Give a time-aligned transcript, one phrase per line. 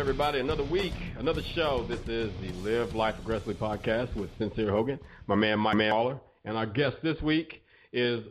[0.00, 0.40] everybody?
[0.40, 1.84] Another week, another show.
[1.86, 6.18] This is the Live Life Aggressively podcast with Sincere Hogan, my man, my man Waller.
[6.46, 8.24] And our guest this week is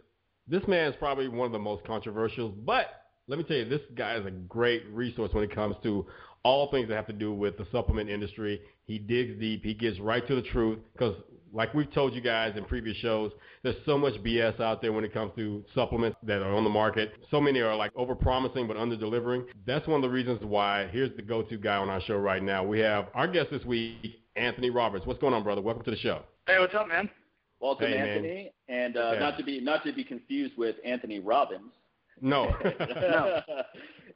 [0.47, 2.87] this man is probably one of the most controversial, but
[3.27, 6.07] let me tell you, this guy is a great resource when it comes to
[6.41, 8.59] all things that have to do with the supplement industry.
[8.85, 9.63] He digs deep.
[9.63, 11.17] He gets right to the truth because
[11.53, 13.31] like we've told you guys in previous shows,
[13.63, 16.69] there's so much BS out there when it comes to supplements that are on the
[16.69, 17.11] market.
[17.31, 19.45] So many are like over promising but under delivering.
[19.65, 22.43] That's one of the reasons why here's the go to guy on our show right
[22.43, 22.63] now.
[22.63, 25.05] We have our guest this week, Anthony Roberts.
[25.05, 25.61] What's going on, brother?
[25.61, 26.21] Welcome to the show.
[26.47, 27.09] Hey, what's up, man?
[27.59, 29.19] Welcome, Hey, Anthony, and uh, Yeah.
[29.19, 31.71] not to be not to be confused with Anthony Robbins.
[32.21, 32.55] No.
[32.89, 33.41] No.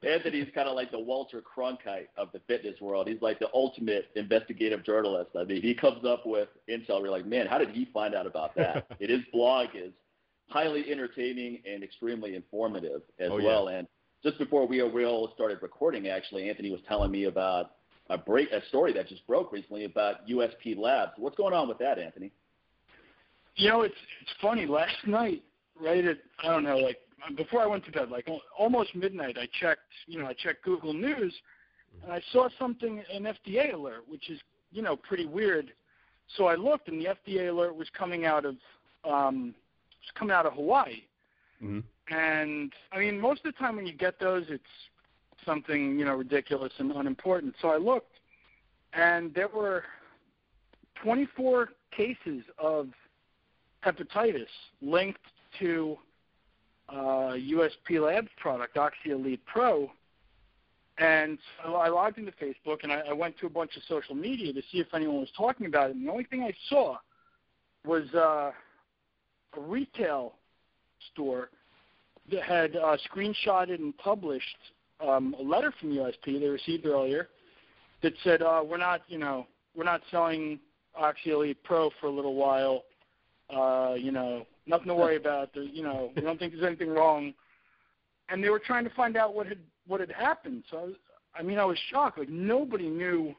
[0.05, 3.07] Anthony's kind of like the Walter Cronkite of the fitness world.
[3.07, 5.31] He's like the ultimate investigative journalist.
[5.37, 7.01] I mean, he comes up with intel.
[7.01, 8.87] We're like, man, how did he find out about that?
[8.99, 9.91] and his blog is
[10.49, 13.45] highly entertaining and extremely informative as Oh, yeah.
[13.45, 13.67] well.
[13.69, 13.87] And
[14.23, 17.71] just before we we all started recording, actually, Anthony was telling me about
[18.09, 21.11] a break a story that just broke recently about USP Labs.
[21.17, 22.31] What's going on with that, Anthony?
[23.55, 24.65] You know, it's it's funny.
[24.65, 25.43] Last night,
[25.79, 26.97] right at I don't know, like
[27.35, 29.81] before I went to bed, like almost midnight, I checked.
[30.07, 31.33] You know, I checked Google News,
[32.03, 34.39] and I saw something an FDA alert, which is
[34.71, 35.71] you know pretty weird.
[36.37, 38.55] So I looked, and the FDA alert was coming out of
[39.05, 39.55] um,
[40.01, 41.01] was coming out of Hawaii.
[41.59, 41.79] hmm
[42.09, 44.63] And I mean, most of the time when you get those, it's
[45.45, 47.55] something you know ridiculous and unimportant.
[47.61, 48.17] So I looked,
[48.93, 49.83] and there were
[51.03, 52.89] 24 cases of
[53.85, 54.47] hepatitis
[54.81, 55.19] linked
[55.59, 55.97] to
[56.93, 59.91] uh, USP Labs product OxyElite Pro.
[60.99, 64.13] And so I logged into Facebook and I, I went to a bunch of social
[64.13, 65.95] media to see if anyone was talking about it.
[65.95, 66.97] And the only thing I saw
[67.83, 68.51] was uh,
[69.57, 70.35] a retail
[71.11, 71.49] store
[72.31, 74.57] that had uh, screenshotted and published
[75.05, 77.27] um, a letter from USP they received earlier
[78.01, 80.59] that said, uh, "We're not, you know, we're not selling
[80.99, 82.83] OxyElite Pro for a little while.
[83.49, 85.53] Uh, you know, nothing to worry about.
[85.53, 87.33] There, you know, we don't think there's anything wrong."
[88.29, 90.63] And they were trying to find out what had what had happened.
[90.71, 90.93] So I, was,
[91.35, 92.19] I mean, I was shocked.
[92.19, 93.35] Like nobody knew.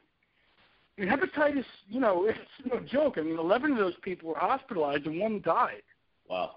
[0.97, 3.15] I mean, hepatitis, you know, it's no joke.
[3.19, 5.83] I mean, 11 of those people were hospitalized and one died.
[6.29, 6.57] Wow.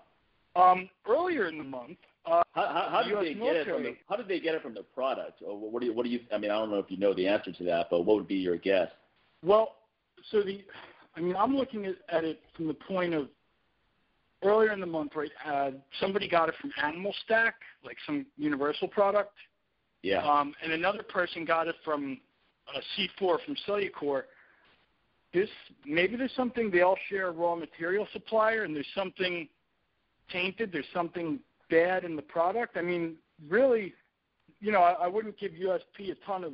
[0.55, 3.83] Um, earlier in the month, uh, How, how, how did US they get it from
[3.83, 3.95] the.
[4.09, 5.41] How did they get it from the product?
[5.45, 6.19] Or what do you What do you?
[6.33, 8.27] I mean, I don't know if you know the answer to that, but what would
[8.27, 8.89] be your guess?
[9.43, 9.75] well,
[10.31, 10.63] so the,
[11.15, 13.27] I mean, I'm looking at, at it from the point of
[14.43, 15.31] earlier in the month, right?
[15.45, 19.33] Uh, somebody got it from Animal Stak, like some Universal product,
[20.03, 20.23] Yeah.
[20.27, 22.19] um, and another person got it from
[22.73, 24.23] uh, C4 from Cellucor.
[25.33, 25.49] This
[25.85, 29.47] maybe there's something they all share a raw material supplier, and there's something
[30.31, 30.71] tainted.
[30.71, 32.77] There's something bad in the product.
[32.77, 33.15] I mean,
[33.49, 33.93] really,
[34.61, 36.53] you know, I, I wouldn't give USP a ton of,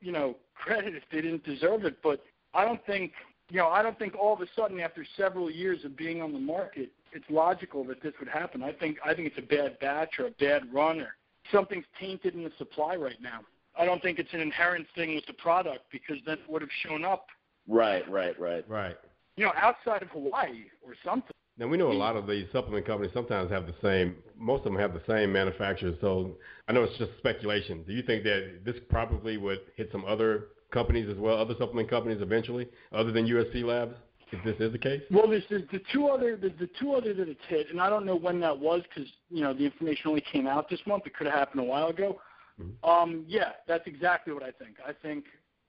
[0.00, 2.22] you know, credit if they didn't deserve it, but
[2.54, 3.12] I don't think,
[3.50, 6.32] you know, I don't think all of a sudden after several years of being on
[6.32, 8.62] the market, it's logical that this would happen.
[8.62, 11.14] I think I think it's a bad batch or a bad run or
[11.52, 13.40] something's tainted in the supply right now.
[13.78, 16.70] I don't think it's an inherent thing with the product because then it would have
[16.86, 17.26] shown up,
[17.68, 18.08] right.
[18.10, 18.38] Right.
[18.38, 18.68] Right.
[18.68, 18.96] Right.
[19.36, 21.30] you know, outside of Hawaii or something.
[21.56, 24.16] Now we know a lot of these supplement companies sometimes have the same.
[24.36, 25.96] Most of them have the same manufacturers.
[26.00, 27.84] So I know it's just speculation.
[27.86, 31.88] Do you think that this probably would hit some other companies as well, other supplement
[31.88, 33.94] companies eventually, other than USP Labs,
[34.32, 35.00] if this is the case?
[35.10, 37.88] Well, there's, there's the two other there's the two other that it's hit, and I
[37.88, 41.06] don't know when that was because you know the information only came out this month.
[41.06, 42.20] It could have happened a while ago.
[42.60, 42.74] Mhm.
[42.88, 44.76] Um, yeah, that's exactly what I think.
[44.86, 45.24] I think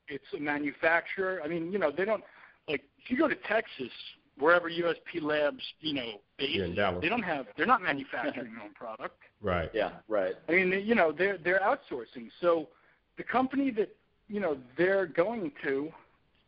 [0.07, 1.42] it's a manufacturer.
[1.44, 2.24] I mean, you know, they don't
[2.68, 3.92] like if you go to Texas,
[4.38, 8.74] wherever USP Labs, you know, base, Yeah, they don't have they're not manufacturing their own
[8.74, 9.18] product.
[9.42, 9.69] Right.
[9.74, 9.92] Yeah.
[10.08, 10.34] Right.
[10.50, 12.30] I mean, they, you know, they're they're outsourcing.
[12.42, 12.69] So
[13.18, 13.96] the company that
[14.27, 15.89] you know they're going to,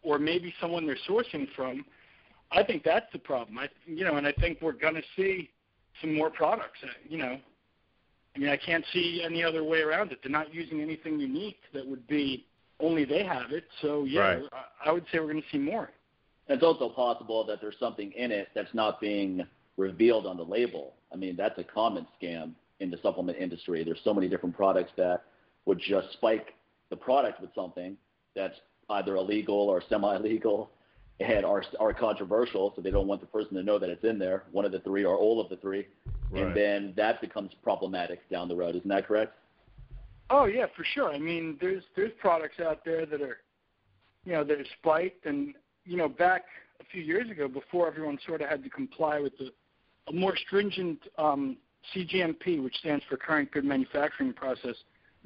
[0.03, 1.85] or maybe someone they're sourcing from,
[2.51, 3.57] I think that's the problem.
[3.57, 5.49] I you know, and I think we're going to see
[6.01, 6.79] some more products.
[6.83, 7.37] uh, You know,
[8.35, 10.19] I mean, I can't see any other way around it.
[10.23, 12.45] They're not using anything unique that would be
[12.79, 13.65] only they have it.
[13.81, 14.43] So yeah, Right.
[14.53, 15.89] I, I would say we're going to see more.
[16.47, 19.45] It's also possible that there's something in it that's not being
[19.75, 20.93] revealed on the label.
[21.11, 23.83] I mean, that's a common scam in the supplement industry.
[23.83, 25.23] There's so many different products that
[25.65, 26.53] would just spike
[26.89, 27.97] the product with something
[28.35, 28.55] that's
[28.89, 30.71] either illegal or semi-legal
[31.19, 34.19] and are are controversial, so they don't want the person to know that it's in
[34.19, 35.87] there, one of the three or all of the three,
[36.29, 36.43] Right.
[36.43, 38.75] and then that becomes problematic down the road.
[38.75, 39.33] Isn't that correct?
[40.29, 41.11] Oh yeah, for sure.
[41.11, 43.39] I mean, there's there's products out there that are,
[44.25, 45.55] you know, that are spiked, and
[45.85, 46.43] you know, back
[46.79, 49.51] a few years ago, before everyone sort of had to comply with the
[50.09, 51.57] a more stringent um,
[51.95, 54.75] CGMP, which stands for Current Good Manufacturing Process.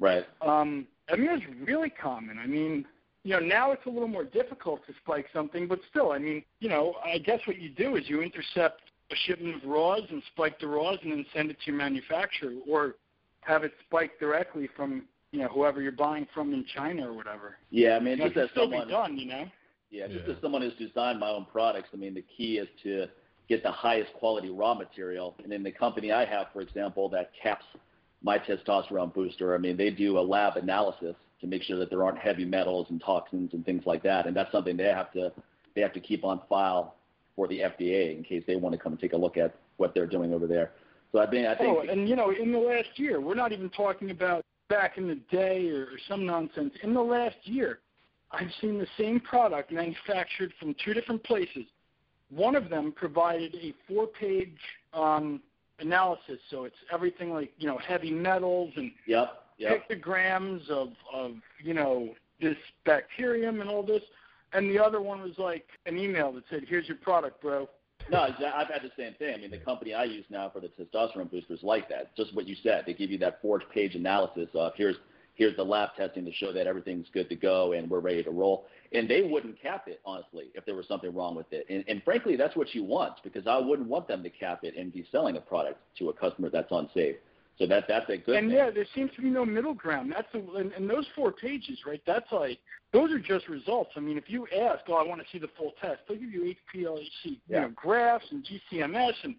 [0.00, 0.24] Right.
[0.40, 2.38] Um, I mean, it was really common.
[2.38, 2.84] I mean,
[3.24, 6.42] you know, now it's a little more difficult to spike something, but still, I mean,
[6.60, 10.22] you know, I guess what you do is you intercept a shipment of raws and
[10.32, 12.96] spike the raws and then send it to your manufacturer, or
[13.40, 17.56] have it spiked directly from you know whoever you're buying from in China or whatever.
[17.70, 19.44] Yeah, I mean, you know, just as still someone, be done, you know.
[19.90, 20.34] Yeah, just Yeah.
[20.34, 23.06] as someone who's designed my own products, I mean, the key is to
[23.48, 25.34] get the highest quality raw material.
[25.42, 27.66] And in the company I have, for example, that caps
[28.22, 32.04] my testosterone booster, I mean, they do a lab analysis to make sure that there
[32.04, 34.26] aren't heavy metals and toxins and things like that.
[34.26, 35.32] And that's something they have to
[35.74, 36.94] they have to keep on file
[37.34, 39.94] for the FDA in case they want to come and take a look at what
[39.94, 40.72] they're doing over there.
[41.10, 43.52] So I think I think Oh, and you know, in the last year, we're not
[43.52, 46.72] even talking about back in the day or, or some nonsense.
[46.82, 47.80] In the last year,
[48.30, 51.64] I've seen the same product manufactured from two different places.
[52.30, 54.56] One of them provided a four-page
[54.94, 55.42] um,
[55.82, 59.88] analysis, so it's everything like you know heavy metals and yep, yep.
[59.88, 61.32] pictograms of of
[61.62, 64.02] you know this bacterium and all this.
[64.54, 67.68] And the other one was like an email that said, "Here's your product, bro."
[68.10, 69.34] No, I've had the same thing.
[69.34, 72.16] I mean, the company I use now for the testosterone boosters like that.
[72.16, 72.84] Just what you said.
[72.84, 74.96] They give you that four-page analysis of here's
[75.34, 78.30] here's the lab testing to show that everything's good to go and we're ready to
[78.30, 78.66] roll.
[78.92, 81.66] And they wouldn't cap it honestly if there was something wrong with it.
[81.70, 84.76] And, and frankly, that's what you want because I wouldn't want them to cap it
[84.76, 87.16] and be selling a product to a customer that's unsafe.
[87.58, 88.56] So that that's a good and thing.
[88.56, 90.12] yeah, there seems to be no middle ground.
[90.16, 92.00] That's a, and, and those four pages, right?
[92.06, 92.58] That's like
[92.92, 93.90] those are just results.
[93.94, 96.32] I mean, if you ask, oh, I want to see the full test, they'll give
[96.32, 99.34] you HPLC, you know, graphs and GCMS and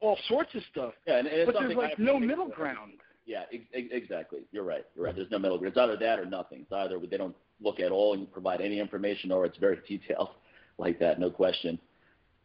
[0.00, 0.92] all sorts of stuff.
[1.06, 2.94] yeah, and, and But there's like no middle ground.
[3.24, 4.40] Yeah, ex- ex- exactly.
[4.50, 4.84] You're right.
[4.94, 5.14] You're right.
[5.14, 5.74] There's no middle ground.
[5.76, 6.60] It's either that or nothing.
[6.62, 10.30] It's either they don't look at all and provide any information, or it's very detailed
[10.78, 11.78] like that, no question.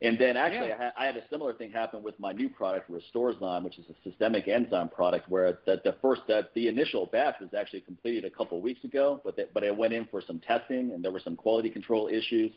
[0.01, 0.75] And then actually, Yeah.
[0.79, 3.85] I, had, I had a similar thing happen with my new product, Restorezyme, which is
[3.89, 8.23] a systemic enzyme product, where the, the first, that the initial batch was actually completed
[8.23, 11.03] a couple of weeks ago, but the, but it went in for some testing, and
[11.03, 12.51] there were some quality control issues.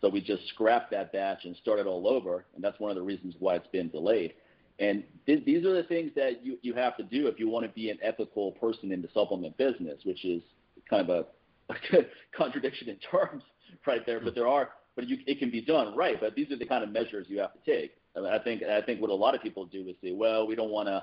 [0.00, 3.02] So we just scrapped that batch and started all over, and that's one of the
[3.02, 4.34] reasons why it's been delayed.
[4.78, 7.66] And th- these are the things that you, you have to do if you want
[7.66, 10.42] to be an ethical person in the supplement business, which is
[10.88, 11.26] kind of
[11.70, 12.02] a, a
[12.36, 13.42] contradiction in terms
[13.86, 14.20] right there.
[14.20, 16.20] But there are, but you, it can be done right.
[16.20, 17.92] But these are the kind of measures you have to take.
[18.16, 20.46] I, mean, I think I think what a lot of people do is say, well,
[20.46, 21.02] we don't want to,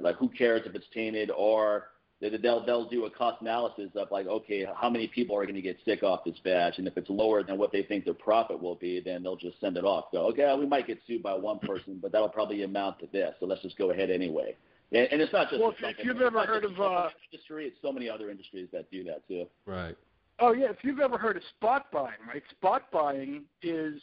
[0.00, 1.88] like, who cares if it's tainted, or
[2.20, 5.62] they'll they'll do a cost analysis of like, okay, how many people are going to
[5.62, 8.60] get sick off this batch, and if it's lower than what they think their profit
[8.60, 10.06] will be, then they'll just send it off.
[10.12, 13.34] Go, okay, we might get sued by one person, but that'll probably amount to this,
[13.40, 14.56] so let's just go ahead anyway.
[14.92, 17.66] And, and it's not just Well, if- if you've ever heard of, the uh, industry,
[17.66, 19.46] it's so many other industries that do that too.
[19.64, 19.96] Right.
[20.40, 22.42] Oh yeah, if you've ever heard of spot buying, right?
[22.50, 24.00] Spot buying is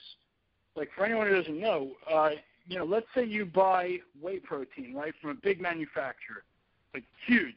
[0.76, 2.30] like for anyone who doesn't know, uh,
[2.68, 6.44] you know, let's say you buy whey protein, right, from a big manufacturer,
[6.94, 7.56] like huge,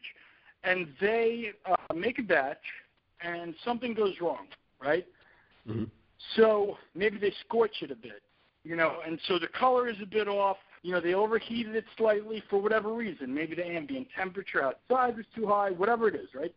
[0.65, 2.59] and they uh, make a batch,
[3.23, 4.47] and something goes wrong,
[4.83, 5.07] right?
[5.67, 5.85] hmm
[6.37, 8.23] So maybe they scorch it a bit,
[8.65, 10.57] you know, and so the color is a bit off.
[10.83, 13.35] You know, they overheated it slightly for whatever reason.
[13.35, 16.55] Maybe the ambient temperature outside was too high, whatever it is, right?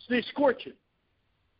[0.00, 0.76] So they scorch it.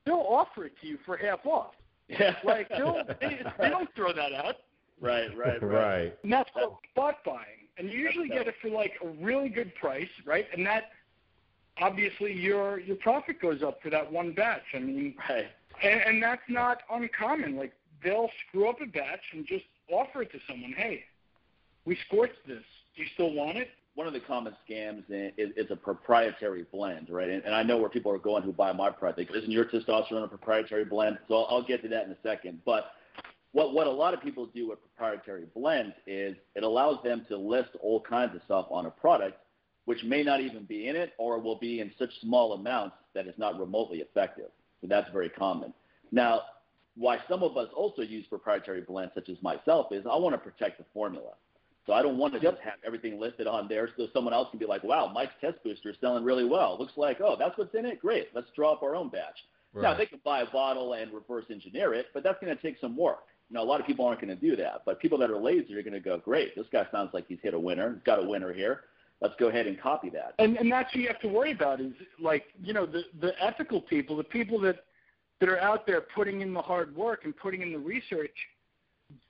[0.07, 1.73] They'll offer it to you for half off.
[2.09, 2.37] Yeah.
[2.45, 4.57] Like they'll, they, they don't throw that out.
[5.01, 5.63] right, right, right.
[5.63, 6.19] Right.
[6.23, 7.69] And that's called spot buying.
[7.79, 10.47] And you usually get it for like a really good price, right?
[10.57, 10.85] And that
[11.81, 14.63] obviously your your profit goes up for that one batch.
[14.75, 15.47] I mean, Right.
[15.83, 17.57] and, and that's not uncommon.
[17.57, 20.73] Like they'll screw up a batch and just offer it to someone.
[20.77, 21.05] Hey,
[21.85, 22.63] we scorched this.
[22.97, 23.69] Do you still want it?
[23.95, 27.31] one of the common scams is, is a proprietary blend, right?
[27.31, 29.35] And, and I know where people are going who buy my product.
[29.35, 31.17] Isn't your testosterone a proprietary blend?
[31.29, 32.61] So I'll, I'll get to that in a second.
[32.67, 32.91] But
[33.53, 37.39] what what a lot of people do with proprietary blends is it allows them to
[37.39, 39.39] list all kinds of stuff on a product,
[39.87, 43.27] which may not even be in it, or will be in such small amounts that
[43.27, 44.51] it's not remotely effective.
[44.81, 45.73] So that's very common.
[46.13, 46.43] Now,
[46.97, 50.39] why some of us also use proprietary blends, such as myself, is I want to
[50.39, 51.33] protect the formula.
[51.87, 54.59] So I don't want to just have everything listed on there so someone else can
[54.59, 56.77] be like, wow, Mike's test booster is selling really well.
[56.79, 58.01] Looks like, oh, that's what's in it?
[58.01, 58.29] Great.
[58.35, 59.39] Let's draw up our own batch.
[59.83, 62.79] Now, they can buy a bottle and reverse engineer it, but that's going to take
[62.81, 63.25] some work.
[63.51, 65.75] Now, a lot of people aren't going to do that, but people that are lazy
[65.75, 68.01] are going to go, great, this guy sounds like he's hit a winner.
[68.07, 68.85] Got a winner here.
[69.21, 70.35] Let's go ahead and copy that.
[70.39, 73.33] And and that's what you have to worry about is like you know the the
[73.43, 74.85] ethical people, the people that
[75.41, 78.37] that are out there putting in the hard work and putting in the research.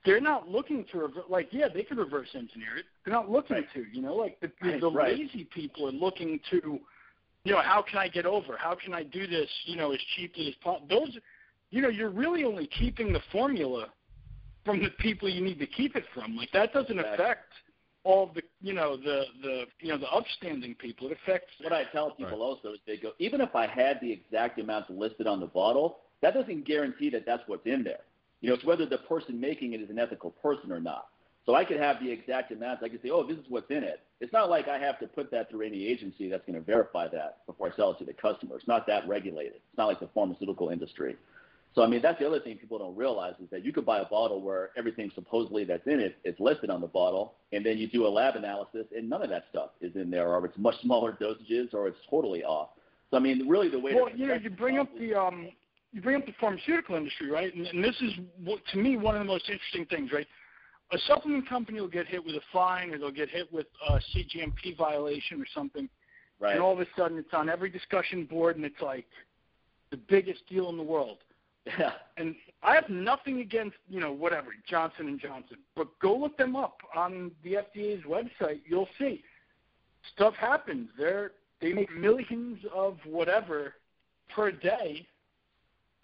[0.05, 2.85] They're not looking to rever- like yeah they could reverse engineer it.
[3.05, 3.73] They're not looking Right.
[3.75, 5.17] to you know like the Right, the right.
[5.17, 6.79] lazy people are looking to
[7.43, 8.57] you know how can I get over?
[8.57, 10.87] How can I do this you know as cheaply as possible?
[10.89, 11.17] Those
[11.69, 13.89] you know you're really only keeping the formula
[14.65, 16.35] from the people you need to keep it from.
[16.35, 17.53] Like that doesn't affect
[18.07, 21.07] all the you know the the you know the upstanding people.
[21.07, 21.51] It affects.
[21.61, 22.39] What I tell people right.
[22.39, 25.97] also is they go, even if I had the exact amounts listed on the bottle,
[26.21, 27.99] that doesn't guarantee that that's what's in there.
[28.39, 31.07] You know, it's whether the person making it is an ethical person or not.
[31.45, 32.83] So I could have the exact amounts.
[32.83, 34.01] I could say, oh, this is what's in it.
[34.19, 37.07] It's not like I have to put that through any agency that's going to verify
[37.09, 38.57] that before I sell it to the customer.
[38.57, 39.55] It's not that regulated.
[39.55, 41.15] It's not like the pharmaceutical industry.
[41.77, 43.99] So I mean, that's the other thing people don't realize is that you could buy
[43.99, 47.77] a bottle where everything supposedly that's in it is listed on the bottle, and then
[47.77, 50.57] you do a lab analysis, and none of that stuff is in there, or it's
[50.57, 52.69] much smaller dosages, or it's totally off.
[53.11, 53.93] So I mean, really the way.
[53.93, 55.49] Well, you know, you bring up the um,
[55.93, 57.53] you bring up the pharmaceutical industry, right?
[57.53, 60.25] And, and this is what, to me one of the most interesting things, right?
[60.93, 63.99] A supplement company will get hit with a fine, or they'll get hit with a
[64.15, 65.87] CGMP violation or something,
[66.39, 66.53] right.
[66.53, 69.05] and all of a sudden it's on every discussion board, and it's like
[69.91, 71.19] the biggest deal in the world.
[71.79, 71.91] Yeah.
[72.17, 75.57] And I have nothing against, you know, whatever, Johnson and Johnson.
[75.75, 78.61] But go look them up on the FDA's website.
[78.65, 79.23] You'll see.
[80.15, 80.89] Stuff happens.
[80.97, 83.73] They're they make millions of whatever
[84.33, 85.07] per day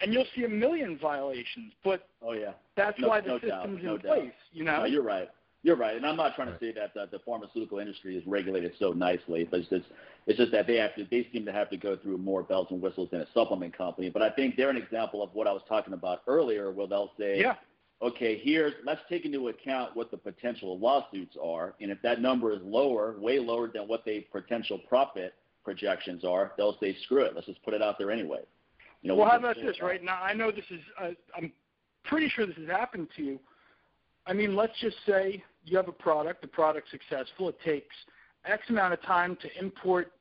[0.00, 1.72] and you'll see a million violations.
[1.82, 4.32] But oh yeah, that's no, why the no system's doubt, no in place.
[4.52, 5.28] You know, no, you're right.
[5.64, 8.72] You're right, and I'm not trying to say that the, the pharmaceutical industry is regulated
[8.78, 9.86] so nicely, but it's just
[10.26, 12.66] it's just that they have to they seem to have to go through more bells
[12.68, 14.10] and whistles than a supplement company.
[14.10, 17.12] But I think they're an example of what I was talking about earlier, where they'll
[17.18, 17.54] say, yeah.
[18.02, 22.52] okay, here's let's take into account what the potential lawsuits are, and if that number
[22.52, 25.32] is lower, way lower than what the potential profit
[25.64, 28.40] projections are, they'll say, screw it, let's just put it out there anyway.
[29.00, 30.04] You know, well, how about this, right?
[30.04, 31.52] Now, I know this is, uh, I'm
[32.04, 33.40] pretty sure this has happened to you.
[34.26, 37.94] I mean, let's just say you have a product, the product's successful, it takes
[38.44, 40.12] X amount of time to import,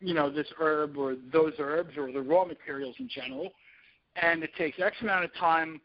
[0.00, 3.50] you know, this herb or those herbs or the raw materials in general,
[4.20, 5.80] and it takes X amount of time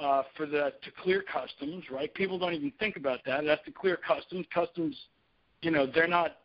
[0.00, 2.12] uh, for the to clear customs, right?
[2.14, 3.44] People don't even think about that.
[3.44, 4.46] It has to clear customs.
[4.52, 4.96] Customs,
[5.62, 6.36] you know, they're not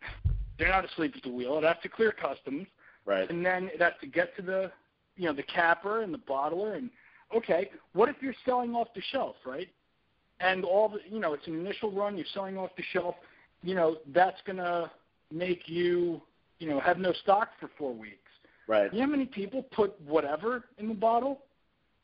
[0.58, 1.58] they're not asleep at the wheel.
[1.58, 2.68] It has to clear customs,
[3.06, 3.30] right?
[3.30, 4.72] And then it has to get to the
[5.16, 6.90] you know the capper and the bottler and
[7.36, 9.68] okay, what if you're selling off the shelf, right?
[10.44, 13.16] And all the you know it's an initial run you're selling off the shelf
[13.64, 14.92] you know that's going to
[15.32, 16.22] make you
[16.60, 18.18] you know have no stock for four weeks.
[18.68, 18.94] Right.
[18.94, 21.42] You know how many people put whatever in the bottle?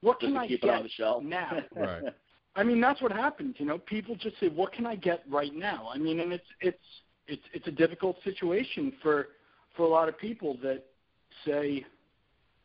[0.01, 1.23] What just can i keep get it on the shelf.
[1.23, 1.51] now?
[1.75, 2.03] Right.
[2.55, 3.77] I mean that's what happens you know.
[3.77, 5.89] People just say what can i get right now?
[5.93, 6.77] I mean and it's it's
[7.27, 9.29] it's it's a difficult situation for
[9.75, 10.83] for a lot of people that
[11.45, 11.85] say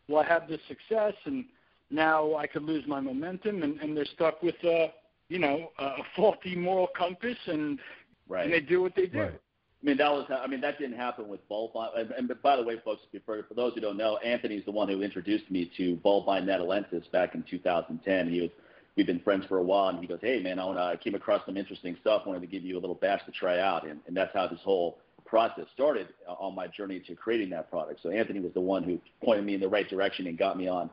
[0.08, 1.44] well i have this success and
[1.90, 4.86] now i could lose my momentum and and they're stuck with uh
[5.28, 7.78] you know, a faulty moral compass, and
[8.28, 8.44] right.
[8.44, 9.20] and they do what they do.
[9.20, 9.40] Right.
[9.84, 10.26] I mean, that was.
[10.30, 11.90] I mean, that didn't happen with Bulbine.
[11.98, 14.88] And, and by the way, folks, for, for those who don't know, Anthony's the one
[14.88, 18.30] who introduced me to Bulbine natalensis back in 2010.
[18.30, 18.50] He was.
[18.96, 21.16] We've been friends for a while, and he goes, "Hey, man, I, wanna, I came
[21.16, 22.22] across some interesting stuff.
[22.24, 24.46] I wanted to give you a little batch to try out." And, and that's how
[24.46, 28.00] this whole process started uh, on my journey to creating that product.
[28.02, 30.68] So Anthony was the one who pointed me in the right direction and got me
[30.68, 30.90] on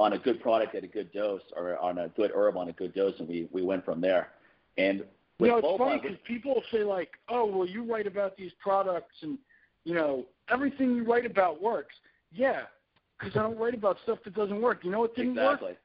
[0.00, 2.72] on a good product at a good dose or on a good herb on a
[2.72, 4.30] good dose, and we, we went from there.
[4.78, 5.04] And
[5.38, 9.14] you know, it's funny because people say like, "Oh, well, you write about these products,
[9.20, 9.38] and
[9.84, 11.94] you know, everything you write about works."
[12.32, 12.62] Yeah,
[13.18, 14.84] because I don't write about stuff that doesn't work.
[14.84, 15.76] You know what didn't exactly.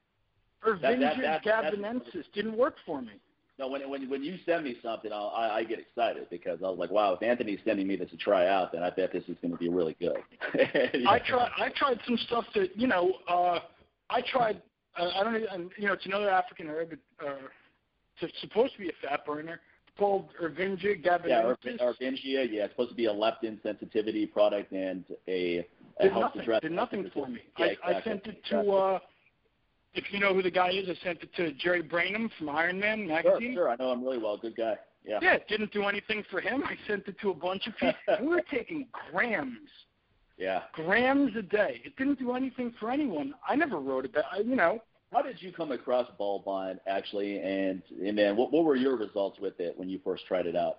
[0.64, 0.80] work?
[0.80, 3.12] Irvingia gabonensis didn't work for me.
[3.58, 6.68] No, when when when you send me something, I'll, I, I get excited because I
[6.70, 9.24] was like, wow, if Anthony's sending me this to try out, then I bet this
[9.28, 10.18] is going to be really good.
[10.54, 10.90] yeah.
[11.10, 13.12] I tried I tried some stuff that you know.
[13.28, 13.58] uh
[14.10, 14.62] I tried.
[14.98, 15.68] Uh, I don't know.
[15.78, 16.92] You know, it's another African herb.
[17.24, 17.32] Uh,
[18.20, 19.60] it's supposed to be a fat burner
[19.98, 21.26] called Irvingia gabonensis.
[21.28, 22.50] Yeah, Irvingia.
[22.50, 25.66] Yeah, it's supposed to be a leptin sensitivity product and a,
[26.00, 26.42] a did nothing.
[26.62, 27.40] Did nothing for me.
[27.58, 27.94] Yeah, I, exactly.
[27.94, 28.70] I sent it to.
[28.72, 28.98] uh
[29.94, 32.78] if you know who the guy is, I sent it to Jerry Brainum from Iron
[32.78, 33.54] Man Sure, magazine.
[33.54, 33.70] sure.
[33.70, 34.36] I know him really well.
[34.36, 34.74] Good guy.
[35.06, 35.20] Yeah.
[35.22, 36.62] Yeah, it didn't do anything for him.
[36.64, 37.94] I sent it to a bunch of people.
[38.20, 39.56] we were taking grams
[40.36, 40.62] Yeah.
[40.72, 41.80] grams a day.
[41.84, 43.34] It didn't do anything for anyone.
[43.48, 44.24] I never wrote about.
[44.30, 48.52] I- You know, How did you come across ball Bulbine actually, and and then what
[48.52, 50.78] what were your results with it when you first tried it out?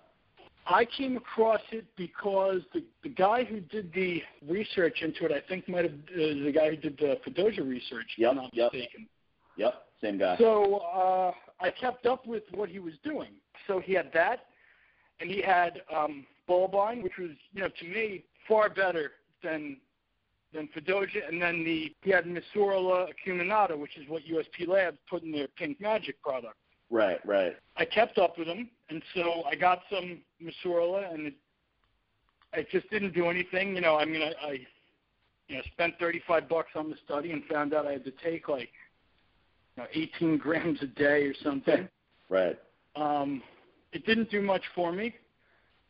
[0.66, 5.40] I came across it because the the guy who did the research into it, I
[5.48, 8.72] think, might have uh, the guy who did the Fadogia research, if I'm not yep.
[8.72, 9.08] mistaken.
[9.56, 10.36] Yep, same guy.
[10.38, 13.30] So uh, I kept up with what he was doing.
[13.66, 14.40] So he had that,
[15.20, 19.12] and he had um, Bulbine, which was, you know, to me far better
[19.42, 19.76] than
[20.54, 21.28] than Fadogia.
[21.28, 25.48] And then the he had Massularia acuminata, which is what USP Labs put in their
[25.48, 26.56] Pink Magic product.
[26.90, 27.54] Right, right.
[27.76, 31.34] I kept up with him, and so I got some Massularia, and it,
[32.54, 33.74] it just didn't do anything.
[33.74, 34.52] You know, I mean, I, I
[35.48, 38.48] you know spent 35 bucks on the study and found out I had to take
[38.48, 38.70] like
[39.76, 41.88] you know, 18 grams a day or something.
[42.30, 42.58] Right.
[42.94, 43.42] Um,
[43.94, 45.14] it didn't do much for me.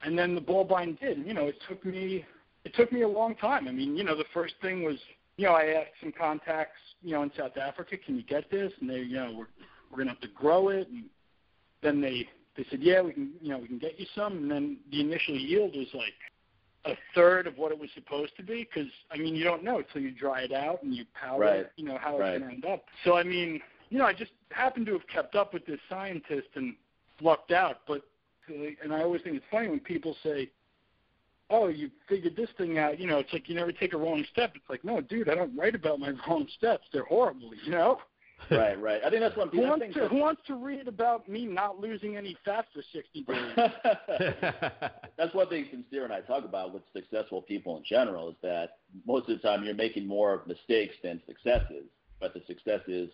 [0.04, 1.26] and then the Bulbine did.
[1.26, 2.24] You know, it took me
[2.64, 3.68] it took me a long time.
[3.68, 4.96] I mean, you know, the first thing was,
[5.36, 8.72] you know, I asked some contacts, you know, in South Africa, can you get this?
[8.80, 9.46] And they, you know, we're
[9.90, 10.88] we're gonna have to grow it.
[10.88, 11.04] And
[11.82, 14.36] then they they said, yeah, we can, you know, we can get you some.
[14.36, 16.12] And then the initial yield was like
[16.84, 19.78] a third of what it was supposed to be because I mean you don't know
[19.78, 21.60] until you dry it out and you powder right.
[21.60, 22.34] it, you know how right.
[22.34, 22.84] it's going to end up.
[23.04, 23.60] So I mean,
[23.90, 26.74] you know, I just happened to have kept up with this scientist and
[27.20, 27.80] lucked out.
[27.86, 28.02] But
[28.82, 30.50] and I always think it's funny when people say,
[31.50, 34.24] "Oh, you figured this thing out." You know, it's like you never take a wrong
[34.30, 34.52] step.
[34.54, 36.86] It's like, no, dude, I don't write about my wrong steps.
[36.92, 37.50] They're horrible.
[37.64, 37.98] You know.
[38.52, 39.00] right, right.
[39.04, 39.48] I think that's one.
[39.48, 43.24] Who wants to Who wants to read about me not losing any fat for sixty
[43.24, 43.52] days?
[45.16, 48.78] that's one thing Sincere and I talk about with successful people in general is that
[49.06, 51.86] most of the time you're making more mistakes than successes,
[52.20, 53.10] but the successes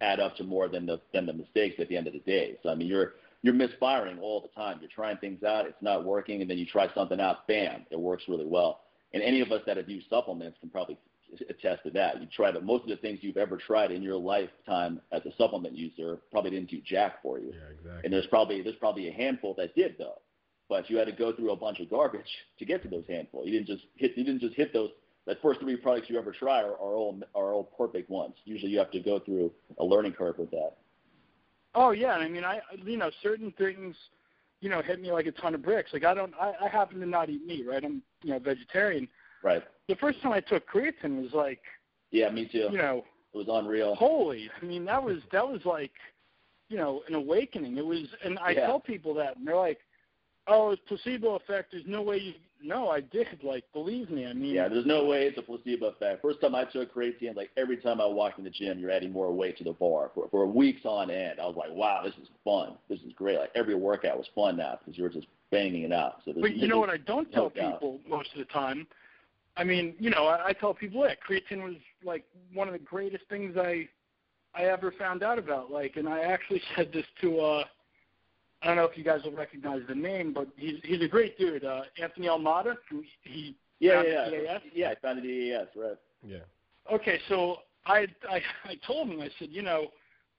[0.00, 2.58] add up to more than the than the mistakes at the end of the day.
[2.62, 4.78] So I mean, you're you're misfiring all the time.
[4.80, 7.98] You're trying things out, it's not working, and then you try something out, bam, it
[7.98, 8.80] works really well.
[9.12, 10.98] And any of us that have used supplements can probably
[11.48, 12.20] attest to that.
[12.20, 15.34] You try to most of the things you've ever tried in your lifetime as a
[15.36, 17.52] supplement user probably didn't do jack for you.
[17.52, 18.00] Yeah, exactly.
[18.04, 20.20] And there's probably there's probably a handful that did though.
[20.68, 22.28] But you had to go through a bunch of garbage
[22.58, 23.44] to get to those handful.
[23.44, 24.90] You didn't just hit you didn't just hit those
[25.26, 28.34] that first three products you ever try are, are all are all perfect ones.
[28.44, 30.72] Usually you have to go through a learning curve with that.
[31.74, 33.94] Oh yeah, I mean I you know certain things
[34.60, 35.90] you know hit me like a ton of bricks.
[35.92, 37.84] Like I don't I, I happen to not eat meat, right?
[37.84, 39.08] I'm you know vegetarian.
[39.42, 39.62] Right.
[39.88, 41.60] The first time I took creatine was like
[42.10, 42.68] Yeah, me too.
[42.70, 43.04] You know
[43.34, 43.94] it was unreal.
[43.94, 44.50] Holy.
[44.60, 45.92] I mean that was that was like
[46.68, 47.76] you know, an awakening.
[47.78, 48.66] It was and I yeah.
[48.66, 49.80] tell people that and they're like,
[50.48, 53.26] Oh, it's placebo effect, there's no way you no, I did.
[53.42, 54.26] Like, believe me.
[54.26, 56.22] I mean, yeah, there's no way it's a placebo effect.
[56.22, 59.12] First time I took creatine, like every time I walked in the gym, you're adding
[59.12, 61.40] more weight to the bar for for weeks on end.
[61.40, 62.74] I was like, wow, this is fun.
[62.88, 63.38] This is great.
[63.38, 66.20] Like every workout was fun now because you're just banging it out.
[66.24, 68.86] So but you know what I don't tell people most of the time.
[69.56, 72.80] I mean, you know, I, I tell people that creatine was like one of the
[72.80, 73.88] greatest things I
[74.54, 75.70] I ever found out about.
[75.70, 77.64] Like, and I actually said this to uh
[78.62, 81.38] I don't know if you guys will recognize the name, but he's he's a great
[81.38, 81.64] dude.
[81.64, 82.74] Uh, Anthony Almada.
[82.90, 85.96] who He yeah yeah yeah yeah I founded the EAS right.
[86.26, 86.38] Yeah.
[86.92, 89.88] Okay, so I I I told him I said you know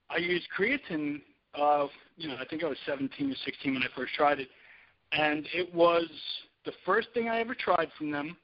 [0.10, 1.22] I used creatine.
[1.56, 4.50] Uh, you know I think I was 17 or 16 when I first tried it,
[5.14, 6.06] and it was
[6.66, 8.36] the first thing I ever tried from them,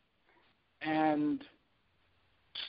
[0.81, 1.43] and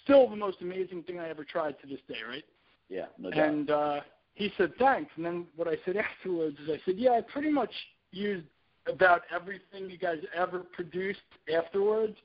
[0.02, 2.16] still the most amazing thing I ever tried to this day.
[2.28, 2.44] Right.
[2.88, 3.06] Yeah.
[3.18, 3.48] No doubt.
[3.48, 4.00] And uh,
[4.36, 7.50] he said thanks, and then what I said afterwards is I said, yeah, I pretty
[7.50, 7.72] much
[8.12, 8.46] used
[8.86, 11.20] about everything you guys ever produced
[11.52, 12.16] afterwards,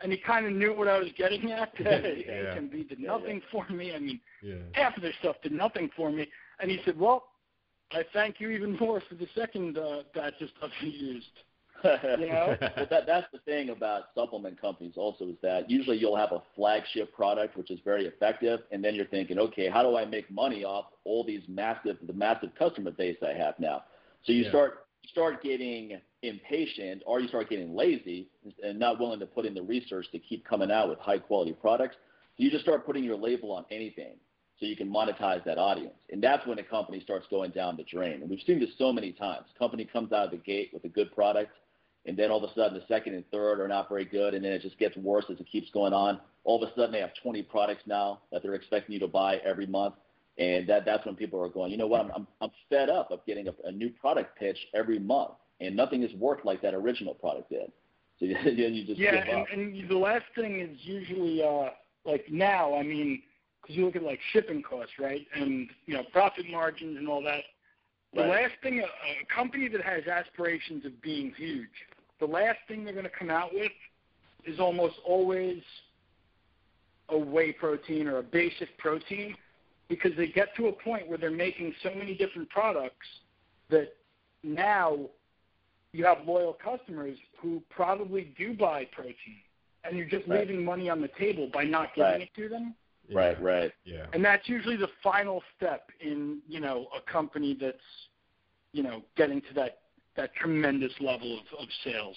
[0.00, 1.72] and he kind of knew what I was getting at.
[1.78, 1.86] yeah.
[1.86, 3.50] HMB did nothing yeah.
[3.52, 3.94] for me.
[3.94, 4.56] I mean, yeah.
[4.72, 6.26] half of their stuff did nothing for me,
[6.58, 7.26] and he said, well,
[7.92, 11.26] I thank you even more for the second uh, batch of stuff you used.
[11.84, 12.56] You know?
[12.76, 16.42] well, that, that's the thing about supplement companies also is that usually you'll have a
[16.54, 20.30] flagship product which is very effective, and then you're thinking, okay, how do I make
[20.30, 23.84] money off all these massive, the massive customer base I have now?
[24.24, 24.50] So you Yeah.
[24.50, 28.28] start start getting impatient, or you start getting lazy
[28.62, 31.52] and not willing to put in the research to keep coming out with high quality
[31.52, 31.96] products.
[32.36, 34.16] So you just start putting your label on anything
[34.58, 35.94] so you can monetize that audience.
[36.12, 38.20] And that's when a company starts going down the drain.
[38.20, 39.46] And we've seen this so many times.
[39.58, 41.50] company comes out of the gate with a good product,
[42.06, 44.44] and then all of a sudden the second and third are not very good, and
[44.44, 46.20] then it just gets worse as it keeps going on.
[46.44, 49.36] All of a sudden they have 20 products now that they're expecting you to buy
[49.38, 49.94] every month,
[50.38, 53.10] and that that's when people are going, you know what, I'm I'm, I'm fed up
[53.10, 56.74] of getting a, a new product pitch every month, and nothing has worked like that
[56.74, 57.70] original product did.
[58.18, 59.46] So then you just yeah, up.
[59.52, 61.70] and, and the last thing is usually uh,
[62.04, 62.74] like now.
[62.74, 63.22] I mean,
[63.60, 67.22] because you look at like shipping costs, right, and you know profit margins and all
[67.24, 67.42] that.
[68.12, 68.42] The Right.
[68.42, 71.68] last thing a, a company that has aspirations of being huge,
[72.20, 73.72] the last thing they're going to come out with
[74.44, 75.62] is almost always
[77.08, 79.36] a whey protein or a basic protein
[79.88, 83.06] because they get to a point where they're making so many different products
[83.70, 83.88] that
[84.44, 84.96] now
[85.92, 89.40] you have loyal customers who probably do buy protein
[89.84, 90.46] and you're just Right.
[90.46, 92.20] leaving money on the table by not giving Right.
[92.22, 92.76] it to them.
[93.08, 93.18] Yeah.
[93.18, 93.72] Right, right.
[93.84, 94.06] Yeah.
[94.12, 97.82] And that's usually the final step in, you know, a company that's,
[98.72, 99.79] you know, getting to that
[100.16, 102.16] that tremendous level of, of sales.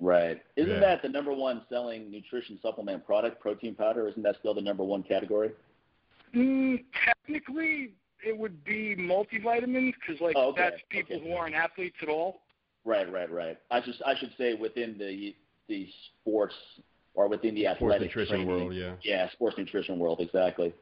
[0.00, 0.42] Right.
[0.56, 0.80] Isn't Yeah.
[0.80, 4.08] that the number one selling nutrition supplement product, protein powder?
[4.08, 5.50] Isn't that still the number one category?
[6.34, 7.92] Mm, technically,
[8.26, 10.62] it would be multivitamins because, like, Oh, okay.
[10.70, 11.28] that's people Okay.
[11.28, 12.40] who aren't athletes at all.
[12.84, 13.56] Right, right, right.
[13.70, 15.34] I should I should say within the
[15.68, 15.88] the
[16.20, 16.54] sports
[17.14, 18.48] or within the Sports athletic nutrition training.
[18.48, 18.96] world, yeah.
[19.02, 20.74] Yeah, sports nutrition world, exactly.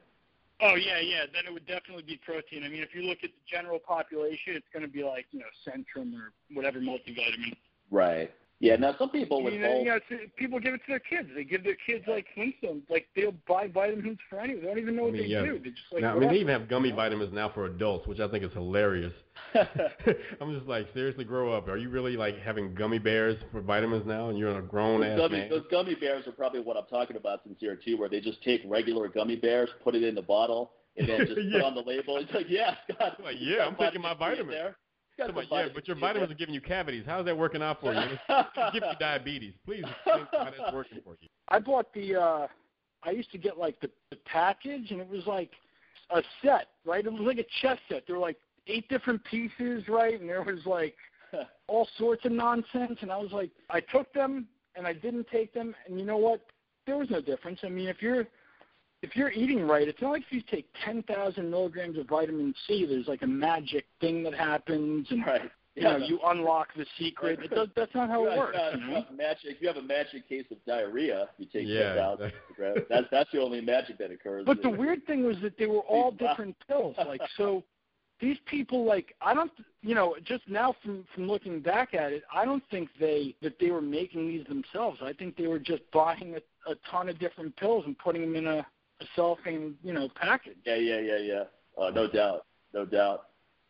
[0.61, 1.25] Oh yeah, yeah.
[1.33, 2.63] Then it would definitely be protein.
[2.63, 5.39] I mean, if you look at the general population, it's going to be like you
[5.39, 7.55] know Centrum or whatever multivitamin.
[7.91, 8.31] Right.
[8.59, 9.99] Yeah, now some people with you know, you know,
[10.37, 11.27] people give it to their kids.
[11.35, 12.83] They give their kids like Flintstones.
[12.89, 14.61] Like they'll buy vitamins for anything.
[14.61, 15.41] They don't even know what I mean, they yeah.
[15.41, 15.59] do.
[15.59, 16.01] They just like.
[16.01, 18.53] Now, I mean, they even have gummy vitamins now for adults, which I think is
[18.53, 19.11] hilarious.
[20.41, 21.67] I'm just like, seriously, grow up.
[21.67, 25.09] Are you really like having gummy bears for vitamins now, and you're a grown those
[25.11, 25.49] ass gummy, man?
[25.49, 28.61] Those gummy bears are probably what I'm talking about, sincere too, where they just take
[28.65, 31.59] regular gummy bears, put it in the bottle, and then just Yeah.
[31.59, 32.17] put on the label.
[32.17, 33.17] It's like, yeah, Scott.
[33.21, 34.51] Like, yeah, I'm taking my vitamin vitamins.
[34.51, 34.77] there.
[35.17, 35.27] Yeah,
[35.73, 37.03] but your vitamins are giving you cavities.
[37.05, 38.01] How's that working out for you?
[38.73, 39.53] Give you diabetes.
[39.65, 41.29] Please explain how that's working for you.
[41.49, 42.15] I bought the.
[42.15, 42.47] uh
[43.05, 45.51] I used to get like the, the package, and it was like
[46.09, 47.05] a set, right?
[47.05, 48.03] It was like a chess set.
[48.07, 50.19] There were like eight different pieces, right?
[50.19, 50.95] And there was like
[51.67, 52.99] all sorts of nonsense.
[53.01, 56.17] And I was like, I took them and I didn't take them, and you know
[56.17, 56.41] what?
[56.85, 57.59] There was no difference.
[57.63, 58.25] I mean, if you're
[59.03, 62.85] if you're eating right, it's not like if you take 10,000 milligrams of vitamin C,
[62.85, 65.51] there's like a magic thing that happens, and right.
[65.75, 67.39] you know you unlock the secret.
[67.43, 68.57] It does, that's not how it works.
[68.57, 69.05] yeah, You know?
[69.15, 69.43] magic.
[69.43, 72.87] If you have a magic case of diarrhea, you take Yeah, 10,000 milligrams.
[72.89, 74.45] That's that's the only magic that occurs.
[74.45, 76.95] But the weird thing was that they were all different pills.
[76.97, 77.61] Like so,
[78.21, 82.23] these people like I don't you know just now from from looking back at it,
[82.33, 84.99] I don't think they that they were making these themselves.
[85.03, 88.35] I think they were just buying a, a ton of different pills and putting them
[88.37, 88.65] in a,
[89.03, 90.57] a cellophane you know package.
[90.65, 91.43] Yeah, yeah, yeah, yeah.
[91.77, 93.25] Uh, no doubt, no doubt.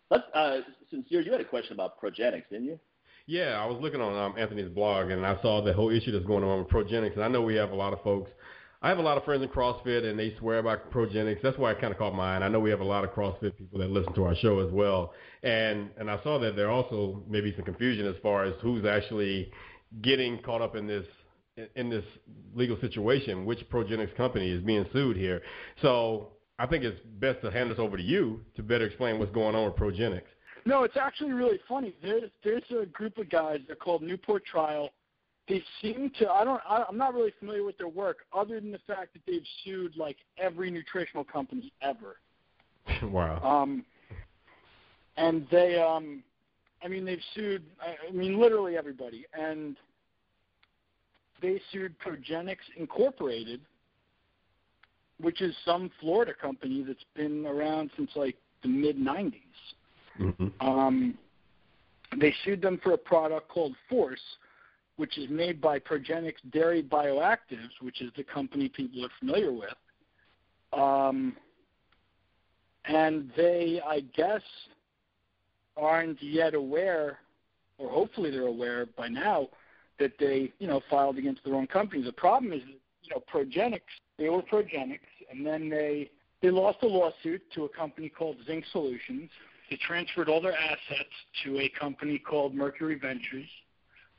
[0.10, 0.58] Let's, uh,
[0.89, 2.80] sincere, you had a question about progenics, didn't you?
[3.26, 6.26] Yeah, I was looking on um, Anthony's blog and I saw the whole issue that's
[6.26, 7.13] going on with Progenics.
[7.13, 8.30] And I know we have a lot of folks.
[8.82, 11.41] I have a lot of friends in CrossFit and they swear about Progenics.
[11.41, 12.36] That's why I kind of caught my eye.
[12.36, 14.60] And I know we have a lot of CrossFit people that listen to our show
[14.60, 15.13] as well.
[15.41, 19.50] And and I saw that there also maybe some confusion as far as who's actually
[20.02, 21.06] getting caught up in this
[21.76, 22.04] in this
[22.56, 25.42] legal situation, which Progenics company is being sued here.
[25.82, 29.32] So I think it's best to hand this over to you to better explain what's
[29.32, 30.24] going on with Progenics.
[30.66, 31.94] No, it's actually really funny.
[32.02, 33.60] There's there's a group of guys.
[33.68, 34.89] They're called Newport Trial.
[35.50, 36.30] They seem to.
[36.30, 36.62] I don't.
[36.68, 39.98] I, I'm not really familiar with their work, other than the fact that they've sued
[39.98, 42.18] like every nutritional company ever.
[43.04, 43.42] wow.
[43.44, 43.84] Um,
[45.18, 46.24] and they, um,
[46.82, 47.63] I mean, they've sued.
[47.82, 49.76] I I mean, literally everybody, and
[51.43, 53.60] they sued Progenics Incorporated,
[55.19, 59.34] which is some Florida company that's been around since like the mid '90s.
[60.17, 61.17] hmm Um,
[62.19, 64.21] they sued them for a product called Force,
[64.95, 69.75] which is made by Progenics Dairy Bioactives, which is the company people are familiar with.
[70.71, 71.36] Um,
[72.86, 74.41] and they, I guess,
[75.75, 77.19] aren't yet aware,
[77.77, 79.49] or hopefully they're aware by now,
[79.99, 82.03] that they, you know, filed against their own company.
[82.03, 82.62] The problem is,
[83.03, 83.82] you know, Progenics,
[84.17, 84.99] they were Progenics,
[85.32, 86.10] and then they
[86.41, 89.29] they lost a lawsuit to a company called Zinc Solutions.
[89.69, 91.10] They transferred all their assets
[91.45, 93.47] to a company called Mercury Ventures.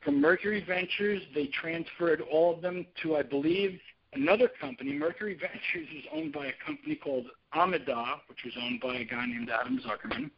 [0.03, 3.79] From Mercury Ventures, they transferred all of them to, I believe,
[4.13, 4.93] another company.
[4.93, 9.25] Mercury Ventures is owned by a company called Amida, which was owned by a guy
[9.27, 10.31] named Adam Zuckerman.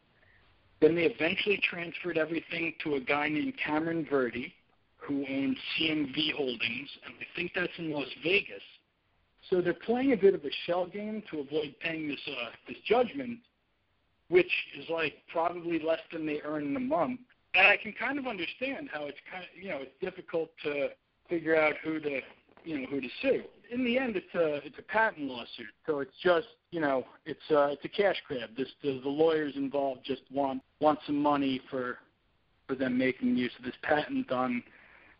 [0.80, 4.54] Then they eventually transferred everything to a guy named Cameron Verdi,
[5.08, 8.62] who owns CMV Holdings, and I think that's in Las Vegas.
[9.48, 12.76] So they're playing a bit of a shell game to avoid paying this uh, this
[12.86, 13.38] judgment,
[14.28, 17.20] which is like probably less than they earn in a month.
[17.54, 20.88] And I can kind of understand how it's kind of you know it's difficult to
[21.30, 22.20] figure out who to
[22.64, 23.42] you know who to sue.
[23.70, 27.40] In the end, it's a it's a patent lawsuit, so it's just you know it's
[27.50, 28.50] uh, it's a cash grab.
[28.56, 31.98] This the, the lawyers involved just want want some money for
[32.66, 34.62] for them making use of this patent on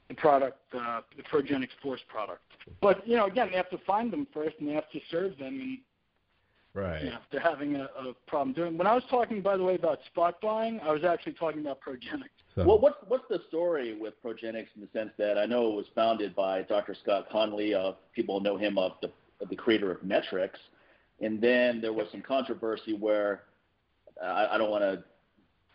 [0.09, 2.40] the product, uh, the Progenics Force product.
[2.81, 5.38] But you know, again, they have to find them first, and they have to serve
[5.38, 5.79] them, and
[6.75, 7.03] Right.
[7.03, 8.77] you know, they're having a, a problem doing.
[8.79, 11.81] When I was talking, by the way, about spot buying, I was actually talking about
[11.81, 12.29] Progenics.
[12.55, 15.75] So, Well, what's what's the story with Progenics in the sense that I know it
[15.77, 16.94] was founded by Dr.
[17.03, 17.75] Scott Connelly.
[17.75, 20.59] Uh, people know him of the of the creator of MET-Rx,
[21.21, 23.42] and then there was some controversy where
[24.23, 25.03] uh, I, I don't want to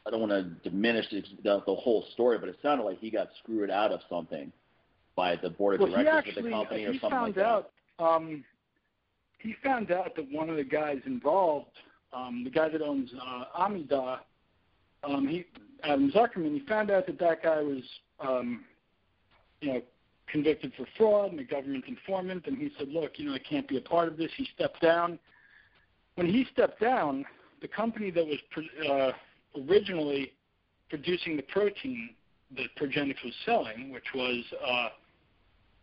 [0.05, 3.09] I don't want to diminish the, the, the whole story, but it sounded like he
[3.09, 4.51] got screwed out of something
[5.15, 7.71] by the board of well, directors actually of the company or something found like out.
[7.99, 8.43] Um,
[9.39, 11.71] he found out that one of the guys involved,
[12.13, 14.21] um, the guy that owns uh, Amida,
[15.03, 15.45] um, he
[15.83, 17.83] Adam Zuckerman, he found out that that guy was,
[18.19, 18.63] um,
[19.61, 19.81] you know,
[20.27, 23.67] convicted for fraud and a government informant, and he said, look, you know, I can't
[23.67, 24.31] be a part of this.
[24.37, 25.19] He stepped down.
[26.15, 27.25] When he stepped down,
[27.61, 28.37] the company that was
[28.89, 29.11] uh,
[29.57, 30.33] originally
[30.89, 32.11] producing the protein
[32.55, 34.89] that Progenics was selling, which was, uh,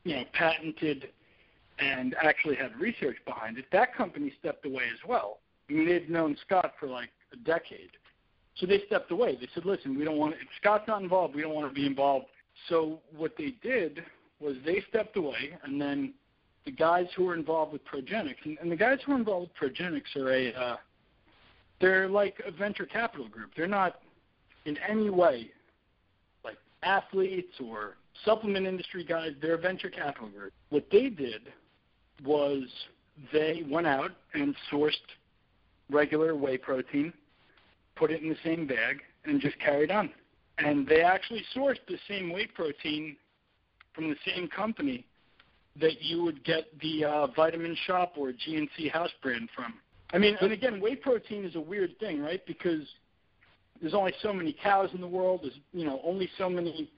[0.05, 1.09] you know, patented
[1.79, 5.39] and actually had research behind it, that company stepped away as well.
[5.69, 7.91] I mean, they'd known Scott for like a decade.
[8.57, 9.37] So they stepped away.
[9.41, 11.87] They said, listen, we don't want, if Scott's not involved, we don't want to be
[11.87, 12.27] involved.
[12.69, 14.03] So what they did
[14.41, 16.15] was they stepped away, and then
[16.65, 19.73] the guys who were involved with Progenics, and, and the guys who are involved with
[19.73, 20.77] Progenics are a, uh,
[21.81, 23.51] they're like a venture capital group.
[23.57, 24.01] They're not
[24.67, 25.51] in any way
[26.45, 29.33] like athletes or supplement industry guys.
[29.41, 30.53] They're a venture capital group.
[30.69, 31.53] What they did
[32.25, 32.65] was
[33.33, 34.93] they went out and sourced
[35.91, 37.13] regular whey protein,
[37.97, 40.11] put it in the same bag, and just carried on.
[40.59, 43.17] And they actually sourced the same whey protein
[43.95, 45.07] from the same company
[45.81, 49.75] that you would get the uh, Vitamin Shoppe or GNC house brand from.
[50.13, 52.45] I mean, and again, whey protein is a weird thing, right?
[52.47, 52.83] Because
[53.81, 55.41] there's only so many cows in the world.
[55.43, 56.91] There's you know only so many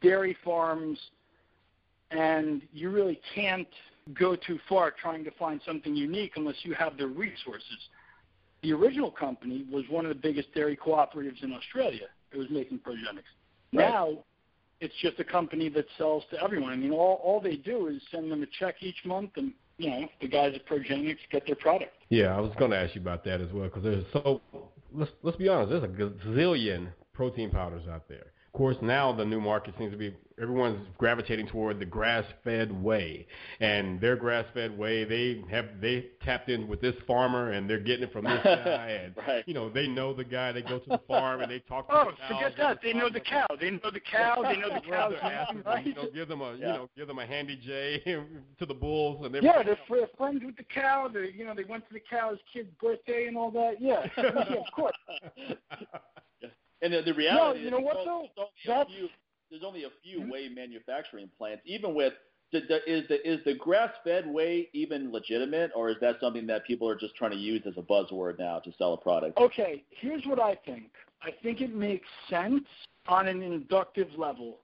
[0.00, 0.98] dairy farms,
[2.10, 3.68] and you really can't
[4.14, 7.78] go too far trying to find something unique unless you have the resources.
[8.62, 12.06] The original company was one of the biggest dairy cooperatives in Australia.
[12.32, 13.24] It was making progenics.
[13.72, 13.88] Right.
[13.88, 14.18] Now,
[14.80, 16.72] it's just a company that sells to everyone.
[16.72, 19.90] I mean, all all they do is send them a check each month, and you
[19.90, 21.94] know, the guys at Progenics get their product.
[22.10, 24.42] Yeah, I was going to ask you about that as well because there's so
[24.92, 28.26] let's let's be honest, there's a gazillion protein powders out there.
[28.52, 33.28] Of course, now the new market seems to be everyone's gravitating toward the grass-fed whey,
[33.60, 38.02] and their grass-fed whey they have they tapped in with this farmer and they're getting
[38.02, 39.44] it from this guy, and right.
[39.46, 40.50] you know they know the guy.
[40.50, 42.28] They go to the farm and they talk to oh, the cow.
[42.28, 42.78] forget that.
[42.82, 43.46] They know the cow.
[43.60, 44.42] They know the cow.
[44.42, 45.86] They know the cow's name, right?
[45.86, 46.56] You know, give them a yeah.
[46.56, 48.02] you know give them a handy J
[48.58, 49.78] to the bulls, and they're yeah, they're
[50.18, 51.06] friends with the cow.
[51.06, 53.76] They you know they went to the cow's kid's birthday and all that.
[53.80, 54.96] Yeah, yeah of course.
[56.82, 58.26] And the, the reality no, you know is what though?
[58.36, 59.08] There's only, few,
[59.50, 60.30] there's only a few mm-hmm.
[60.30, 61.62] whey manufacturing plants.
[61.66, 62.14] Even with
[62.52, 66.64] the, the, is the is the grass-fed whey even legitimate, or is that something that
[66.66, 69.38] people are just trying to use as a buzzword now to sell a product?
[69.38, 70.90] Okay, here's what I think.
[71.22, 72.64] I think it makes sense
[73.06, 74.58] on an inductive level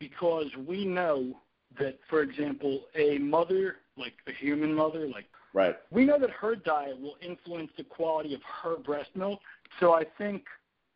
[0.00, 1.40] because we know
[1.78, 6.56] that, for example, a mother, like a human mother, like right, we know that her
[6.56, 9.40] diet will influence the quality of her breast milk.
[9.78, 10.44] So I think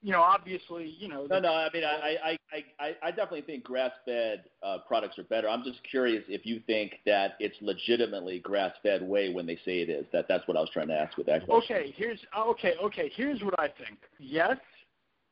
[0.01, 1.27] you know, obviously, you know.
[1.29, 1.53] No, no.
[1.53, 5.49] I mean, I, I, I, I definitely think grass-fed uh, products are better.
[5.49, 9.91] I'm just curious if you think that it's legitimately grass-fed whey when they say it
[9.91, 10.07] is.
[10.13, 11.77] That that's what I was trying to ask with that question.
[11.77, 13.11] Okay, here's okay, okay.
[13.15, 13.99] Here's what I think.
[14.21, 14.59] Yes,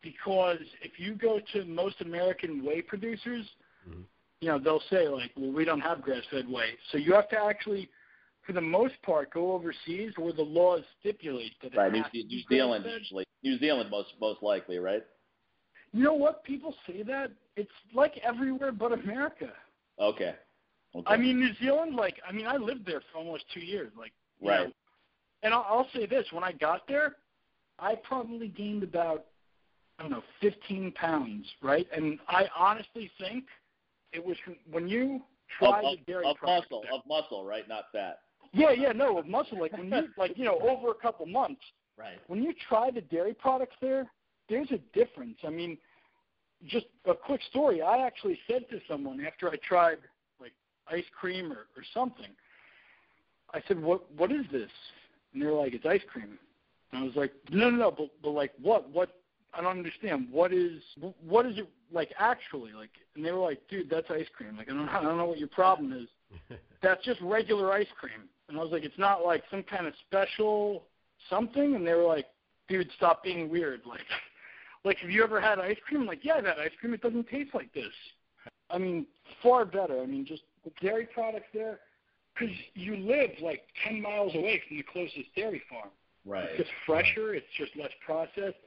[0.02, 3.46] because if you go to most American whey producers,
[3.88, 4.00] mm-hmm.
[4.40, 7.38] you know, they'll say like, well, we don't have grass-fed whey, so you have to
[7.38, 7.88] actually
[8.46, 11.76] for the most part, go overseas where the laws stipulate that.
[11.76, 13.26] Right, New, New Zealand usually.
[13.42, 15.02] New Zealand most most likely, right?
[15.92, 16.44] You know what?
[16.44, 19.52] People say that it's like everywhere but America.
[20.00, 20.35] Okay.
[20.94, 21.04] okay.
[21.06, 21.96] I mean, New Zealand.
[21.96, 23.90] Like, I mean, I lived there for almost two years.
[23.98, 24.66] Like, right.
[24.66, 24.72] Know,
[25.42, 27.16] and I'll, I'll say this: when I got there,
[27.78, 29.26] I probably gained about
[29.98, 31.87] I don't know 15 pounds, right?
[31.94, 33.44] And I honestly think
[34.12, 34.37] it was
[34.70, 35.22] when you
[35.59, 37.66] try of, the dairy of, of muscle, of muscle, right?
[37.68, 38.18] Not fat.
[38.57, 39.61] Yeah, yeah, no, with muscle.
[39.61, 41.61] Like when you like you know over a couple months.
[41.99, 42.19] Right.
[42.27, 44.07] When you try the dairy products there,
[44.49, 45.38] there's a difference.
[45.47, 45.79] I mean,
[46.66, 47.83] just a quick story.
[47.83, 49.99] I actually said to someone after I tried
[50.40, 50.53] like
[50.90, 52.31] ice cream or, or something,
[53.53, 54.71] I said, "What what is this?"
[55.33, 56.38] And they're like, "It's ice cream."
[56.92, 58.88] And I was like, "No, no, no, but but like what?
[58.90, 59.11] What?
[59.55, 60.29] I don't understand.
[60.31, 60.83] What is
[61.27, 64.57] what is it like actually like?" And they were like, "Dude, that's ice cream.
[64.57, 66.09] Like I don't I don't know what your problem is."
[66.83, 68.29] that's just regular ice cream.
[68.48, 70.85] And I was like, it's not like some kind of special
[71.28, 71.74] something.
[71.74, 72.26] And they were like,
[72.68, 73.82] dude, stop being weird.
[73.87, 74.00] Like,
[74.85, 76.02] like have you ever had ice cream?
[76.02, 76.94] I'm like, yeah, I've had ice cream.
[76.94, 77.92] It doesn't taste like this.
[78.70, 79.04] I mean,
[79.42, 80.00] far better.
[80.00, 81.80] I mean, just the dairy products there,
[82.35, 85.88] because you live like 10 miles away from the closest dairy farm.
[86.24, 86.44] Right.
[86.50, 87.35] It's just fresher.
[87.35, 88.59] It's just less processed.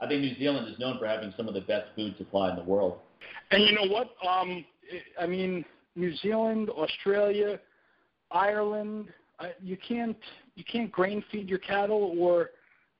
[0.00, 2.56] I think New Zealand is known for having some of the best food supply in
[2.56, 2.98] the world.
[3.50, 4.10] And you know what?
[4.26, 4.64] Um,
[5.20, 7.58] I mean, New Zealand, Australia,
[8.30, 9.08] Ireland.
[9.38, 10.16] Uh, you can't
[10.54, 12.50] you can't grain feed your cattle or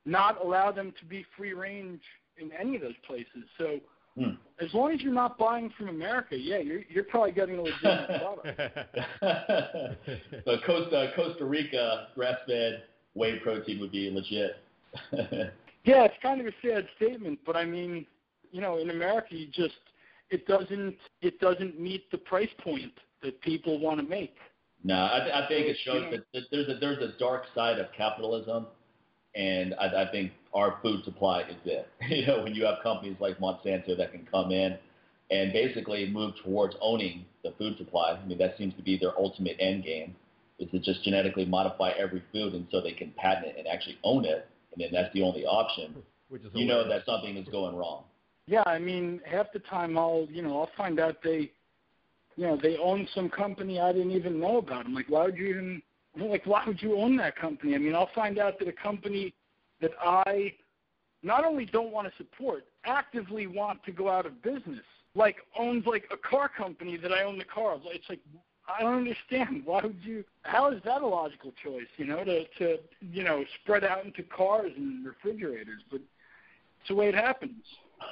[0.04, 2.00] not allow them to be free range
[2.38, 3.44] in any of those places.
[3.58, 3.80] So
[4.16, 4.34] hmm.
[4.60, 8.20] as long as you're not buying from America, yeah, you're you're probably getting a legitimate
[8.52, 8.60] product.
[10.44, 14.56] so Costa Costa Rica grass fed whey protein would be legit.
[15.84, 18.06] yeah, it's kind of a sad statement, but I mean,
[18.52, 19.74] you know, in America you just
[20.30, 24.36] it doesn't it doesn't meet the price point that people want to make.
[24.84, 27.78] No, I, th- I think it shows that, that there's a there's a dark side
[27.78, 28.66] of capitalism,
[29.34, 31.88] and I, I think our food supply is it.
[32.08, 34.78] You know, when you have companies like Monsanto that can come in
[35.30, 38.12] and basically move towards owning the food supply.
[38.12, 40.14] I mean, that seems to be their ultimate end game,
[40.58, 43.98] is to just genetically modify every food, and so they can patent it and actually
[44.04, 45.96] own it, and then that's the only option.
[46.28, 48.04] Which is you know that something is going wrong.
[48.46, 51.50] Yeah, I mean, half the time I'll, you know, I'll find out they,
[52.36, 54.86] you know, they own some company I didn't even know about.
[54.86, 55.82] I'm like, why would you even,
[56.18, 57.74] like, why would you own that company?
[57.74, 59.34] I mean, I'll find out that a company
[59.80, 60.52] that I
[61.22, 65.86] not only don't want to support, actively want to go out of business, like owns
[65.86, 67.80] like a car company that I own the car of.
[67.86, 68.20] It's like
[68.68, 69.62] I don't understand.
[69.64, 70.24] Why would you?
[70.42, 71.86] How is that a logical choice?
[71.96, 76.00] You know, to to you know spread out into cars and refrigerators, but
[76.80, 77.64] it's the way it happens.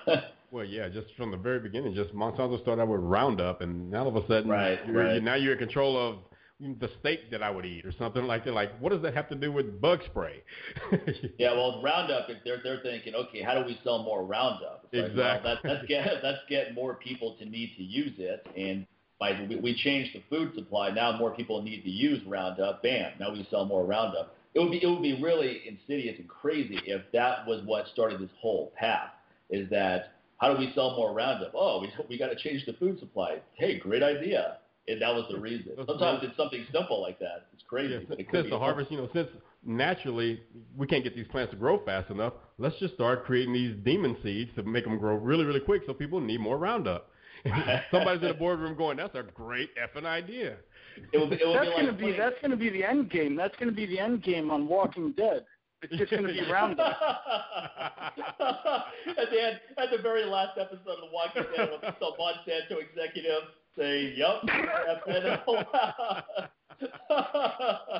[0.50, 4.04] well, yeah, just from the very beginning, just Monsanto started out with Roundup, and now
[4.04, 5.22] all of a sudden, right, you're, right.
[5.22, 6.18] now you're in control of
[6.60, 8.52] the steak that I would eat or something like that.
[8.52, 10.42] Like, what does that have to do with bug spray?
[11.38, 14.88] yeah, well, Roundup, they're they're thinking, okay, how do we sell more Roundup?
[14.92, 15.50] It's exactly.
[15.50, 18.86] Like, well, let's get let's get more people to need to use it, and
[19.18, 20.90] by we, we changed the food supply.
[20.90, 22.82] Now more people need to use Roundup.
[22.82, 23.12] Bam!
[23.18, 24.36] Now we sell more Roundup.
[24.54, 28.20] It would be it would be really insidious and crazy if that was what started
[28.20, 29.10] this whole path.
[29.50, 31.52] Is that how do we sell more Roundup?
[31.54, 33.38] Oh, we we got to change the food supply.
[33.54, 35.72] Hey, great idea and that was the reason.
[35.86, 37.46] Sometimes it's something simple like that.
[37.54, 37.94] It's crazy.
[37.94, 39.28] Yeah, it since the harvest, you know, since
[39.64, 40.42] naturally
[40.76, 44.16] we can't get these plants to grow fast enough, let's just start creating these demon
[44.22, 47.10] seeds to make them grow really, really quick, so people need more Roundup.
[47.90, 50.56] Somebody's in the boardroom going, "That's a great effing idea."
[51.12, 53.10] It will be, it will that's going to be that's going to be the end
[53.10, 53.36] game.
[53.36, 55.44] That's going to be the end game on Walking Dead.
[55.90, 56.96] It's just going to be Roundup.
[58.18, 62.80] at the end, at the very last episode of The Walking Dead, with some Monsanto
[62.80, 63.42] executive
[63.76, 64.44] say, "Yep,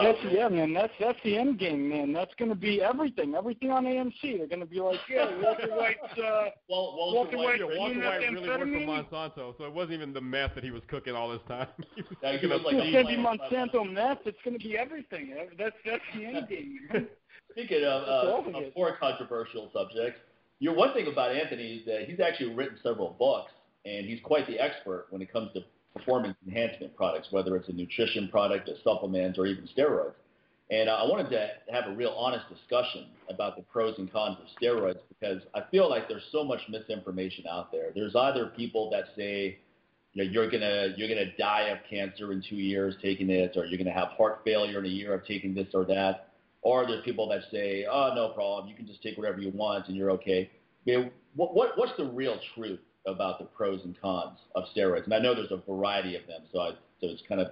[0.00, 0.74] um, that's yeah, man.
[0.74, 2.12] That's that's the end game, man.
[2.12, 3.34] That's going to be everything.
[3.34, 4.38] Everything on AMC.
[4.38, 6.18] They're going to be like, yeah, Walter White's.
[6.18, 9.94] Uh, well, Walter, Walter White, White, Walter White really worked for Monsanto, so it wasn't
[9.94, 11.68] even the meth that he was cooking all this time.
[11.96, 14.18] yeah, it's like going to be Monsanto meth.
[14.26, 15.34] It's going to be everything.
[15.58, 16.78] That's that's the end game.
[16.92, 17.08] Man.
[17.52, 20.18] Speaking of uh, a more controversial subject,
[20.60, 23.52] your one thing about Anthony is that he's actually written several books
[23.84, 25.60] and he's quite the expert when it comes to
[25.94, 30.14] performance enhancement products, whether it's a nutrition product, a supplement, or even steroids.
[30.70, 34.46] And I wanted to have a real honest discussion about the pros and cons of
[34.60, 37.90] steroids because I feel like there's so much misinformation out there.
[37.92, 39.58] There's either people that say,
[40.12, 43.64] you know, you're gonna you're gonna die of cancer in two years taking this, or
[43.64, 46.28] you're gonna have heart failure in a year of taking this or that.
[46.62, 49.88] Or there's people that say, oh, no problem, you can just take whatever you want
[49.88, 50.50] and you're okay.
[50.86, 55.04] I mean, what, what what's the real truth about the pros and cons of steroids.
[55.04, 57.48] And I know there's a variety of them, so I, so it's kind of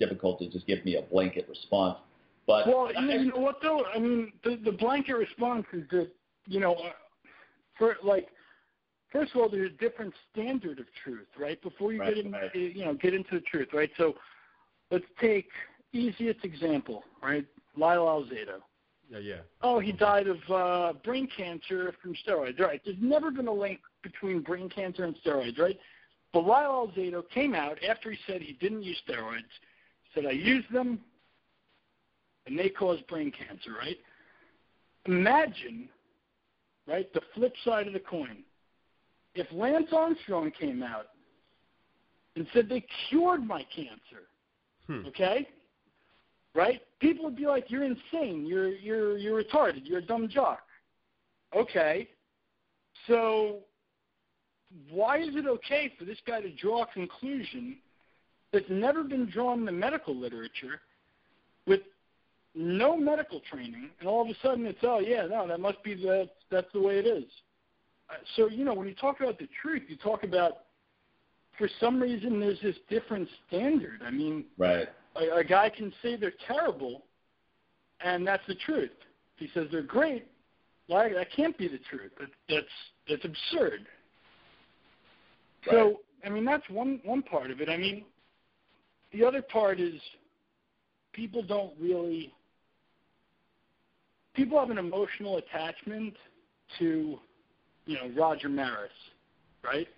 [0.00, 1.98] difficult to just give me a blanket response.
[2.46, 3.84] But well, you, you know what though?
[3.94, 6.10] I mean, the the blanket response is that
[6.46, 6.90] you know, uh,
[7.76, 8.28] for like,
[9.12, 11.60] first of all, there's a different standard of truth, right?
[11.62, 12.54] Before you right, get in, right.
[12.54, 13.90] you know, get into the truth, right?
[13.98, 14.14] So,
[14.90, 15.48] let's take
[15.92, 17.44] easiest example, right?
[17.76, 18.60] Lyle Alzado.
[19.10, 19.40] Yeah, yeah.
[19.62, 22.60] Oh, he died of uh, brain cancer from steroids.
[22.60, 22.80] Right.
[22.84, 25.78] There's never been a link between brain cancer and steroids, right?
[26.32, 29.48] But Lyle Alzado came out after he said he didn't use steroids,
[30.14, 31.00] said I used them,
[32.46, 33.96] and they cause brain cancer, right?
[35.06, 35.88] Imagine,
[36.86, 38.42] right, the flip side of the coin.
[39.34, 41.06] If Lance Armstrong came out
[42.36, 44.26] and said they cured my cancer,
[44.86, 45.06] hmm.
[45.06, 45.48] okay?
[46.58, 46.82] Right?
[46.98, 50.58] People would be like, You're insane, you're you're you're retarded, you're a dumb jock.
[51.54, 52.08] Okay.
[53.06, 53.58] So
[54.90, 57.76] why is it okay for this guy to draw a conclusion
[58.52, 60.80] that's never been drawn in the medical literature
[61.68, 61.82] with
[62.56, 65.94] no medical training, and all of a sudden it's oh yeah no that must be
[65.94, 67.30] that that's the way it is.
[68.10, 70.64] Uh, so you know when you talk about the truth, you talk about
[71.56, 74.00] for some reason there's this different standard.
[74.04, 74.88] I mean, right?
[75.18, 77.04] A, a guy can say they're terrible,
[78.00, 78.90] and that's the truth.
[79.36, 80.26] If he says they're great,
[80.88, 82.12] well, that can't be the truth.
[82.18, 82.66] That, that's
[83.08, 83.86] that's absurd.
[85.66, 85.72] Right.
[85.72, 87.68] So I mean that's one one part of it.
[87.68, 88.04] I mean
[89.12, 89.94] the other part is
[91.12, 92.32] people don't really
[94.34, 96.14] people have an emotional attachment
[96.78, 97.18] to
[97.86, 98.90] you know Roger Maris,
[99.62, 99.88] right?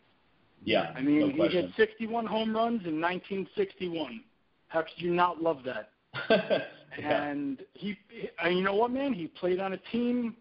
[0.65, 0.93] Yeah.
[0.97, 4.23] I mean no he hit 61 home runs in 1961.
[4.71, 5.91] How could you not love that?
[6.99, 7.25] yeah.
[7.25, 7.99] And he,
[8.43, 9.13] and you know what, man?
[9.13, 10.37] He played on a team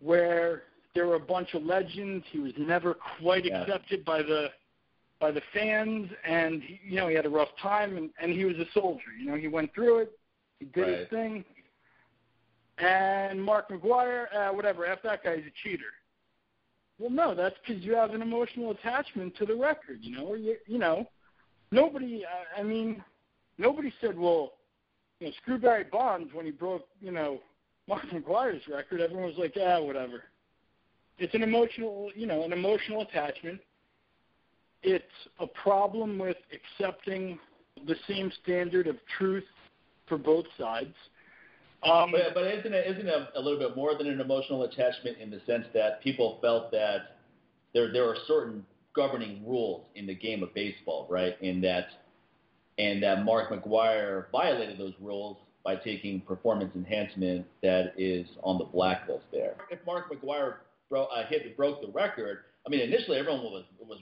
[0.00, 2.24] where there were a bunch of legends.
[2.30, 3.62] He was never quite yeah.
[3.62, 4.48] accepted by the
[5.18, 8.44] by the fans, and he, you know he had a rough time, and, and he
[8.44, 9.12] was a soldier.
[9.18, 10.18] You know, he went through it.
[10.58, 10.98] He did right.
[10.98, 11.44] his thing.
[12.78, 15.84] And Mark McGwire, uh, whatever, F that guy's a cheater.
[16.98, 19.98] Well, no, that's because you have an emotional attachment to the record.
[20.00, 21.06] You know, or you, you know,
[21.70, 22.24] nobody.
[22.24, 23.02] Uh, I mean,
[23.58, 24.52] nobody said, well,
[25.20, 27.40] you know, screw Barry Bonds when he broke, you know,
[27.88, 29.00] Mark McGwire's record.
[29.00, 30.24] Everyone was like, ah, whatever.
[31.18, 33.60] It's an emotional, you know, an emotional attachment.
[34.82, 35.04] It's
[35.40, 37.38] a problem with accepting
[37.86, 39.44] the same standard of truth
[40.08, 40.94] for both sides.
[41.82, 45.18] Um, but, but isn't it isn't it a little bit more than an emotional attachment
[45.18, 47.18] in the sense that people felt that
[47.74, 51.40] there there are certain governing rules in the game of baseball, right?
[51.42, 51.86] In that
[52.78, 58.64] and that Mark McGwire violated those rules by taking performance enhancement that is on the
[58.64, 59.56] blacklist there.
[59.70, 60.56] If Mark McGwire
[60.88, 63.98] bro- uh, hit broke the record, I mean, initially everyone was was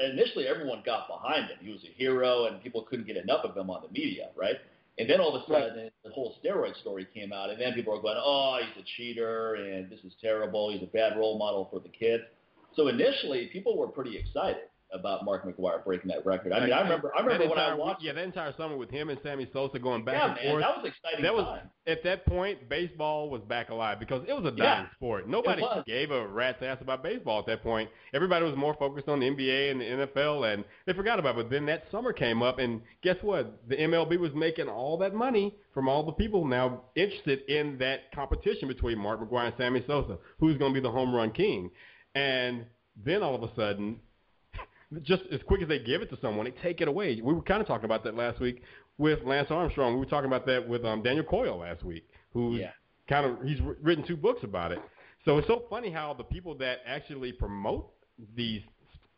[0.00, 1.58] initially everyone got behind him.
[1.60, 4.56] He was a hero, and people couldn't get enough of him on the media, right?
[4.98, 5.92] And then all of a sudden, right.
[6.04, 9.54] the whole steroid story came out, and then people were going, "Oh, he's a cheater,
[9.54, 10.72] and this is terrible.
[10.72, 12.24] He's a bad role model for the kids."
[12.74, 16.52] So initially, people were pretty excited about Mark McGwire breaking that record.
[16.52, 18.02] I mean, I remember, I remember when I watched.
[18.02, 20.62] Yeah, that entire summer with him and Sammy Sosa going back yeah, and man, forth.
[20.62, 21.22] that was exciting.
[21.22, 21.36] That time.
[21.36, 25.28] was at that point, baseball was back alive because it was a dying yeah, sport.
[25.28, 27.90] Nobody gave a rat's ass about baseball at that point.
[28.14, 31.42] Everybody was more focused on the NBA and the NFL, and they forgot about it.
[31.44, 33.60] But then that summer came up, and guess what?
[33.68, 38.12] The MLB was making all that money from all the people now interested in that
[38.14, 41.70] competition between Mark McGwire and Sammy Sosa, who's going to be the home run king,
[42.14, 42.64] and
[43.04, 44.00] then all of a sudden
[45.02, 47.20] just as quick as they give it to someone, they take it away.
[47.22, 48.62] We were kind of talking about that last week
[48.96, 49.94] with Lance Armstrong.
[49.94, 52.70] We were talking about that with um, Daniel Coyle last week, who yeah.
[53.08, 54.80] kind of he's written two books about it.
[55.24, 57.90] So it's so funny how the people that actually promote
[58.34, 58.62] these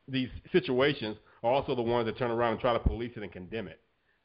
[0.09, 3.33] these situations are also the ones that turn around and try to police it and
[3.33, 3.81] condemn it.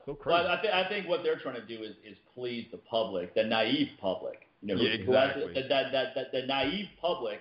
[0.05, 0.33] So crazy.
[0.33, 3.33] Well, I, th- I think what they're trying to do is, is please the public,
[3.33, 4.47] the naive public.
[4.61, 5.53] You know, yeah, exactly.
[5.53, 7.39] That, that, that, that, the naive public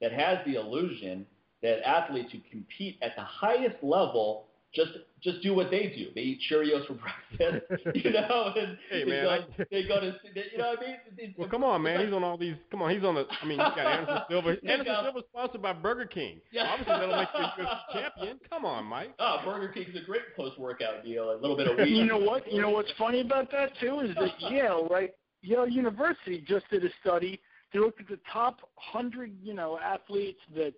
[0.00, 1.26] that has the illusion
[1.62, 4.92] that athletes who compete at the highest level just
[5.22, 6.08] just do what they do.
[6.14, 6.94] They eat Cheerios for
[7.38, 10.68] breakfast, you know, and hey, they, man, go, I, they go to, they, you know
[10.70, 10.96] what I mean?
[11.18, 11.96] It's, well, come on, man.
[11.96, 12.56] Like, he's on all these.
[12.70, 13.26] Come on, he's on the.
[13.40, 14.56] I mean, he's got Anderson Silva.
[14.66, 15.22] Anderson know.
[15.30, 16.40] Sponsored by Burger King.
[16.50, 16.64] Yeah.
[16.70, 18.40] Obviously, that'll make you a champion.
[18.48, 19.14] Come on, Mike.
[19.18, 21.30] Oh, Burger King's a great post-workout deal.
[21.30, 21.94] A little bit of weed.
[21.94, 22.50] You know what?
[22.50, 25.10] You know what's funny about that too is that Yale, right?
[25.42, 27.40] Yale University just did a study.
[27.72, 30.74] They looked at the top hundred, you know, athletes that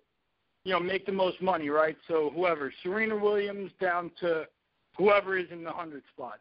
[0.65, 1.95] you know, make the most money, right?
[2.07, 4.45] So whoever, Serena Williams down to
[4.97, 6.39] whoever is in the hundred spot.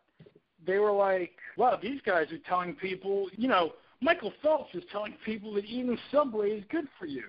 [0.67, 5.15] They were like, wow, these guys are telling people, you know, Michael Phelps is telling
[5.25, 7.25] people that eating Subway is good for you.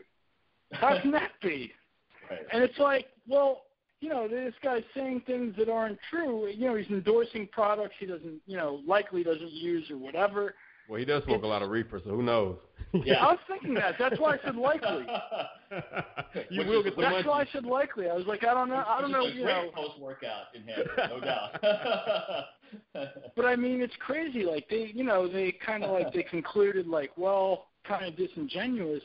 [0.71, 1.71] How can that be?
[2.27, 2.39] Right.
[2.51, 3.65] And it's like, well,
[3.99, 6.47] you know, this guy's saying things that aren't true.
[6.47, 10.55] You know, he's endorsing products he doesn't, you know, likely doesn't use or whatever.
[10.87, 12.57] Well, he does smoke a lot of reefer, so who knows?
[12.93, 13.15] Yeah.
[13.25, 13.95] I was thinking that.
[13.99, 15.05] That's why I said likely.
[16.49, 17.25] you Which will get the That's munchies.
[17.25, 18.09] why I said likely.
[18.09, 18.83] I was like, I don't know.
[18.87, 19.23] I don't know.
[19.23, 22.45] Which is a You know, post-workout enhancer, no doubt.
[23.35, 24.43] But I mean, it's crazy.
[24.43, 29.03] Like they, you know, they kind of like they concluded like, well, kind of disingenuous.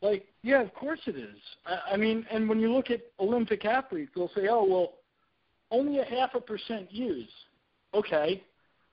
[0.00, 1.36] Like, yeah, of course it is.
[1.66, 4.92] I, I mean, and when you look at Olympic athletes, they'll say, oh, well,
[5.70, 7.28] only a half a percent use.
[7.94, 8.44] Okay,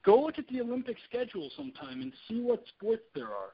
[0.06, 3.54] go look at the Olympic schedule sometime and see what sports there are.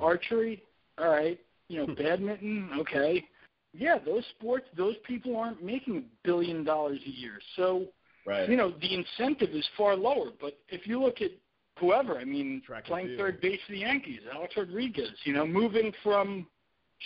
[0.00, 0.62] Archery,
[0.98, 1.38] all right.
[1.68, 3.24] You know, badminton, okay.
[3.72, 7.40] Yeah, those sports, those people aren't making a billion dollars a year.
[7.56, 7.86] So
[8.26, 8.48] right.
[8.48, 10.30] you know, the incentive is far lower.
[10.40, 11.30] But if you look at
[11.78, 15.92] whoever, I mean, Track playing third base for the Yankees, Alex Rodriguez, you know, moving
[16.02, 16.46] from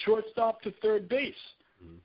[0.05, 1.35] shortstop to third base.
[1.85, 1.99] Mhm.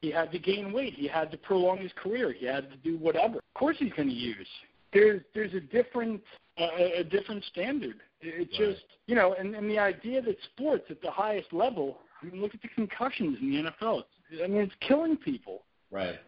[0.00, 0.94] He had to gain weight.
[0.94, 2.32] He had to prolong his career.
[2.32, 3.36] He had to do whatever.
[3.36, 4.48] Of course, he's going to use.
[4.96, 6.22] There's there's a different
[6.58, 6.68] uh,
[7.02, 7.96] a different standard.
[8.22, 8.68] It- It's Right.
[8.70, 11.98] just you know, and and the idea that sports at the highest level.
[12.22, 14.02] I mean, look at the concussions in the NFL.
[14.30, 16.18] It's, I mean, it's killing people Right.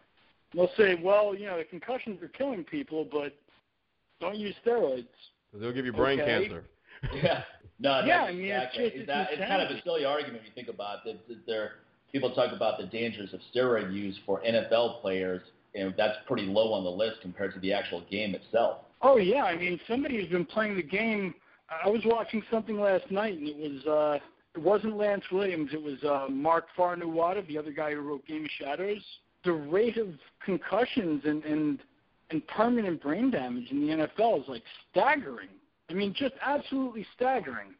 [0.53, 3.33] they'll say, well, you know, the concussions are killing people, but
[4.21, 5.07] don't use steroids.
[5.51, 6.47] They'll give you brain Okay.
[6.47, 6.63] cancer.
[7.13, 7.43] Yeah.
[7.79, 10.45] No, Yeah, I mean, it's just- It's that- it's kind of a silly argument when
[10.45, 11.27] you think about it.
[11.27, 11.67] That there,
[12.11, 15.41] people talk about the dangers of steroid use for NFL players,
[15.75, 18.79] and that's pretty low on the list compared to the actual game itself.
[19.01, 21.33] Oh yeah, I mean, somebody who's been playing the game.
[21.83, 24.19] I was watching something last night, and it was uh,
[24.55, 25.71] it wasn't Lance Williams.
[25.73, 29.03] It was uh, Mark Fainaru-Wada, the other guy who wrote Game of Shadows.
[29.45, 30.07] The rate of
[30.43, 31.79] concussions and and
[32.31, 35.49] and permanent brain damage in the NFL is like staggering.
[35.89, 37.73] I mean, just absolutely staggering.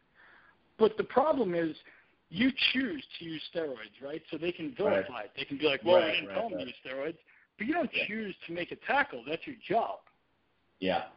[0.78, 1.76] But the problem is,
[2.30, 4.22] you choose to use steroids, right?
[4.30, 5.32] So they can vilify it.
[5.36, 7.18] They can be like, well, Right, we didn't right, tell them to use steroids.
[7.60, 8.06] But you don't Yeah.
[8.06, 9.22] choose to make a tackle.
[9.22, 10.00] That's your job.
[10.78, 11.08] Yeah.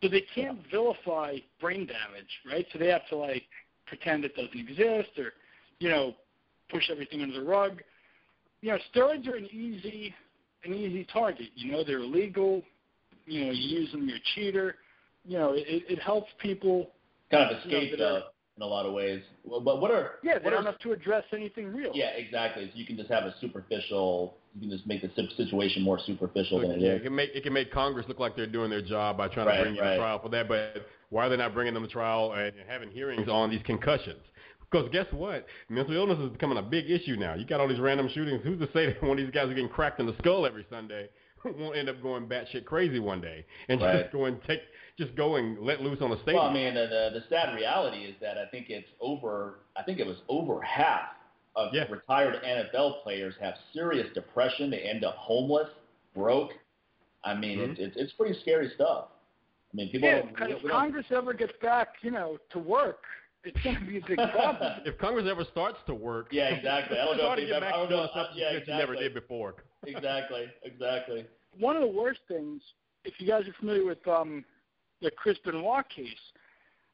[0.00, 2.66] So they can't vilify brain damage, right?
[2.72, 3.46] So they have to like
[3.84, 5.34] pretend it doesn't exist or,
[5.78, 6.16] you know,
[6.70, 7.82] push everything under the rug.
[8.62, 10.14] You know, steroids are an easy
[10.64, 11.50] an easy target.
[11.54, 12.62] You know, they're illegal.
[13.26, 14.76] You know, you use them, you're a cheater.
[15.26, 16.92] You know, it, it helps people.
[17.30, 18.24] Kind of escape You know, scapegoat
[18.60, 19.22] in a lot of ways.
[19.44, 20.38] Well, but what are yeah?
[20.38, 21.92] They what don't are, have to address anything real.
[21.94, 22.66] Yeah, exactly.
[22.72, 24.36] So you can just have a superficial.
[24.54, 27.00] You can just make the situation more superficial So, than it yeah, is.
[27.00, 29.46] it can make it can make Congress look like they're doing their job by trying
[29.46, 29.92] Right, to bring you right.
[29.92, 30.48] to trial for that.
[30.48, 34.20] But why are they not bringing them to trial and having hearings on these concussions?
[34.70, 35.46] Because guess what?
[35.68, 37.34] Mental illness is becoming a big issue now.
[37.34, 38.40] You got all these random shootings.
[38.44, 40.64] Who's to say that one of these guys are getting cracked in the skull every
[40.70, 41.08] Sunday
[41.58, 44.02] won't end up going batshit crazy one day and Right.
[44.02, 44.60] just go and take,
[44.98, 46.36] just go and let loose on a stadium?
[46.36, 49.60] Well, I mean, the, the the sad reality is that I think it's over.
[49.76, 51.08] I think it was over half
[51.56, 51.84] of Yeah.
[51.90, 54.70] retired NFL players have serious depression.
[54.70, 55.68] They end up homeless,
[56.14, 56.52] broke.
[57.24, 57.70] I mean, Mhm.
[57.72, 59.08] it's, it's it's pretty scary stuff.
[59.72, 60.08] I mean, people.
[60.08, 63.02] Yeah, don't, because we if don't- Congress ever gets back, you know, to work,
[63.44, 64.72] it's going to be a big problem.
[64.84, 66.98] if Congress ever starts to work, Yeah, exactly.
[66.98, 68.66] I don't know if to get ever- back I to don't know- something yeah, that
[68.68, 69.54] you never did before.
[69.86, 71.26] exactly, exactly.
[71.58, 72.62] One of the worst things,
[73.04, 74.44] if you guys are familiar with um,
[75.00, 76.08] the Chris Benoit case,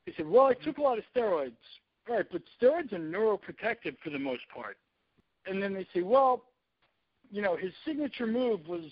[0.07, 1.53] they said, well, I took a lot of steroids.
[2.09, 4.77] All right, but steroids are neuroprotective for the most part.
[5.47, 6.45] And then they say, well,
[7.31, 8.85] you know, his signature move was,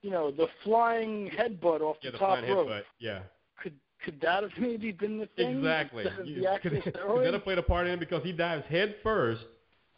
[0.00, 2.68] you know, the flying headbutt off Yeah, the the top rope.
[2.68, 2.82] headbutt.
[2.98, 3.20] Yeah.
[4.04, 5.58] Could that have maybe been the thing?
[5.58, 6.04] Exactly.
[6.04, 8.22] Instead of You- the actual could, could that have played a part in it because
[8.22, 9.42] he dives head first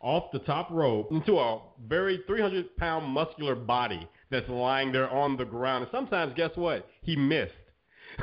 [0.00, 5.36] off the top rope into a very 300 pound muscular body that's lying there on
[5.36, 5.82] the ground.
[5.82, 6.86] And sometimes, guess what?
[7.02, 7.52] He missed.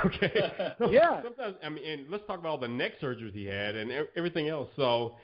[0.04, 0.52] Okay.
[0.90, 1.22] Yeah.
[1.24, 4.50] Sometimes, I mean, and let's talk about all the neck surgeries he had and everything
[4.50, 4.68] else.
[4.76, 5.16] So,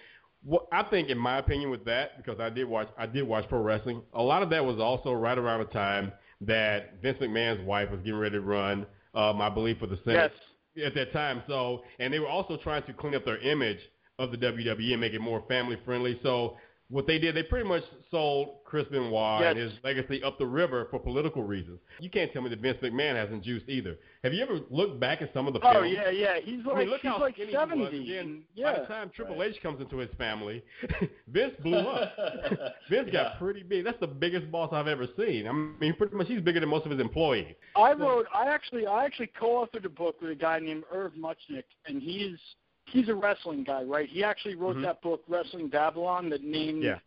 [0.43, 3.47] what I think, in my opinion, with that, because I did watch, I did watch
[3.49, 4.01] pro wrestling.
[4.13, 7.99] A lot of that was also right around the time that Vince McMahon's wife was
[8.01, 10.31] getting ready to run, um, I believe, for the Senate
[10.75, 10.87] Yes.
[10.87, 11.43] at that time.
[11.47, 13.79] So, and they were also trying to clean up their image
[14.19, 16.19] of the WWE and make it more family friendly.
[16.23, 16.57] So,
[16.91, 19.71] what they did, they pretty much sold Chris Benoit and Yes.
[19.71, 21.79] his legacy up the river for political reasons.
[21.99, 23.97] You can't tell me that Vince McMahon hasn't juiced either.
[24.23, 25.93] Have you ever looked back at some of the Oh films?
[25.95, 26.39] yeah, yeah.
[26.43, 27.67] He's like I mean, look he's how like skinny he was.
[27.69, 27.97] seventy.
[27.97, 28.19] yeah.
[28.19, 29.51] and- by the time Triple Right.
[29.55, 30.63] H comes into his family,
[31.27, 32.13] Vince blew up.
[32.89, 33.23] Vince Yeah.
[33.23, 33.85] got pretty big.
[33.85, 35.47] That's the biggest boss I've ever seen.
[35.47, 37.55] I mean, pretty much he's bigger than most of his employees.
[37.75, 38.25] I wrote.
[38.33, 42.37] I actually, I actually co-authored a book with a guy named Irv Muchnick, and he's
[42.85, 44.09] he's a wrestling guy, right?
[44.09, 44.83] He actually wrote Mhm.
[44.83, 46.99] that book, Wrestling Babylon, that named Yeah.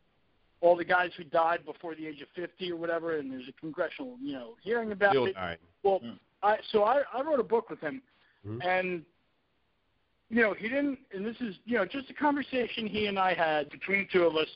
[0.60, 3.16] all the guys who died before the age of fifty or whatever.
[3.18, 5.34] And there's a congressional, you know, hearing about Still it.
[5.34, 5.58] dying.
[5.82, 6.14] Well, Hmm.
[6.42, 8.02] I so I I wrote a book with him,
[8.46, 8.64] Mhm.
[8.64, 9.04] and
[10.30, 10.98] you know he didn't.
[11.12, 14.24] And this is you know just a conversation he and I had between the two
[14.24, 14.48] of us.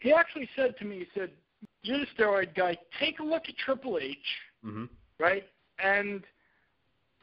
[0.00, 1.30] He actually said to me, he said,
[1.82, 2.76] "You're the steroid guy.
[2.98, 4.86] Take a look at Triple H." hmm
[5.18, 5.48] right?
[5.78, 6.26] And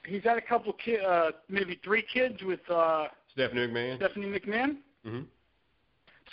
[0.06, 3.98] he's had a couple ki- uh maybe three kids with uh Stephanie McMahon.
[3.98, 4.78] Stephanie McMahon.
[5.04, 5.22] hmm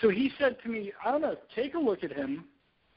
[0.00, 2.46] So he said to me, I don't know, take a look at him,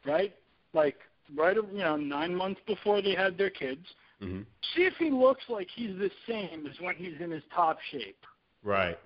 [0.05, 0.33] right?
[0.73, 0.97] Like
[1.35, 3.85] right you know, nine months before they had their kids.
[4.19, 4.41] hmm
[4.75, 8.25] See if he looks like he's the same as when he's in his top shape.
[8.63, 8.97] Right.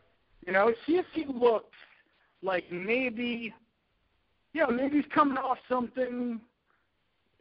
[0.46, 1.76] You know, see if he looks
[2.42, 3.54] like maybe
[4.54, 6.40] you know, maybe he's coming off something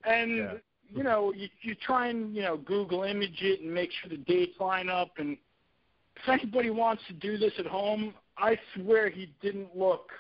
[0.05, 0.55] and Yeah.
[0.95, 4.18] You know, you you try and, you know, Google image it and make sure the
[4.18, 5.36] dates line up and
[6.16, 10.11] if anybody wants to do this at home, I swear he didn't look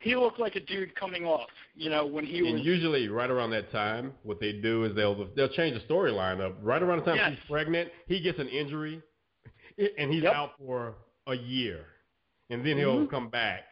[0.00, 3.08] he looked like a dude coming off, you know, when he was And was usually,
[3.08, 6.56] right around that time, what they do is they'll they'll change the storyline up.
[6.62, 7.32] Right around the time Yes.
[7.34, 9.00] she's pregnant, he gets an injury,
[9.98, 10.34] and he's Yep.
[10.34, 11.86] out for a year,
[12.50, 13.10] and then he'll Mhm.
[13.10, 13.64] come back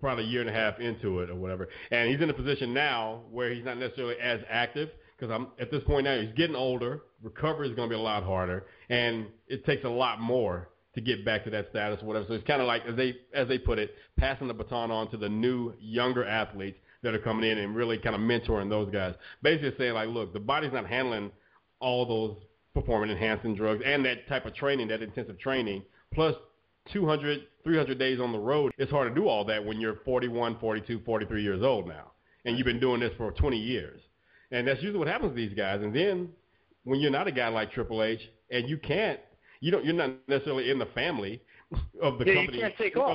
[0.00, 1.68] probably a year and a half into it or whatever.
[1.90, 5.70] And he's in a position now where he's not necessarily as active because I'm at
[5.70, 7.02] this point now he's getting older.
[7.22, 11.00] Recovery is going to be a lot harder, and it takes a lot more to
[11.00, 12.26] get back to that status or whatever.
[12.28, 15.10] So it's kind of like as they as they put it, passing the baton on
[15.10, 18.90] to the new younger athletes that are coming in and really kind of mentoring those
[18.90, 19.14] guys.
[19.42, 21.30] Basically saying like, look, the body's not handling
[21.80, 22.36] all those
[22.74, 26.34] performance enhancing drugs and that type of training, that intensive training, plus
[26.92, 28.72] 200, 300 days on the road.
[28.78, 32.12] It's hard to do all that when you're 41, 42, 43 years old now,
[32.44, 34.00] and you've been doing this for 20 years.
[34.50, 35.80] And that's usually what happens to these guys.
[35.82, 36.30] And then
[36.84, 38.20] when you're not a guy like Triple H
[38.50, 39.20] and you can't,
[39.60, 41.42] you don't, you're not necessarily in the family
[42.00, 42.62] of the Yeah, company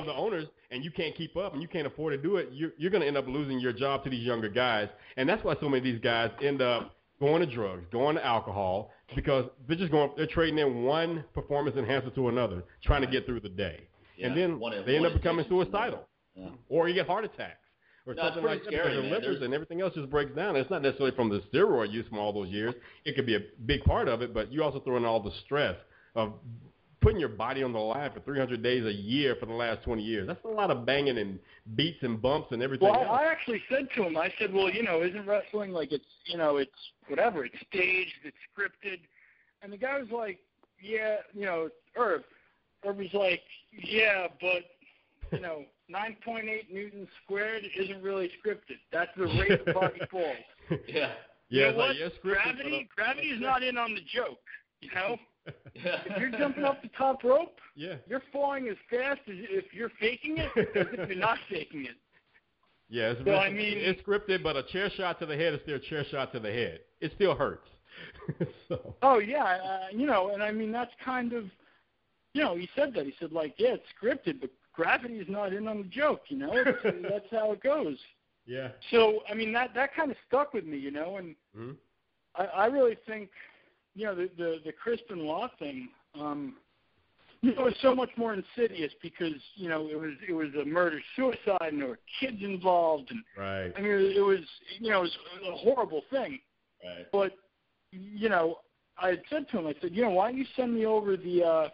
[0.00, 2.50] of the owners, and you can't keep up and you can't afford to do it.
[2.52, 5.42] You're, you're going to end up losing your job to these younger guys, and that's
[5.42, 9.46] why so many of these guys end up going to drugs, going to alcohol, because
[9.66, 13.40] they're just going, they're trading in one performance enhancer to another, trying to get through
[13.40, 13.88] the day,
[14.22, 16.06] and then one they end up becoming suicidal,
[16.36, 16.50] Yeah.
[16.68, 17.58] or you get heart attacks.
[18.06, 19.10] Or No, something like scary, that because man.
[19.10, 20.56] livers and everything else just breaks down.
[20.56, 22.74] It's not necessarily from the steroid use from all those years.
[23.06, 25.32] It could be a big part of it, but you also throw in all the
[25.46, 25.76] stress
[26.14, 26.34] of
[27.00, 30.02] putting your body on the line for 300 days a year for the last 20
[30.02, 30.26] years.
[30.26, 31.38] That's a lot of banging and
[31.76, 33.18] beats and bumps and everything Well, else.
[33.20, 36.38] I actually said to him, I said, well, you know, isn't wrestling like it's, you
[36.38, 36.70] know, it's
[37.08, 39.00] whatever, it's staged, it's scripted,
[39.62, 40.38] and the guy was like,
[40.82, 42.22] yeah, you know, Irv,
[42.86, 43.42] Irv was like,
[43.72, 44.64] yeah, but
[45.32, 48.78] you know, 9.8 newtons squared isn't really scripted.
[48.92, 50.36] That's the rate the body falls.
[50.88, 51.12] Yeah.
[51.50, 51.96] You Yeah, know it's like, what?
[51.98, 54.38] yeah, scripted, gravity, but, gravity is not in on the joke.
[54.80, 55.16] You know,
[55.74, 56.00] Yeah.
[56.06, 59.90] if you're jumping off the top rope, Yeah, you're falling as fast as if you're
[60.00, 60.66] faking it as
[60.98, 61.96] if you're not faking it.
[62.88, 63.10] yeah.
[63.10, 65.76] It's, So, I mean- it's scripted, but a chair shot to the head is still
[65.76, 66.80] a chair shot to the head.
[67.00, 67.68] It still hurts.
[68.68, 71.44] so, Oh yeah, uh, you know, and I mean that's kind of,
[72.32, 73.04] you know, he said that.
[73.04, 76.22] He said like, yeah, it's scripted, but gravity is not in on the joke.
[76.28, 76.64] You know,
[77.08, 77.96] that's how it goes.
[78.46, 78.68] yeah.
[78.90, 81.72] So I mean that that kind of stuck with me, you know, and hmm
[82.36, 83.30] I, I really think,
[83.94, 86.56] you know, the the, the Chris Benoit thing, um,
[87.42, 90.64] you know, was so much more insidious because you know it was it was a
[90.64, 93.72] murder suicide and there were kids involved and Right.
[93.76, 94.40] I mean it was
[94.80, 95.18] you know it was
[95.48, 96.40] a horrible thing.
[96.84, 97.06] Right.
[97.12, 97.32] But
[97.92, 98.58] you know,
[98.98, 101.16] I had said to him, I said, you know, why don't you send me over
[101.16, 101.68] the, uh,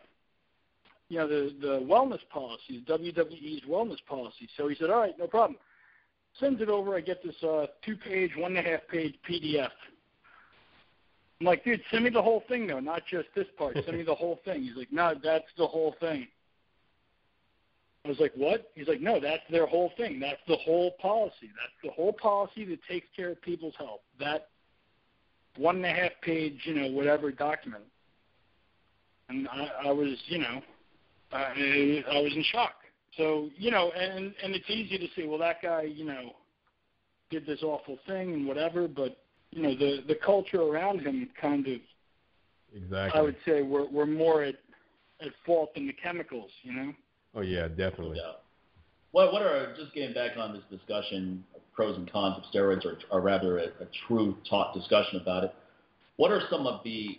[1.11, 4.49] you know, the the wellness policy, WWE's wellness policy?
[4.57, 5.59] So he said, all right, no problem.
[6.39, 6.97] Sends it over.
[6.97, 9.71] I get this uh, two-page, one and a half page PDF.
[11.41, 13.77] I'm like, dude, send me the whole thing though, not just this part.
[13.85, 14.63] Send me the whole thing.
[14.63, 16.29] He's like, no, that's the whole thing.
[18.05, 18.71] I was like, what?
[18.75, 20.21] He's like, no, that's their whole thing.
[20.21, 21.51] That's the whole policy.
[21.57, 24.01] That's the whole policy that takes care of people's health.
[24.19, 24.49] That
[25.57, 27.85] one and a half page, you know, whatever document.
[29.29, 30.63] And I, I was, you know,
[31.33, 32.75] I, I was in shock.
[33.17, 36.33] So, you know, and and it's easy to say, well, that guy, you know,
[37.31, 39.19] did this awful thing and whatever, but
[39.51, 41.81] you know, the the culture around him kind of,
[42.75, 43.19] Exactly.
[43.19, 44.57] I would say, we're we're more at
[45.21, 46.93] at fault than the chemicals, you know.
[47.35, 48.19] oh yeah, definitely.
[48.19, 48.33] Yeah.
[49.13, 52.85] What what are just getting back on this discussion of pros and cons of steroids,
[52.85, 55.55] or, or rather a, a true talk discussion about it?
[56.17, 57.19] What are some of the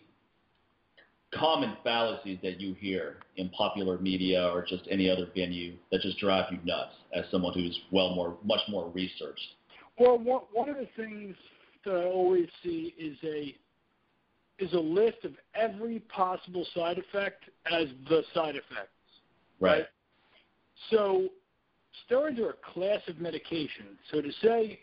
[1.34, 6.17] common fallacies that you hear in popular media or just any other venue that just
[6.19, 9.55] drive you nuts as someone who's well more much more researched?
[9.97, 11.36] Well, one one of the things
[11.86, 13.55] that I always see is a
[14.59, 18.89] is a list of every possible side effect as the side effects.
[19.59, 19.86] Right.
[20.89, 21.29] So
[22.09, 23.97] steroids are a class of medication.
[24.11, 24.79] So to say,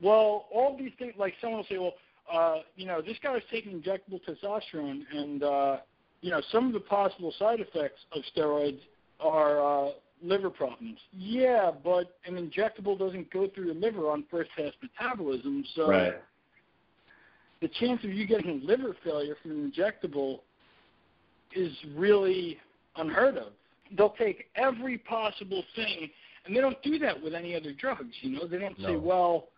[0.00, 1.94] well, all these things, like someone will say, well,
[2.32, 5.76] uh, you know, this guy was taking injectable testosterone, and uh,
[6.20, 8.80] you know, some of the possible side effects of steroids
[9.20, 9.90] are uh,
[10.22, 10.98] liver problems.
[11.12, 16.14] Yeah, but an injectable doesn't go through the liver on first pass metabolism, so Right.
[17.60, 20.40] the chance of you getting liver failure from an injectable
[21.54, 22.58] is really
[22.96, 23.52] unheard of.
[23.96, 26.10] They'll take every possible thing,
[26.44, 28.14] and they don't do that with any other drugs.
[28.20, 29.48] You know, they don't say, "Well,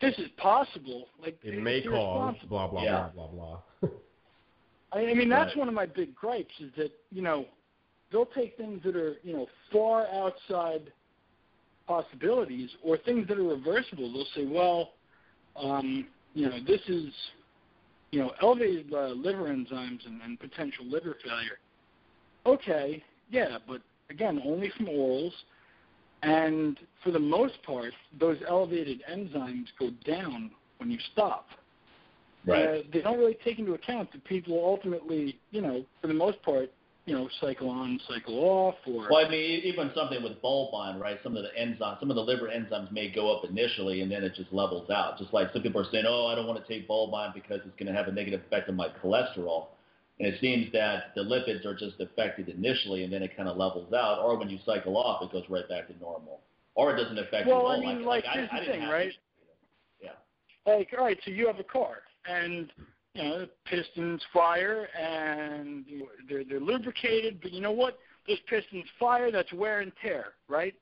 [0.00, 3.08] this is possible." Like It may cause blah blah Yeah.
[3.14, 3.90] blah blah blah.
[4.92, 5.58] I I mean, that's Right.
[5.58, 7.46] one of my big gripes is that you know
[8.10, 10.92] they'll take things that are you know far outside
[11.86, 14.12] possibilities or things that are reversible.
[14.12, 14.94] They'll say, well,
[15.54, 17.12] um, you know, this is
[18.10, 21.58] you know elevated uh, liver enzymes and, and potential liver failure.
[22.44, 25.32] Okay, yeah, but again, only from orals.
[26.22, 31.48] And for the most part, those elevated enzymes go down when you stop
[32.46, 32.64] Right.
[32.64, 36.40] uh, they don't really take into account that people ultimately, you know, for the most
[36.42, 36.70] part,
[37.04, 41.18] you know, cycle on, cycle off, or Well, I mean, even something with bulbine, right?
[41.22, 44.22] Some of the enzymes, some of the liver enzymes may go up initially, and then
[44.22, 45.18] it just levels out.
[45.18, 47.76] Just like some people are saying, "Oh, I don't want to take bulbine because it's
[47.76, 49.66] going to have a negative effect on my cholesterol."
[50.18, 53.56] And it seems that the lipids are just affected initially, and then it kind of
[53.58, 54.20] levels out.
[54.20, 56.40] Or when you cycle off, it goes right back to normal,
[56.74, 57.94] or it doesn't affect Well, you I at all.
[57.94, 59.12] mean, like, I, here's I the didn't thing, right?
[60.02, 60.10] Yeah.
[60.66, 62.72] like, all right, so you have a car, and
[63.14, 65.84] you know, the pistons fire, and
[66.28, 67.98] they're they're lubricated, but you know what?
[68.26, 69.30] Those pistons fire.
[69.30, 70.74] That's wear and tear, right?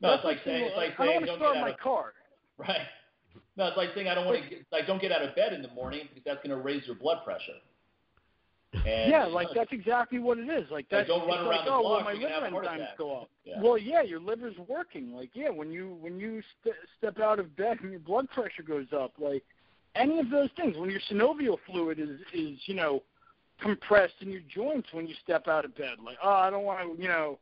[0.00, 1.70] No, it's like saying, it's like I don't want to don't start get out my
[1.70, 2.12] of car.
[2.58, 2.80] right.
[3.56, 5.52] No, it's like saying I don't want to get, like don't get out of bed
[5.52, 7.58] in the morning because that's going to raise your blood pressure.
[8.74, 10.70] And, yeah, like that's exactly what it is.
[10.70, 12.96] Like that's don't run around like, the oh, well, my liver have a heart enzymes
[12.96, 13.30] go up.
[13.44, 13.60] Yeah.
[13.60, 15.12] Well, yeah, your liver's working.
[15.14, 18.62] Like, yeah, when you when you st- step out of bed and your blood pressure
[18.62, 19.42] goes up, like
[19.94, 20.76] any of those things.
[20.78, 23.02] When your synovial fluid is is you know
[23.60, 26.96] compressed in your joints when you step out of bed, like, oh, I don't want
[26.96, 27.38] to, you know,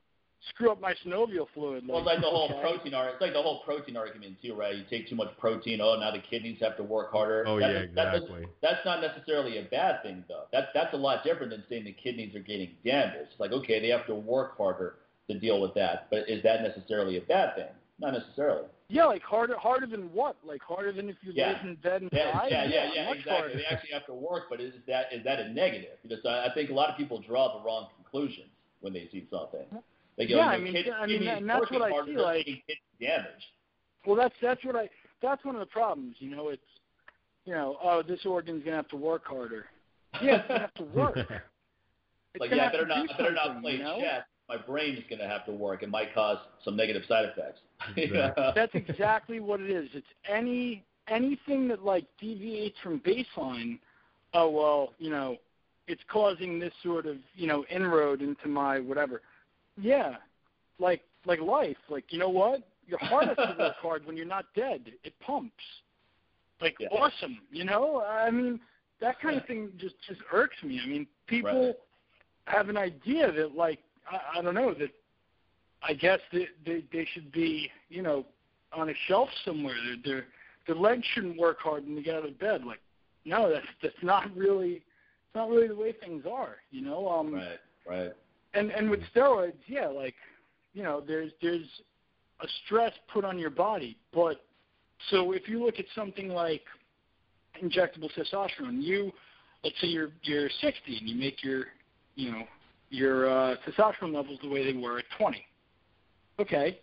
[0.48, 1.84] screw up my synovial fluid.
[1.86, 2.60] Well, it's like the whole okay.
[2.60, 3.14] protein argument.
[3.14, 4.74] It's like the whole protein argument too, right?
[4.74, 5.80] You take too much protein.
[5.80, 7.44] Oh, now the kidneys have to work harder.
[7.46, 8.46] Oh, That- yeah, that- that's- exactly.
[8.62, 10.44] That's not necessarily a bad thing, though.
[10.52, 13.30] That's that's a lot different than saying the kidneys are getting damaged.
[13.30, 14.96] It's like okay, they have to work harder
[15.28, 17.68] to deal with that, but is that necessarily a bad thing?
[17.98, 18.64] Not necessarily.
[18.88, 20.36] Yeah, like harder harder than what?
[20.42, 21.52] Like harder than if you Yeah.
[21.52, 22.50] laid in bed and Yeah, died?
[22.50, 23.40] yeah, yeah, yeah, much exactly.
[23.40, 23.56] harder.
[23.58, 25.98] They actually have to work, but is that is that a negative?
[26.02, 28.48] Because I, I think a lot of people draw the wrong conclusions
[28.80, 29.66] when they see something.
[30.20, 32.16] Like, yeah, know, I mean, kid- I mean, kidneys and that's what I hard see.
[32.16, 32.46] Like,
[33.00, 33.24] damage.
[34.06, 34.90] well, that's that's what I
[35.22, 36.16] that's one of the problems.
[36.18, 36.62] You know, it's
[37.46, 39.64] you know, oh, this organ's gonna have to work harder.
[40.20, 41.16] Yeah, it's gonna have to work.
[42.32, 43.98] It's like, yeah, I better not, I better not play you know?
[44.00, 44.22] chess.
[44.48, 45.82] My brain is going to have to work.
[45.82, 47.58] It might cause some negative side effects.
[47.96, 48.52] Yeah.
[48.54, 49.88] That's exactly what it is.
[49.94, 53.80] It's any anything that like deviates from baseline.
[54.32, 55.38] Oh well, you know,
[55.88, 59.22] it's causing this sort of you know inroad into my whatever.
[59.80, 60.16] Yeah,
[60.78, 61.76] like like life.
[61.88, 62.62] Like you know what?
[62.86, 64.92] Your heart has to work hard when you're not dead.
[65.04, 65.52] It pumps.
[66.60, 66.88] Like Yeah.
[66.88, 67.38] awesome.
[67.50, 68.02] You know.
[68.02, 68.60] I mean,
[69.00, 70.80] that kind of thing just just irks me.
[70.82, 71.74] I mean, people Right.
[72.46, 73.78] have an idea that like
[74.10, 74.90] I, I don't know that
[75.82, 78.26] I guess they, they they should be you know
[78.72, 79.76] on a shelf somewhere.
[79.84, 80.26] Their their
[80.66, 82.64] their legs shouldn't work hard when they get out of bed.
[82.64, 82.80] Like
[83.24, 84.72] no, that's that's not really
[85.26, 86.56] it's not really the way things are.
[86.70, 87.08] You know.
[87.08, 88.12] Um, right, right.
[88.54, 90.14] And and with steroids, yeah, like
[90.74, 91.66] you know, there's there's
[92.40, 94.44] a stress put on your body, but
[95.10, 96.62] so if you look at something like
[97.62, 99.12] injectable testosterone, you
[99.64, 101.66] let's say you're you're 60 and you make your
[102.14, 102.42] you know
[102.90, 105.44] your uh, testosterone levels the way they were at 20.
[106.40, 106.80] Okay,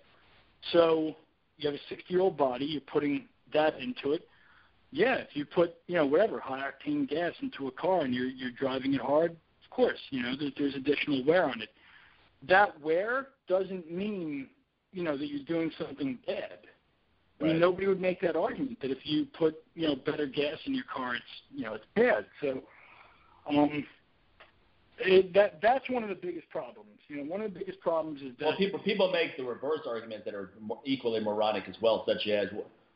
[0.72, 1.16] so
[1.58, 4.28] you have a 60 year old body, you're putting that into it.
[4.92, 8.28] Yeah, if you put you know whatever high octane gas into a car and you're
[8.28, 9.36] you're driving it hard,
[9.78, 11.70] course, you know, there, there's additional wear on it.
[12.48, 14.48] That wear doesn't mean,
[14.92, 16.60] you know, that you're doing something bad.
[17.40, 17.62] I mean, Right.
[17.62, 20.86] nobody would make that argument that if you put, you know, better gas in your
[20.92, 21.24] car, it's,
[21.54, 22.26] you know, it's bad.
[22.42, 22.64] So,
[23.48, 23.86] um,
[25.00, 26.90] it, that that's one of the biggest problems.
[27.08, 28.46] You know, one of the biggest problems is that.
[28.46, 30.50] Well, people people make the reverse argument that are
[30.86, 32.48] equally moronic as well, such as,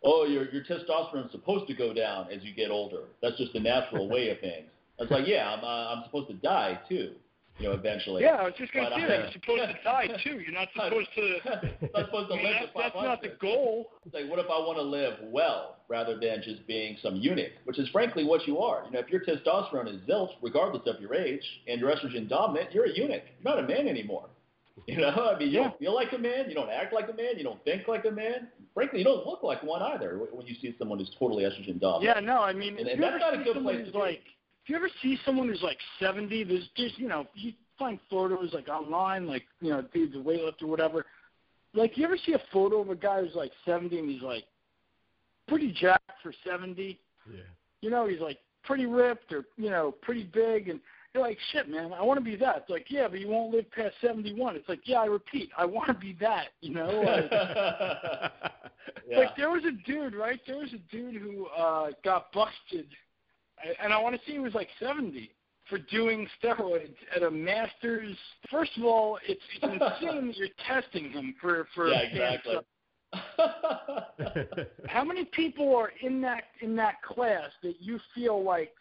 [0.04, 3.04] oh, your your testosterone is supposed to go down as you get older.
[3.22, 4.66] That's just the natural way of things.
[5.02, 7.12] It's like, yeah, I'm uh, I'm supposed to die too,
[7.58, 8.22] you know, eventually.
[8.24, 9.20] yeah, I was just going to I- say that.
[9.20, 10.39] You're supposed to die too.
[10.39, 11.39] You're not supposed to.
[11.93, 13.39] not supposed to I mean, live that's, that's not the 500.
[13.39, 13.89] goal.
[14.06, 17.52] It's like, what if I want to live well rather than just being some eunuch,
[17.66, 18.86] which is frankly what you are.
[18.86, 22.72] You know, if your testosterone is zilch, regardless of your age, and your estrogen dominant,
[22.74, 23.24] you're a eunuch.
[23.43, 24.28] You're not a man anymore.
[24.88, 25.64] You know, I mean, you Yeah.
[25.68, 28.06] don't feel like a man, you don't act like a man, you don't think like
[28.06, 28.47] a man.
[28.74, 32.04] Frankly, you don't look like one either when you see someone who's totally estrogen dominant.
[32.16, 33.97] Yeah, no, I mean, And- and that's not a good place to be.
[33.97, 34.41] like, if
[34.72, 38.70] you ever see someone who's like 70, there's just, you know, you find photos like
[38.70, 41.06] online, like, you know, dude's a weightlifter or whatever.
[41.74, 44.46] Like, you ever see a photo of a guy who's like 70 and he's like
[45.50, 46.98] pretty jacked for 70?
[47.30, 47.42] Yeah.
[47.82, 50.80] You know, he's like pretty ripped or, you know, pretty big and
[51.14, 52.56] you're like, shit, man, I want to be that.
[52.60, 54.56] It's like, yeah, but you won't live past 71.
[54.56, 58.30] It's like, yeah, I repeat, I want to be that, you know?
[59.08, 59.18] Like, yeah.
[59.20, 60.40] like there was a dude, right?
[60.48, 62.88] There was a dude who uh got busted,
[63.82, 65.32] and I want to see he was like 70
[65.70, 68.16] for doing steroids at a Masters.
[68.49, 71.88] First of all, it's it's insane that you're testing him for for.
[71.88, 72.55] yeah, exactly.
[74.88, 78.72] How many people are in that in that class that you feel like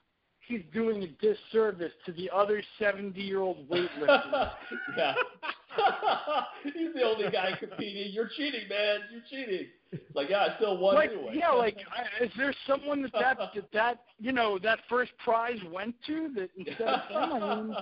[0.46, 4.52] he's doing a disservice to the other 70 year old weightlifters?
[4.96, 5.14] yeah.
[6.64, 8.12] He's the only guy competing.
[8.12, 9.00] You're cheating, man.
[9.10, 9.68] You're cheating.
[9.92, 11.34] It's like, yeah, I still won like anyway.
[11.34, 15.58] yeah, like I- is there someone that that that, that you know that first prize
[15.72, 17.74] went to that instead of him?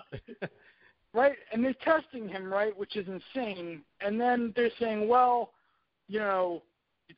[0.43, 0.49] I
[1.15, 1.37] right?
[1.53, 3.83] And they're testing him, right, which is insane.
[4.01, 5.53] And then they're saying, well,
[6.09, 6.63] you know,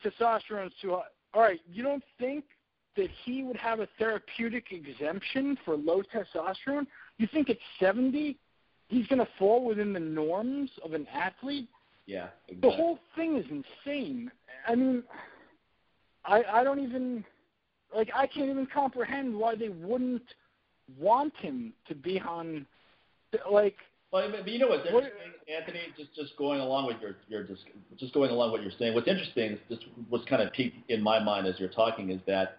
[0.05, 1.03] testosterone's too high.
[1.35, 2.45] All right, you don't think
[2.97, 6.87] that he would have a therapeutic exemption for low testosterone?
[7.19, 8.37] You think it's 70
[8.91, 11.69] he's going to fall within the norms of an athlete?
[12.07, 12.71] yeah, exactly.
[12.71, 14.31] The whole thing is insane.
[14.67, 15.03] I mean,
[16.25, 17.25] I I don't even
[17.95, 20.23] like I can't even comprehend why they wouldn't
[20.99, 22.67] want him to be on
[23.51, 23.77] like
[24.13, 25.13] but but you know what's What-
[25.49, 25.81] Anthony?
[25.97, 27.63] Just just going along with your your just
[27.97, 28.95] just going along with what you're saying.
[28.95, 32.59] What's interesting, just what's kind of peaked in my mind as you're talking, is that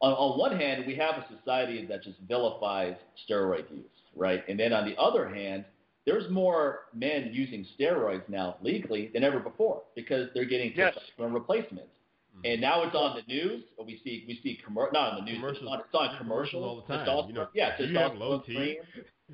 [0.00, 2.94] on, on one hand we have a society that just vilifies
[3.28, 3.84] steroid use,
[4.16, 4.42] right?
[4.48, 5.64] And then on the other hand,
[6.06, 10.94] there's more men using steroids now legally than ever before because they're getting Yes.
[11.18, 11.88] testosterone replacements.
[12.36, 12.40] Mm-hmm.
[12.46, 13.62] And now it's on the news.
[13.78, 15.42] We see we see commer- not on the news.
[15.44, 17.06] It's on, it's on commercials all the time.
[17.06, 18.78] testosterone- You know, yeah, do you have low T?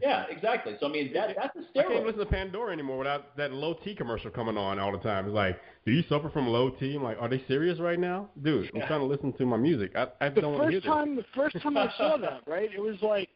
[0.01, 0.77] Yeah, exactly.
[0.79, 2.05] So I mean that that's I can't steroid.
[2.07, 5.27] listen to Pandora anymore without that low T commercial coming on all the time.
[5.27, 6.95] It's like, do you suffer from low T?
[6.95, 8.71] I'm like, are they serious right now, dude?
[8.75, 9.93] I'm trying to listen to my music.
[9.97, 12.43] I, I the don't want to hear first time the first time I saw that,
[12.47, 12.69] right?
[12.73, 13.29] It was like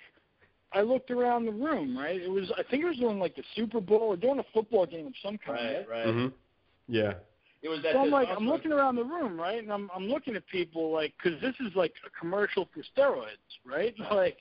[0.75, 2.21] I looked around the room, right?
[2.21, 4.87] It was I think it was doing like the Super Bowl or doing a football
[4.87, 5.87] game of some kind.
[5.89, 6.07] Right, right.
[6.07, 6.15] this.
[6.15, 6.27] hmm
[6.89, 7.15] Yeah.
[7.63, 7.93] It was that.
[7.93, 10.93] So I'm like, I'm looking around the room, right, and I'm I'm looking at people
[10.93, 13.27] like, because this is like a commercial for steroids,
[13.65, 13.95] right?
[14.13, 14.39] Like,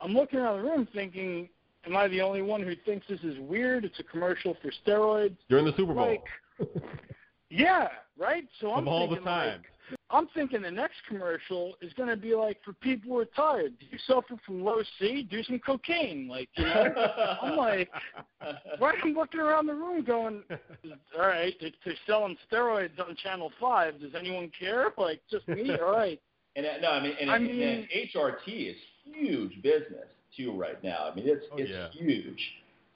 [0.00, 1.48] I'm looking around the room thinking,
[1.84, 3.84] am I the only one who thinks this is weird?
[3.84, 5.36] It's a commercial for steroids.
[5.50, 6.06] During the Super Bowl.
[6.06, 6.24] Like,
[7.50, 7.88] yeah,
[8.18, 8.48] right.
[8.60, 9.58] So I'm Of all the thinking time.
[9.58, 9.66] like,
[10.10, 13.78] I'm thinking the next commercial is going to be like for people who are tired.
[13.78, 15.22] Do you suffer from low C?
[15.30, 16.28] Do some cocaine.
[16.28, 16.94] Like, you know.
[17.42, 17.90] I'm like,
[18.80, 18.98] right?
[19.04, 20.42] I'm looking around the room going,
[21.18, 24.86] all right, they're selling steroids on Channel Five, does anyone care?
[24.96, 25.70] Like, just me.
[25.76, 26.20] All right.
[26.56, 30.58] And uh, no, I mean, and, I and- mean- and HRT is huge business too
[30.58, 31.08] right now.
[31.12, 31.88] I mean, it's Oh, it's yeah.
[31.92, 32.40] huge.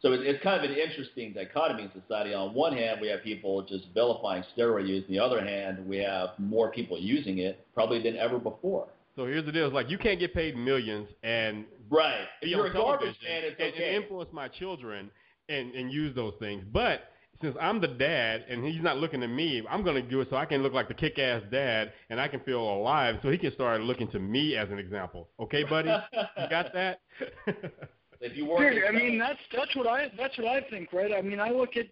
[0.02, 2.34] So it's, it's kind of an interesting dichotomy in society.
[2.34, 5.04] On one hand, we have people just vilifying steroid use.
[5.08, 8.88] On the other hand, we have more people using it probably than ever before.
[9.14, 12.24] So here's the deal: it's like you can't get paid millions and Right.
[12.42, 13.94] You're on a garbage man, it's and, okay.
[13.94, 15.10] and influence my children
[15.48, 16.64] and and use those things.
[16.72, 17.02] But
[17.42, 20.28] since I'm the dad and he's not looking at me, I'm going to do it
[20.30, 23.36] so I can look like the kick-ass dad and I can feel alive, so he
[23.36, 25.28] can start looking to me as an example.
[25.40, 27.00] Okay, buddy, you got that?
[28.22, 31.12] if you work, Dude, I mean that's that's what I that's what I think, right?
[31.12, 31.86] I mean, I look at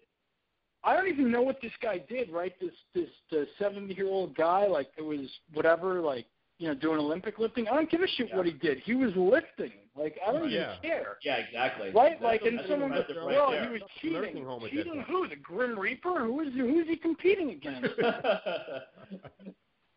[0.83, 2.53] I don't even know what this guy did, right?
[2.59, 6.25] This this the seventy year old guy, like it was whatever, like
[6.57, 7.67] you know, doing Olympic lifting.
[7.67, 8.37] I don't give a shit Yeah.
[8.37, 8.79] what he did.
[8.79, 9.71] He was lifting.
[9.95, 11.17] Like I don't Oh, even care.
[11.23, 11.89] yeah, exactly.
[11.91, 12.11] Right?
[12.11, 14.45] That's like a- and that's someone goes, impressive Well, right he was cheating.
[14.45, 15.27] home at Cheating who?
[15.27, 16.19] The Grim Reaper?
[16.25, 17.89] Who is who is he competing against?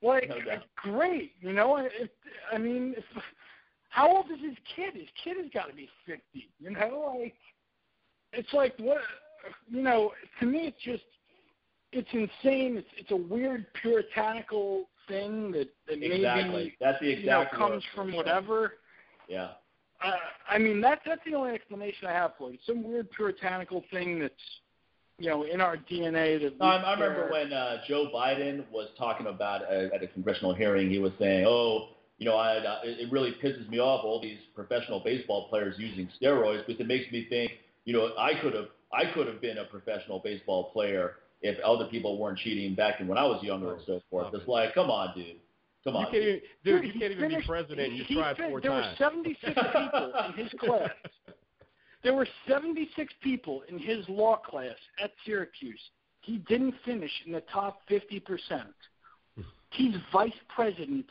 [0.03, 0.37] Like, No
[0.76, 1.76] great, you know.
[1.78, 2.14] It,
[2.53, 3.05] I mean, if,
[3.95, 4.95] how old is his kid?
[4.95, 6.51] His kid has got to be fifty.
[6.59, 7.34] You know, like
[8.32, 8.99] it's like what,
[9.68, 10.11] you know.
[10.40, 11.05] To me, it's just
[11.92, 12.76] it's insane.
[12.76, 16.53] It's it's a weird puritanical thing that that exactly.
[16.53, 18.72] maybe That's the you know exact comes from whatever.
[19.28, 19.51] Yeah.
[20.05, 20.11] Uh,
[20.51, 22.59] I mean, that's that's the only explanation I have for it.
[22.66, 24.34] Some weird puritanical thing that's
[25.18, 26.42] you know in our DNA.
[26.42, 30.09] That No, I, I remember when uh, Joe Biden was talking about uh, at a
[30.09, 33.79] congressional hearing, he was saying, "Oh, you know, I, uh, it it really pisses me
[33.79, 37.53] off all these professional baseball players using steroids because it makes me think,
[37.85, 41.87] you know, I could have I could have been a professional baseball player if other
[41.87, 44.49] people weren't cheating back when I was younger and so forth." It's it.
[44.49, 45.37] like, come on, dude,
[45.83, 46.05] come you on.
[46.07, 47.93] can't even, dude, you can't even be president.
[47.93, 48.99] You tried fin- four there times.
[49.01, 50.91] were 76 people in his class.
[52.05, 55.81] There were 76 people in his law class at Syracuse.
[56.21, 58.23] He didn't finish in the top 50%.
[59.71, 61.07] He's vice president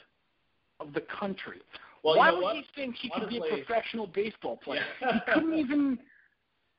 [0.85, 1.61] of the country.
[2.03, 2.55] Well, Why you know would what?
[2.57, 4.81] he think he could be a professional baseball player?
[5.01, 5.13] Yeah.
[5.13, 5.99] he couldn't even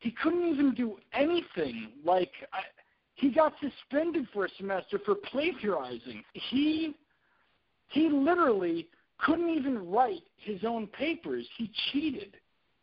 [0.00, 1.88] he couldn't even do anything.
[2.04, 2.58] Like I,
[3.14, 6.22] he got suspended for a semester for plagiarizing.
[6.32, 6.94] He
[7.88, 8.88] he literally
[9.18, 11.46] couldn't even write his own papers.
[11.56, 12.36] He cheated.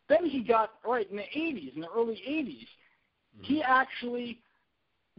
[0.08, 2.48] Then he got right in the 80s, in the early 80s.
[2.48, 3.42] Mm-hmm.
[3.44, 4.40] He actually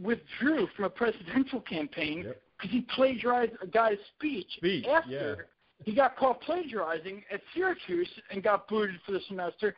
[0.01, 2.41] withdrew from a presidential campaign Yep.
[2.57, 5.35] because he plagiarized a guy's speech, Speech, after yeah.
[5.83, 9.75] He got caught plagiarizing at Syracuse and got booted for the semester.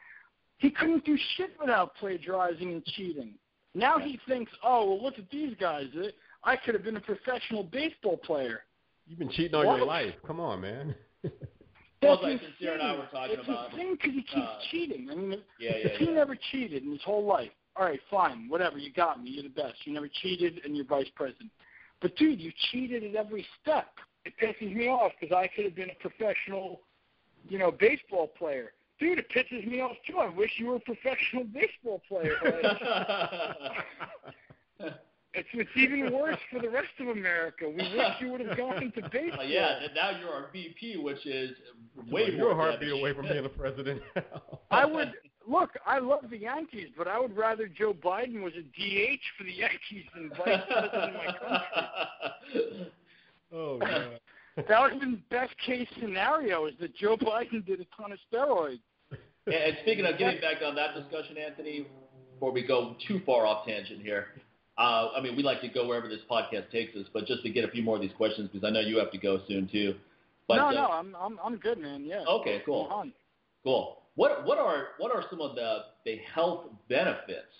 [0.58, 3.34] He couldn't do shit without plagiarizing and cheating.
[3.74, 5.88] Now he thinks, oh, well, look at these guys.
[6.44, 8.62] I could have been a professional baseball player.
[9.08, 9.78] You've been cheating all What?
[9.78, 10.14] your life.
[10.26, 10.96] Come on, man.
[12.02, 14.60] Well, That's like Sincere and I were talking it's about, insane because he keeps uh,
[14.70, 15.08] cheating.
[15.10, 16.12] I mean, if, Yeah, yeah, he yeah.
[16.12, 19.50] never cheated in his whole life, all right, fine, whatever, you got me, you're the
[19.50, 19.74] best.
[19.86, 21.50] You never cheated, and you're vice president.
[22.02, 23.88] But dude, you cheated at every step.
[24.26, 26.82] It pisses me off because I could have been a professional,
[27.48, 28.74] you know, baseball player.
[29.00, 30.18] Dude, it pisses me off too.
[30.18, 32.36] I wish you were a professional baseball player.
[34.78, 34.94] Like,
[35.38, 37.68] it's it's even worse for the rest of America.
[37.68, 39.40] We wish you would have gone into baseball.
[39.40, 41.52] Well, yeah, and now you're our VP, which is
[42.10, 44.02] way You're a more heartbeat away from being a president.
[44.72, 45.12] I would
[45.48, 45.72] look.
[45.86, 49.54] I love the Yankees, but I would rather Joe Biden was a DH for the
[49.54, 52.92] Yankees than vice president of my country.
[53.54, 54.20] oh god.
[54.56, 58.20] That would have been best case scenario is that Joe Biden did a ton of
[58.32, 58.80] steroids.
[59.46, 61.86] And and speaking of getting back on that discussion, Anthony,
[62.34, 64.28] before we go too far off tangent here,
[64.78, 67.50] uh, I mean, we like to go wherever this podcast takes us, but just to
[67.50, 69.70] get a few more of these questions, because I know you have to go soon
[69.72, 69.96] too.
[70.48, 72.06] But, no, uh, no, I'm I'm I'm good, man.
[72.06, 72.24] Yeah.
[72.28, 73.06] Okay, cool.
[73.64, 73.98] Cool.
[74.16, 77.54] What what are what are some of the the health benefits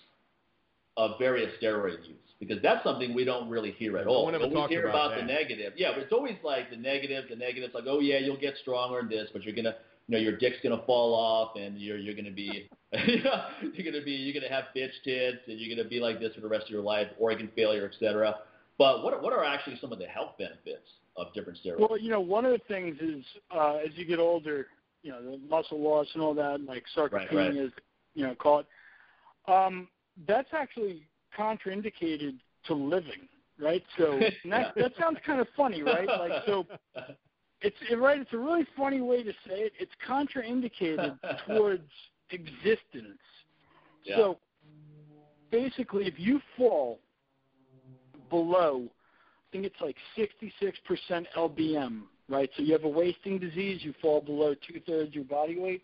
[0.96, 2.16] of various steroid use?
[2.38, 4.24] Because that's something we don't really hear at No all.
[4.24, 5.72] one ever we hear about about, the negative.
[5.76, 7.74] Yeah, but it's always like the negative, the negatives.
[7.74, 9.74] Like, oh yeah, you'll get stronger in this, but you're gonna,
[10.06, 12.68] you know, your dick's gonna fall off, and you're you're gonna be,
[13.06, 16.42] you're gonna be, you're gonna have bitch tits, and you're gonna be like this for
[16.42, 18.34] the rest of your life, organ failure, etc.
[18.76, 21.88] But what what are actually some of the health benefits of different steroids?
[21.88, 24.66] Well, you know, one of the things is uh, as you get older,
[25.02, 27.56] you know, the muscle loss and all that, like sarcopenia, Right, right.
[27.56, 27.72] is
[28.14, 28.66] you know, call it.
[29.50, 29.88] Um,
[30.28, 31.06] that's actually
[31.38, 32.34] contraindicated
[32.66, 33.28] to living,
[33.60, 33.82] right?
[33.98, 34.20] So
[34.50, 36.08] that that sounds kind of funny, right?
[36.08, 36.66] Like so,
[37.60, 38.20] it's it, right.
[38.20, 39.72] It's a really funny way to say it.
[39.78, 41.90] It's contraindicated towards
[42.30, 43.18] existence.
[44.04, 44.16] Yeah.
[44.16, 44.38] So
[45.50, 47.00] basically, if you fall
[48.30, 52.50] below, I think it's like 66% LBM, right?
[52.56, 55.82] So you have a wasting disease, you fall below two thirds your body weight.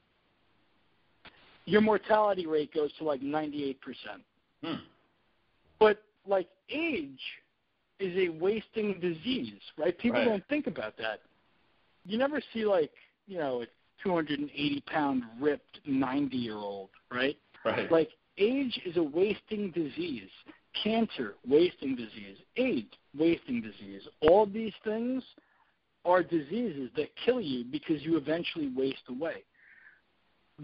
[1.64, 3.76] Your mortality rate goes to like 98%.
[4.64, 4.74] Hmm.
[5.82, 7.20] But like age
[7.98, 9.96] is a wasting disease, right?
[9.98, 10.28] People Right.
[10.28, 11.20] don't think about that.
[12.04, 12.92] You never see like,
[13.26, 13.66] you know, a
[14.02, 17.36] 280 pound ripped 90 year old, right?
[17.64, 17.90] Right.
[17.90, 20.30] Like age is a wasting disease.
[20.82, 22.38] Cancer, wasting disease.
[22.56, 24.02] AIDS, wasting disease.
[24.20, 25.22] All these things
[26.04, 29.44] are diseases that kill you because you eventually waste away.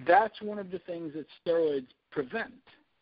[0.06, 2.54] That's one of the things that steroids prevent,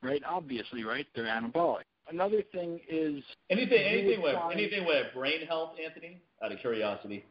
[0.03, 0.23] right?
[0.29, 1.07] Obviously, right?
[1.15, 1.85] They're anabolic.
[2.09, 6.21] Another thing is anything, anything with find- anything with brain health, Anthony?
[6.43, 7.25] Out of curiosity.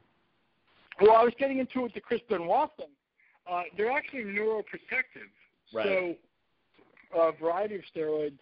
[1.01, 2.88] Well, I was getting into it with the Chris Benoit thing.
[3.49, 5.30] Uh, they're actually neuroprotective.
[5.73, 5.86] Right.
[5.86, 6.15] So,
[7.17, 8.38] a variety of steroids.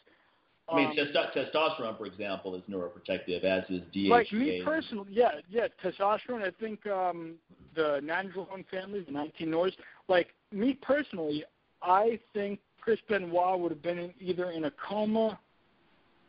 [0.69, 4.09] I mean, um, testo- testosterone, for example, is neuroprotective, as is DHEA.
[4.09, 6.41] like me personally, yeah, yeah, testosterone.
[6.41, 7.36] I think um,
[7.75, 9.73] the Nandrolone family, the 19 Nors.
[10.07, 11.43] Like me personally,
[11.81, 15.38] I think Chris Benoit would have been in, either in a coma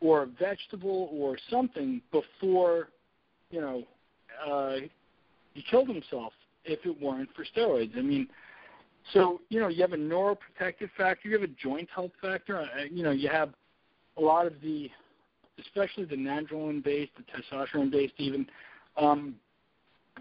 [0.01, 2.89] or a vegetable or something before,
[3.51, 3.83] you know,
[4.47, 4.77] uh,
[5.55, 6.33] he killed himself
[6.65, 7.97] if it weren't for steroids.
[7.97, 8.29] I mean,
[9.13, 12.61] so you know, you have a neuroprotective factor, you have a joint health factor.
[12.61, 13.51] Uh, you know, you have
[14.17, 14.91] a lot of the,
[15.61, 18.47] especially the nandrolone based, the testosterone based, even.
[18.97, 19.37] Um,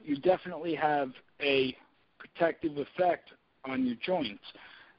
[0.04, 1.12] you definitely have
[1.42, 1.76] a
[2.18, 3.30] protective effect
[3.66, 4.44] on your joints,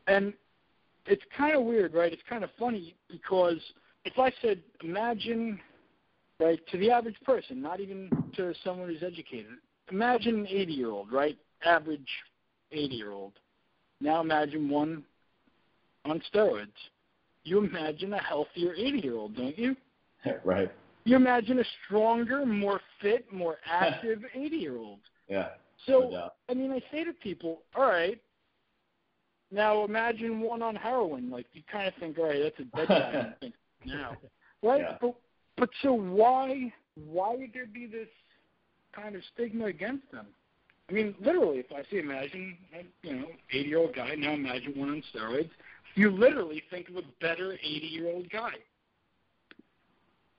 [0.07, 0.33] and
[1.07, 2.13] it's kind of weird, right?
[2.13, 3.59] It's kind of funny because
[4.05, 5.59] if I said, imagine,
[6.39, 9.53] right, to the average person, not even to someone who's educated,
[9.91, 11.39] imagine an 80 year old, right?
[11.65, 12.09] Average
[12.73, 13.33] 80 year old.
[14.01, 15.05] Now imagine one
[16.05, 16.69] on steroids.
[17.45, 19.77] You imagine a healthier 80 year old, don't you?
[20.45, 20.71] right.
[21.05, 25.01] You imagine a stronger, more fit, more active 80 year old.
[25.29, 25.49] Yeah.
[25.87, 26.31] So, no.
[26.49, 28.21] I mean, I say to people, all right,
[29.51, 31.31] now imagine one on heroin.
[31.31, 32.89] Like, you kind of think, all right, that's a dead
[33.41, 33.49] guy.
[33.85, 34.17] you think, now.
[34.63, 34.81] Right?
[34.81, 34.97] Yeah.
[35.01, 35.15] But,
[35.57, 38.09] but so why, why would there be this
[38.95, 40.27] kind of stigma against them?
[40.89, 42.57] I mean, literally, if I say imagine,
[43.03, 45.51] you know, 80 year old guy, now imagine one on steroids,
[45.95, 48.53] you literally think of a better 80 year old guy.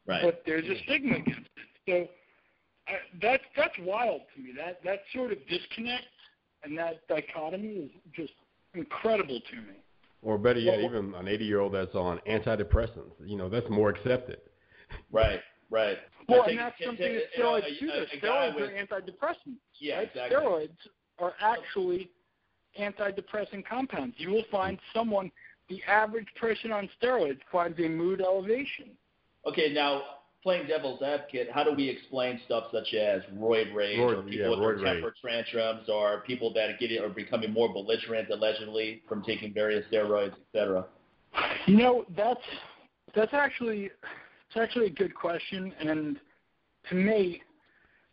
[0.07, 0.21] Right.
[0.23, 1.67] But there's a stigma against it.
[1.87, 2.07] So
[2.87, 4.51] I, that's that's wild to me.
[4.55, 6.03] That that sort of disconnect
[6.63, 8.33] and that dichotomy is just
[8.75, 9.77] incredible to me.
[10.25, 13.13] Or better yet, Well- even an 80 year old that's on antidepressants.
[13.23, 14.41] You know, that's more accepted.
[15.11, 15.39] right.
[15.69, 15.97] Right.
[16.27, 17.79] Well, I and think that's t- something t- that you know, steroids
[18.11, 18.17] do.
[18.19, 19.57] Steroids with- are antidepressants.
[19.79, 20.07] Yeah, right?
[20.07, 20.35] exactly.
[20.37, 20.77] Steroids
[21.19, 22.09] are actually
[22.79, 24.15] antidepressant compounds.
[24.19, 25.31] You will find someone,
[25.69, 28.97] the average person on steroids finds a mood elevation.
[29.45, 30.03] Okay, now
[30.45, 34.49] playing devil's advocate, how do we explain stuff such as roid rage or people yeah,
[34.49, 35.01] with their rage.
[35.01, 39.83] temper tantrums or people that get it are becoming more belligerent allegedly from taking various
[39.91, 40.85] steroids, et cetera?
[41.65, 42.39] You know, that's
[43.15, 46.19] that's actually it's actually a good question, and
[46.89, 47.41] to me,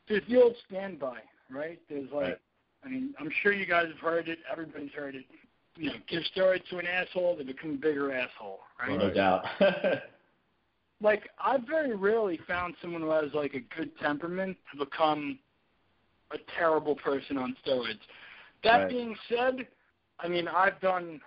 [0.09, 1.18] there's the old standby,
[1.51, 1.78] right?
[1.91, 2.39] There's like, Right.
[2.83, 4.39] I mean, I'm sure you guys have heard it.
[4.51, 5.26] Everybody's heard it.
[5.76, 8.99] You know, give steroids to an asshole, they become a bigger asshole, right?
[8.99, 9.45] No doubt.
[11.03, 15.39] Like, I've very rarely found someone who has like a good temperament to become
[16.31, 18.01] a terrible person on steroids.
[18.63, 18.89] That Right.
[18.89, 19.67] being said,
[20.21, 21.21] I mean, I've done,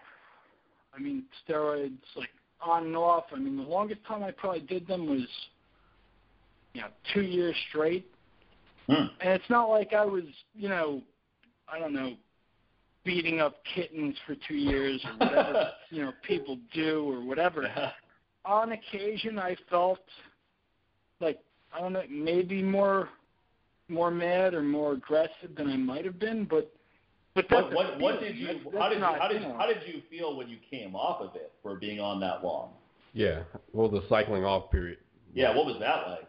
[0.94, 2.30] I mean, steroids like
[2.62, 3.26] on and off.
[3.34, 5.28] I mean, the longest time I probably did them was,
[6.74, 8.10] you know, two years straight.
[8.88, 9.08] Hmm.
[9.20, 10.24] And it's not like I was,
[10.54, 11.02] you know,
[11.68, 12.16] I don't know,
[13.04, 17.68] beating up kittens for two years or whatever, you know, people do or whatever.
[18.46, 20.00] On occasion I felt
[21.20, 21.40] like
[21.74, 23.10] I don't know, maybe more
[23.88, 26.72] more mad or more aggressive than I might have been, but
[27.36, 29.58] but What, what, what did you That's- how that's did you how did you know.
[29.58, 32.70] how did you feel when you came off of it for being on that long?
[33.14, 33.44] Yeah.
[33.74, 35.00] Well, the cycling off period.
[35.34, 36.28] Yeah, what was that like?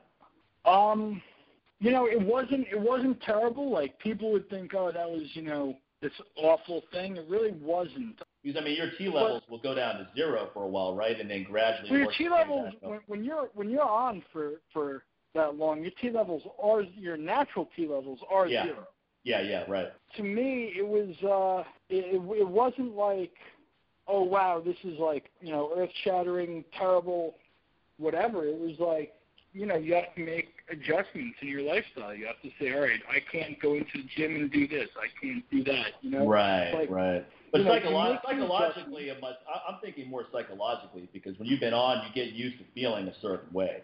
[0.65, 1.23] Um,
[1.79, 3.71] you know, it wasn't it wasn't terrible.
[3.71, 7.17] Like people would think, oh, that was you know this awful thing.
[7.17, 8.19] It really wasn't.
[8.47, 11.19] Because I mean, your T levels will go down to zero for a while, right,
[11.21, 11.91] and then gradually.
[11.91, 15.03] Well, your T levels when, when you're when you're on for for
[15.35, 18.67] that long, your T levels are your natural T levels are Yeah.
[18.67, 18.87] zero.
[19.25, 19.89] Yeah, yeah, right.
[20.17, 23.35] to me it was uh it it wasn't like
[24.07, 27.35] oh wow this is like you know earth shattering terrible
[27.99, 29.15] whatever it was like
[29.53, 32.15] you know you have to make adjustments in your lifestyle.
[32.15, 34.89] You have to say, all right, I can't go into the gym and do this.
[34.97, 35.87] I can't do that.
[36.03, 37.27] You know, right, like, right.
[37.53, 41.61] But you know, psycholo- psychologically, it must, I- I'm thinking more psychologically because when you've
[41.61, 43.83] been on, you get used to feeling a certain way,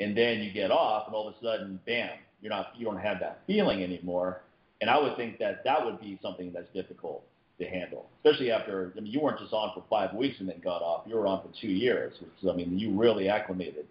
[0.00, 2.10] and then you get off, and all of a sudden, bam,
[2.40, 4.42] you're not, you don't have that feeling anymore.
[4.80, 7.24] And I would think that that would be something that's difficult
[7.58, 8.92] to handle, especially after.
[8.96, 11.02] I mean, you weren't just on for five weeks and then got off.
[11.06, 13.86] You were on for two years, which I mean, you really acclimated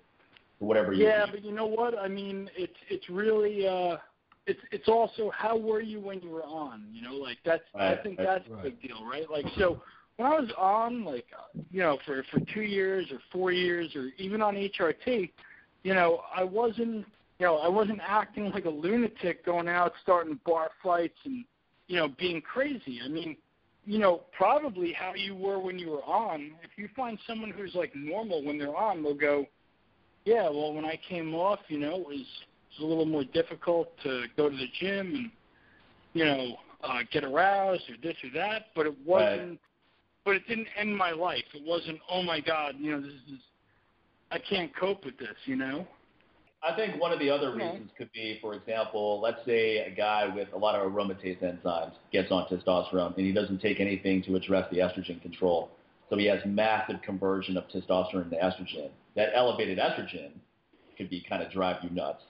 [0.59, 1.05] whatever you.
[1.05, 1.97] Yeah, but you know what?
[1.97, 3.97] I mean, it's it's really uh,
[4.45, 6.85] it's it's also how were you when you were on?
[6.91, 8.59] You know, like that's Right, I think right, that's right.
[8.59, 9.29] a big deal, right?
[9.29, 9.81] Like so.
[10.17, 13.95] When I was on, like, uh, you know, for for two years or four years,
[13.95, 15.29] or even on HRT,
[15.83, 17.05] you know, I wasn't,
[17.37, 21.45] you know, I wasn't acting like a lunatic, going out starting bar fights and,
[21.85, 22.99] you know, being crazy.
[23.05, 23.37] I mean,
[23.85, 26.53] you know, probably how you were when you were on.
[26.63, 29.45] If you find someone who's like normal when they're on, they'll go,
[30.27, 33.23] yeah, well, when I came off, you know, it was, it was a little more
[33.23, 35.31] difficult to go to the gym and,
[36.13, 38.65] you know, uh, get aroused or this or that.
[38.75, 39.59] But it wasn't.
[40.25, 41.45] But it didn't end my life.
[41.53, 41.99] It wasn't.
[42.11, 43.39] Oh my God, you know, this is.
[44.29, 45.37] I can't cope with this.
[45.45, 45.87] You know.
[46.61, 47.71] I think one of the other Yeah.
[47.71, 51.93] reasons could be, for example, let's say a guy with a lot of aromatase enzymes
[52.11, 55.69] gets on testosterone and he doesn't take anything to address the estrogen control.
[56.09, 58.89] So he has massive conversion of testosterone to estrogen.
[59.15, 60.31] That elevated estrogen
[60.97, 62.23] could be kind of drive you nuts.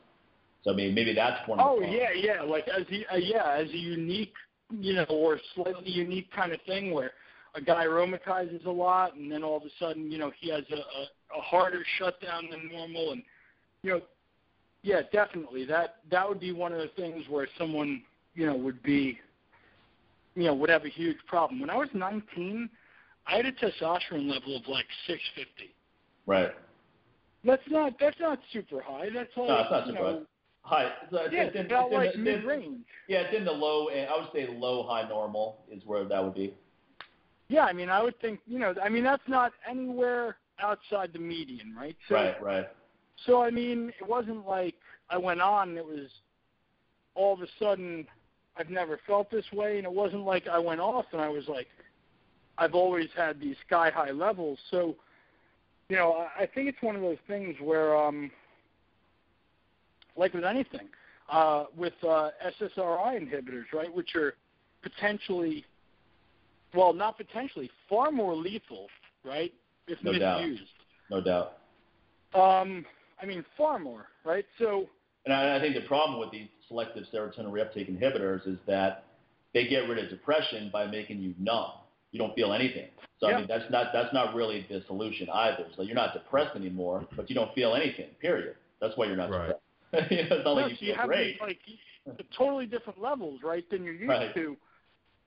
[0.63, 2.41] So I mean, maybe that's one of Oh yeah, yeah.
[2.41, 4.33] Like as a, uh, yeah, as a unique,
[4.71, 7.11] you know, or slightly unique kind of thing where
[7.55, 10.63] a guy aromatizes a lot, and then all of a sudden, you know, he has
[10.71, 13.23] a, a, a harder shutdown than normal, and
[13.83, 14.01] you know,
[14.83, 18.03] yeah, definitely that that would be one of the things where someone,
[18.33, 19.19] you know, would be,
[20.35, 21.59] you know, would have a huge problem.
[21.59, 22.69] When I was 19,
[23.27, 25.73] I had a testosterone level of like 650.
[26.25, 26.51] right.
[27.43, 29.09] That's not that's not super high.
[29.13, 30.21] That's like No, it's not super know,
[30.61, 30.91] high.
[31.11, 32.85] So uh, it's, yeah, it's it's in, about in like the, mid range.
[33.07, 33.87] Yeah, it's in the low.
[33.87, 34.09] end.
[34.09, 36.53] I would say low high normal is where that would be.
[37.47, 41.19] Yeah, I mean, I would think, you know, I mean, that's not anywhere outside the
[41.19, 41.95] median, right?
[42.09, 42.67] So, right, right.
[43.25, 44.75] So, I mean, it wasn't like
[45.09, 46.09] I went on and it was
[47.15, 48.05] all of a sudden
[48.57, 51.47] I've never felt this way, and it wasn't like I went off and I was
[51.47, 51.67] like,
[52.57, 54.59] I've always had these sky high levels.
[54.71, 54.95] So,
[55.89, 58.31] you know, I, I think it's one of those things where, um,
[60.15, 60.87] like with anything,
[61.29, 62.29] uh, with uh,
[62.59, 64.33] SSRI inhibitors, right, which are
[64.81, 65.65] potentially,
[66.73, 68.87] well, not potentially, far more lethal,
[69.23, 69.53] right,
[69.87, 70.41] if No doubt.
[71.09, 71.57] No doubt.
[72.33, 72.85] Um,
[73.21, 74.45] I mean, far more, right?
[74.59, 74.87] So,
[75.25, 79.05] And I, I think the problem with these selective serotonin reuptake inhibitors is that
[79.53, 81.71] they get rid of depression by making you numb.
[82.11, 82.89] You don't feel anything.
[83.19, 83.35] So Yeah.
[83.35, 85.67] I mean, that's not that's not really the solution either.
[85.75, 88.09] So you're not depressed anymore, but you don't feel anything.
[88.21, 88.55] Period.
[88.79, 89.53] That's why you're not Right.
[89.91, 90.11] depressed.
[90.11, 91.33] you know, it's not no, like so you you have great.
[91.33, 91.59] these, like
[92.37, 94.33] totally different levels, right, than you're used Right.
[94.35, 94.57] to.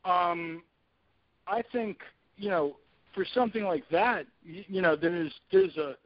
[0.04, 0.62] Um,
[1.46, 1.98] I think
[2.36, 2.76] you know,
[3.14, 5.96] for something like that, you, you know, there's there's a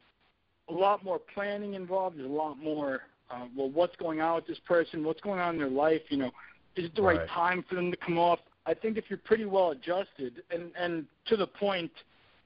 [0.68, 2.18] a lot more planning involved.
[2.18, 3.02] There's a lot more.
[3.30, 5.04] Uh, well, what's going on with this person?
[5.04, 6.02] What's going on in their life?
[6.08, 6.30] You know,
[6.76, 7.28] is it the right, Right.
[7.28, 8.40] time for them to come off?
[8.66, 11.90] I think if you're pretty well adjusted, and and to the point,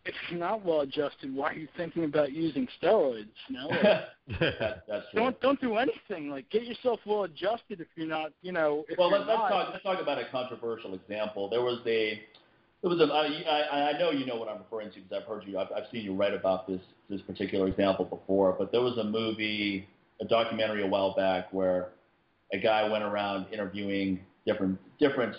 [0.04, 3.28] if you're not well adjusted, why are you thinking about using steroids?
[3.48, 3.68] You know,
[4.40, 6.30] like, that's don't don't do anything.
[6.30, 9.68] Like get yourself well adjusted if you're not, you know, if well, let's, let's talk.
[9.72, 11.48] Let's talk about a controversial example.
[11.48, 12.20] There was a.
[12.82, 13.12] There was a.
[13.12, 15.58] I, I, I know you know what I'm referring to because I've heard you.
[15.58, 16.80] I've, I've seen you write about this
[17.10, 18.56] this particular example before.
[18.58, 19.86] But there was a movie,
[20.20, 21.90] a documentary a while back where
[22.52, 25.36] a guy went around interviewing different different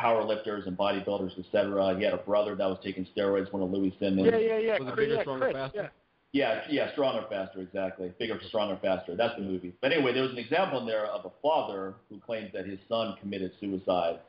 [0.00, 1.94] power lifters and bodybuilders, et cetera.
[1.96, 4.26] He had a brother that was taking steroids, one of Louis Simmons.
[4.30, 4.78] Yeah, yeah, yeah.
[4.78, 5.82] Was it bigger, yeah, stronger, Chris, faster?
[5.82, 5.88] Yeah.
[6.32, 8.12] Yeah, yeah, stronger, faster, exactly.
[8.18, 9.16] Bigger, stronger, faster.
[9.16, 9.74] That's the movie.
[9.82, 12.78] But anyway, there was an example in there of a father who claims that his
[12.88, 14.20] son committed suicide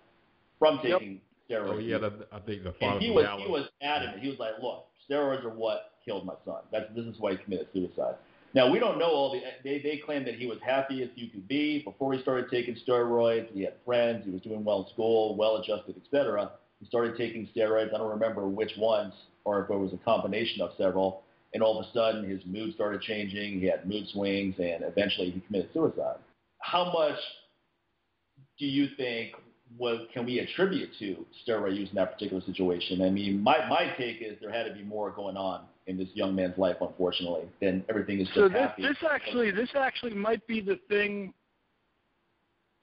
[0.58, 1.00] from Yep.
[1.00, 1.74] taking steroids.
[1.74, 2.94] oh yeah, the, I think the father.
[2.94, 4.20] and he from was he was adamant.
[4.24, 6.62] He was like, "Look, steroids are what killed my son.
[6.72, 8.16] That's this is why he committed suicide."
[8.54, 9.42] Now we don't know all the.
[9.64, 12.76] They they claim that he was happy as you could be before he started taking
[12.88, 13.48] steroids.
[13.54, 14.26] He had friends.
[14.26, 16.52] He was doing well in school, well adjusted, etc.
[16.80, 17.94] He started taking steroids.
[17.94, 19.14] I don't remember which ones
[19.46, 21.24] or if it was a combination of several.
[21.54, 23.60] And all of a sudden, his mood started changing.
[23.60, 26.18] He had mood swings, and eventually, he committed suicide.
[26.60, 27.20] How much
[28.58, 29.34] do you think
[29.78, 33.02] what can we attribute to steroid use in that particular situation?
[33.02, 36.10] I mean, my, my take is there had to be more going on in this
[36.14, 38.82] young man's life, unfortunately, Then everything is just So this happy.
[38.84, 41.34] this actually this actually might be the thing.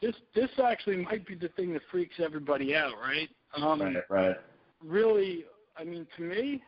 [0.03, 3.29] This this actually might be the thing that freaks everybody out, right?
[3.57, 4.37] Um, right, right,
[4.85, 5.45] Really,
[5.77, 6.63] I mean, to me,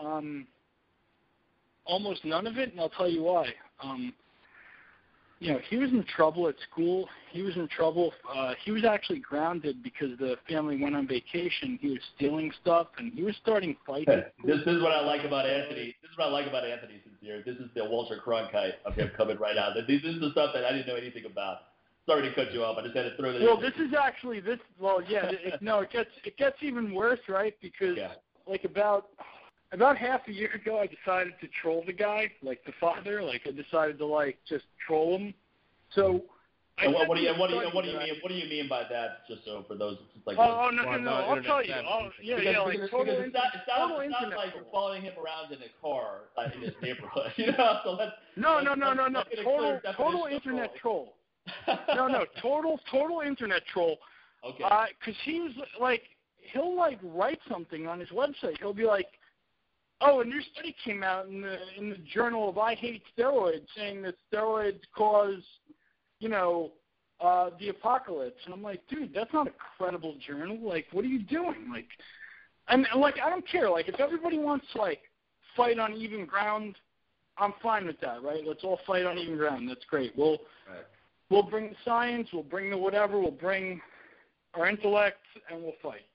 [0.00, 0.46] um,
[1.84, 3.48] almost none of it, and I'll tell you why.
[3.82, 4.12] Um,
[5.40, 7.08] you know, he was in trouble at school.
[7.32, 8.12] He was in trouble.
[8.32, 11.78] Uh, he was actually grounded because the family went on vacation.
[11.80, 14.04] He was stealing stuff, and he was starting fights.
[14.06, 15.96] this, this is what I like about Anthony.
[16.02, 17.42] This is what I like about Anthony Sincere.
[17.44, 19.72] This is the Walter Cronkite of him coming right out.
[19.88, 21.60] This is the stuff that I didn't know anything about.
[22.04, 22.76] Sorry to cut you off.
[22.78, 23.40] I just had to throw that.
[23.40, 24.58] Well, this is actually this.
[24.78, 25.30] Well, yeah.
[25.30, 27.54] It, no, it gets it gets even worse, right?
[27.62, 28.12] Because yeah.
[28.46, 29.08] like about
[29.72, 33.22] about half a year ago, I decided to troll the guy, like the father.
[33.22, 35.34] Like I decided to like just troll him.
[35.94, 36.22] So.
[36.82, 38.48] And what, what do you what do you what do you mean what do you
[38.48, 39.28] mean by that?
[39.28, 40.38] Just so for those like.
[40.38, 41.10] Oh, oh no no no!
[41.10, 41.74] I'll tell you.
[41.74, 44.30] Oh, yeah because, yeah like because, total, because it's not, it's not, total it's not
[44.30, 47.32] like you're following him around in a car uh, in his neighborhood.
[47.36, 48.12] You know, so let's.
[48.36, 49.18] No let's, no no no no!
[49.18, 51.12] let's get a Total total internet troll.
[51.66, 51.78] troll.
[51.94, 53.98] no no total total internet troll.
[54.42, 54.64] Okay.
[54.98, 56.02] Because he was like,
[56.52, 58.58] he'll like write something on his website.
[58.58, 59.06] He'll be like,
[60.00, 63.66] "Oh, a new study came out in the in the journal of I Hate Steroids,
[63.76, 65.42] saying that steroids cause,
[66.18, 66.72] you know,
[67.20, 70.58] uh, the apocalypse." And I'm like, "Dude, that's not a credible journal.
[70.60, 71.70] Like, what are you doing?
[71.70, 71.88] Like,
[72.68, 73.68] and like I don't care.
[73.68, 75.02] Like, if everybody wants to like
[75.56, 76.76] fight on even ground,
[77.36, 78.22] I'm fine with that.
[78.22, 78.42] Right?
[78.46, 79.68] Let's all fight on even ground.
[79.68, 80.16] That's great.
[80.16, 80.84] We'll Right.
[81.30, 83.80] we'll bring the science, we'll bring the whatever, we'll bring
[84.54, 86.06] our intellect, and we'll fight.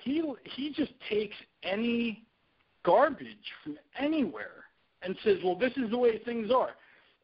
[0.00, 2.27] He he just takes any
[2.84, 4.64] garbage from anywhere
[5.02, 6.74] and says, "Well, this is the way things are."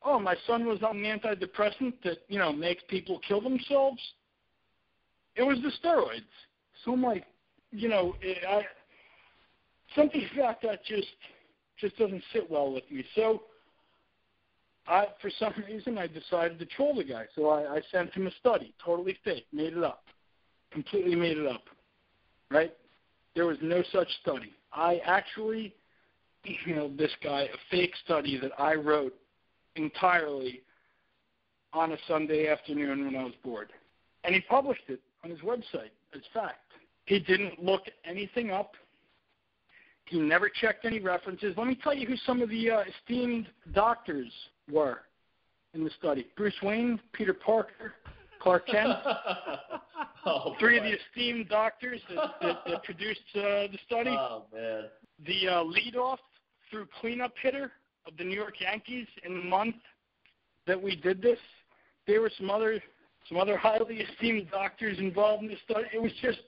[0.03, 4.01] Oh, my son was on an antidepressant that you know makes people kill themselves.
[5.37, 6.23] It was the steroids.
[6.85, 7.25] So I'm like,
[7.71, 8.63] you know, it, I
[9.95, 11.09] something about that just
[11.81, 13.05] just doesn't sit well with me.
[13.15, 13.43] So
[14.87, 17.25] I, for some reason, I decided to troll the guy.
[17.35, 20.05] So I, I sent him a study, totally fake, made it up,
[20.73, 21.63] completely made it up.
[22.51, 22.73] Right?
[23.35, 24.53] There was no such study.
[24.75, 25.75] I actually
[26.47, 29.15] emailed this guy a fake study that I wrote
[29.77, 30.63] entirely
[31.73, 33.73] on a Sunday afternoon when I was bored,
[34.25, 36.61] and he published it on his website as fact.
[37.07, 38.75] He didn't look anything up.
[40.07, 41.55] He never checked any references.
[41.57, 44.31] Let me tell you who some of the uh, esteemed doctors
[44.71, 45.01] were
[45.73, 46.27] in the study.
[46.37, 47.95] Bruce Wayne, Peter Parker,
[48.45, 48.93] Clark Kent,
[50.27, 50.85] oh, three boy.
[50.85, 54.11] of the esteemed doctors that, that, that produced uh, the study.
[54.21, 54.85] Oh man.
[55.27, 56.19] The uh, leadoff
[56.71, 57.73] through cleanup hitter
[58.07, 59.77] of the New York Yankees in the month
[60.67, 61.39] that we did this.
[62.07, 62.83] There were some other
[63.29, 65.87] some other highly esteemed doctors involved in the study.
[65.95, 66.41] It was just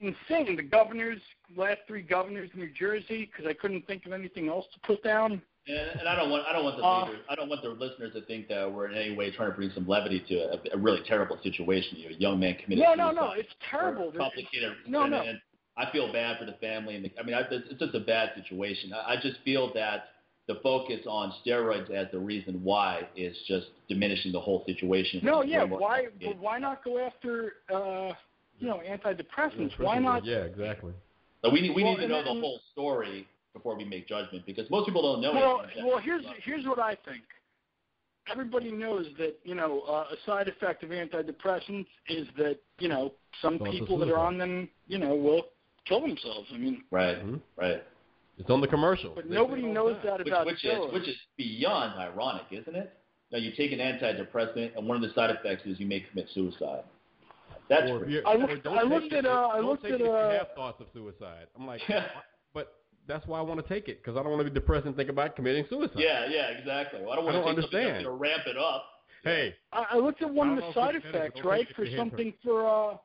[0.00, 0.54] insane.
[0.56, 1.20] The governors,
[1.56, 5.02] last three governors in New Jersey, because I couldn't think of anything else to put
[5.02, 5.42] down.
[5.66, 7.70] And, and I don't want I don't want the Uh, readers, I don't want the
[7.70, 10.74] listeners to think that we're in any way trying to bring some levity to a,
[10.74, 11.98] a really terrible situation.
[11.98, 13.32] You know, a young man committed No, no, no.
[13.32, 14.08] It's terrible.
[14.08, 14.72] Or complicated.
[14.86, 15.22] No, and, no.
[15.22, 15.40] And
[15.76, 18.00] I feel bad for the family, and the, I mean, I, it's it's just a
[18.00, 18.92] bad situation.
[18.92, 20.08] I, I just feel that
[20.46, 25.20] the focus on steroids as the reason why is just diminishing the whole situation.
[25.22, 25.64] No, yeah.
[25.64, 26.02] Why?
[26.04, 26.40] complicated.
[26.40, 28.12] Why not go after, uh,
[28.58, 29.78] you know, antidepressants?
[29.78, 30.26] Why not?
[30.26, 30.92] Yeah, exactly.
[31.42, 34.06] So we need we Well, need to and know the whole story before we make
[34.06, 35.32] judgment because most people don't know.
[35.32, 35.86] Well, anything.
[35.86, 37.22] well, here's here's what I think.
[38.30, 43.12] Everybody knows that you know uh, a side effect of antidepressants is that you know
[43.40, 45.42] some Causes people that are on them you know will
[45.86, 46.48] kill themselves.
[46.52, 47.40] I mean, right, Mhm.
[47.56, 47.82] right.
[48.36, 49.12] It's on the commercial.
[49.14, 50.18] but They nobody knows the time.
[50.18, 52.92] that Which, about which is which is beyond ironic, isn't it?
[53.30, 56.28] Now you take an antidepressant, and one of the side effects is you may commit
[56.34, 56.82] suicide.
[57.68, 58.12] That's Or if crazy.
[58.14, 60.10] you're- I or looked- I looked it at, uh, I looked at, it if uh,
[60.10, 61.46] you have thoughts of suicide.
[61.56, 62.04] I'm like, but
[63.06, 64.96] that's why I want to take it because I don't want to be depressed and
[64.96, 65.96] think about committing suicide.
[65.98, 67.00] yeah, yeah, exactly.
[67.02, 67.96] Well, I don't I want don't to take something understand.
[67.96, 68.84] that's going to ramp it up.
[69.22, 72.34] Hey, I, I looked at one of the side effects, right, for if you something
[72.42, 72.96] for uh,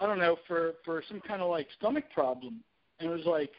[0.00, 2.62] I don't know, for for some kind of like stomach problem,
[2.98, 3.52] and it was like,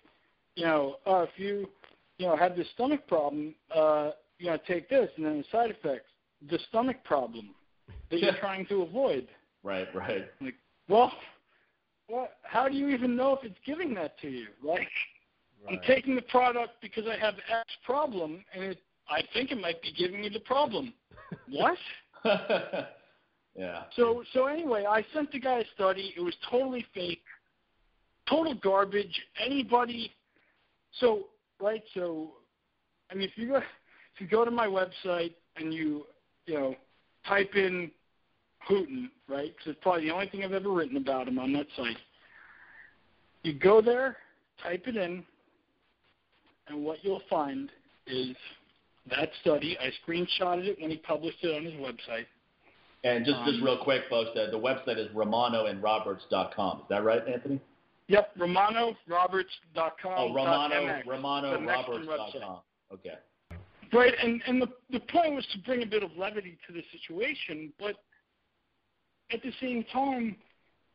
[0.55, 1.69] you know, uh, if you,
[2.17, 5.71] you know, have this stomach problem, uh, you know, take this, and then the side
[5.71, 6.09] effects,
[6.49, 7.49] the stomach problem
[8.09, 9.27] that you're trying to avoid.
[9.63, 10.25] Right, right.
[10.41, 10.55] Like,
[10.89, 11.11] well,
[12.07, 12.37] what?
[12.43, 14.47] How do you even know if it's giving that to you?
[14.63, 14.87] Like,
[15.69, 18.77] I'm taking the product because I have X problem, and it,
[19.09, 20.93] I think it might be giving me the problem.
[21.49, 21.77] what?
[23.55, 23.83] yeah.
[23.95, 26.13] So so anyway, I sent the guy a study.
[26.17, 27.23] It was totally fake,
[28.29, 29.21] total garbage.
[29.43, 30.11] Anybody,
[30.99, 31.27] so
[31.61, 31.83] right?
[31.93, 32.31] So,
[33.09, 36.05] I mean, if you go if you go to my website and you
[36.45, 36.75] you know
[37.27, 37.89] type in
[38.69, 39.51] Hooton, right?
[39.55, 41.97] Because it's probably the only thing I've ever written about him on that site.
[43.43, 44.17] You go there,
[44.61, 45.23] type it in,
[46.67, 47.69] and what you'll find
[48.07, 48.35] is
[49.09, 49.77] that study.
[49.79, 52.25] I screenshotted it when he published it on his website.
[53.03, 56.79] And just just Um, real quick, folks, the, the website is romanoandroberts.com.
[56.79, 57.59] Is that right, Anthony?
[58.07, 60.13] Yep, RomanoRoberts.com.
[60.17, 62.05] Oh, Romano MX, the next one.
[62.05, 62.59] RomanoRoberts.com.
[62.93, 63.15] Okay.
[63.91, 66.83] Right, and and the the point was to bring a bit of levity to the
[66.91, 67.95] situation, but
[69.31, 70.35] at the same time,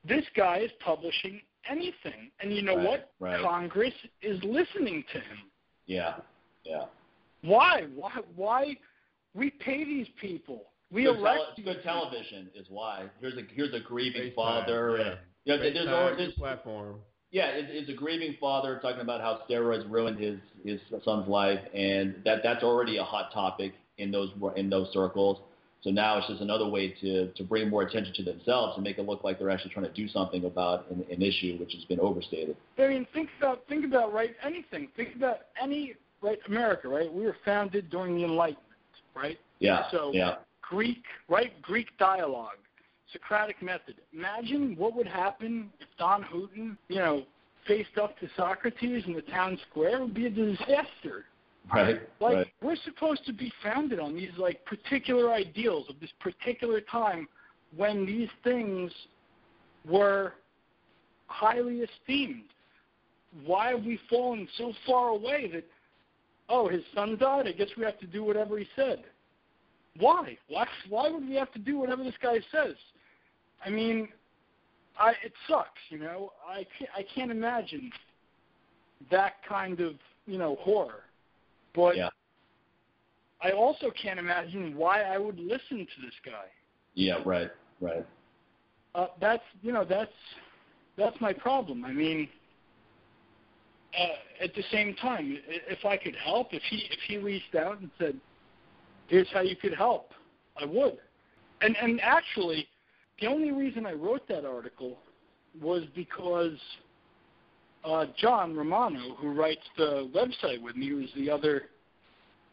[0.05, 3.13] this guy is publishing anything, and you know right, what?
[3.21, 3.43] Right.
[3.43, 5.39] Congress is listening to him.
[5.89, 6.15] Yeah,
[6.65, 6.85] yeah.
[7.43, 7.87] Why?
[7.97, 8.13] Why?
[8.37, 8.77] Why?
[9.35, 10.67] We pay these people.
[10.93, 11.41] We good elect.
[11.57, 13.07] Tele- good television is why.
[13.21, 14.97] Here's a here's a grieving FaceTime, father.
[14.99, 15.05] yeah.
[15.05, 16.97] And, you know, there's, FaceTime, there's, platform.
[17.31, 21.61] Yeah, it's, it's a grieving father talking about how steroids ruined his his son's life,
[21.75, 25.39] and that that's already a hot topic in those in those circles.
[25.83, 28.99] So now it's just another way to to bring more attention to themselves and make
[28.99, 31.85] it look like they're actually trying to do something about an, an issue which has
[31.85, 32.57] been overstated.
[32.79, 34.89] I mean, think about think about right anything.
[34.97, 36.89] Think about any right America.
[36.89, 38.65] Right, we were founded during the Enlightenment.
[39.15, 39.39] Right.
[39.61, 39.91] Yeah.
[39.91, 40.37] So yeah.
[40.63, 41.61] Greek, right?
[41.63, 42.59] Greek dialogue,
[43.13, 43.97] Socratic method.
[44.13, 47.23] Imagine what would happen if Don Hooton, you know,
[47.67, 49.99] faced up to Socrates in the town square.
[49.99, 51.25] It would be a disaster.
[51.73, 52.01] Right.
[52.21, 52.47] Like right.
[52.63, 57.29] we're supposed to be founded on these like particular ideals of this particular time
[57.77, 58.91] when these things
[59.87, 60.35] were
[61.27, 62.45] highly esteemed.
[63.45, 65.65] Why have we fallen so far away that
[66.49, 69.05] oh his son died, I guess we have to do whatever he said.
[69.99, 70.39] Why?
[70.49, 72.77] Why why would we have to do whatever this guy says?
[73.65, 74.09] I mean,
[74.99, 76.33] I it sucks, you know.
[76.49, 77.91] I can't I can't imagine
[79.11, 79.95] that kind of,
[80.27, 81.03] you know, horror.
[81.75, 82.11] But Yeah.
[83.41, 86.47] I also can't imagine why I would listen to this guy.
[86.95, 87.23] Yeah.
[87.25, 87.51] Right.
[87.81, 88.05] Right.
[88.95, 90.13] Uh, that's you know that's
[90.97, 91.85] that's my problem.
[91.85, 92.29] I mean,
[93.97, 97.55] uh, at the same time, i- if I could help, if he if he reached
[97.55, 98.19] out and said,
[99.07, 100.13] "Here's how you could help,"
[100.57, 100.99] I would.
[101.61, 102.69] And and actually,
[103.21, 105.01] the only reason I wrote that article
[105.61, 106.59] was because
[107.89, 111.63] uh, John Romano, who writes the website with me, who's the other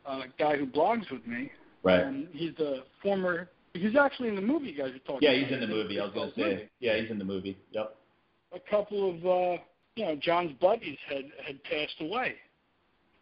[0.06, 1.52] uh, guy who blogs with me,
[1.84, 2.00] Right.
[2.04, 3.50] and he's the former.
[3.74, 5.44] He's actually in the movie you guys are talking Yeah, about.
[5.48, 6.00] he's in the movie.
[6.00, 6.70] I was gonna say.
[6.80, 7.58] Yeah, he's in the movie.
[7.72, 7.96] Yep.
[8.54, 9.62] a couple of uh,
[9.96, 12.36] you know John's buddies had had passed away.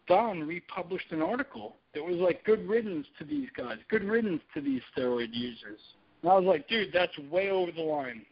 [0.08, 4.62] Don republished an article that was like good riddance to these guys, good riddance to
[4.62, 5.80] these steroid users.
[6.22, 8.26] And I was like, dude, that's way over the line,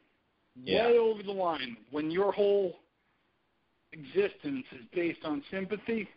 [0.63, 0.87] Yeah.
[0.87, 1.77] way over the line.
[1.91, 2.77] When your whole
[3.93, 6.07] existence is based on sympathy,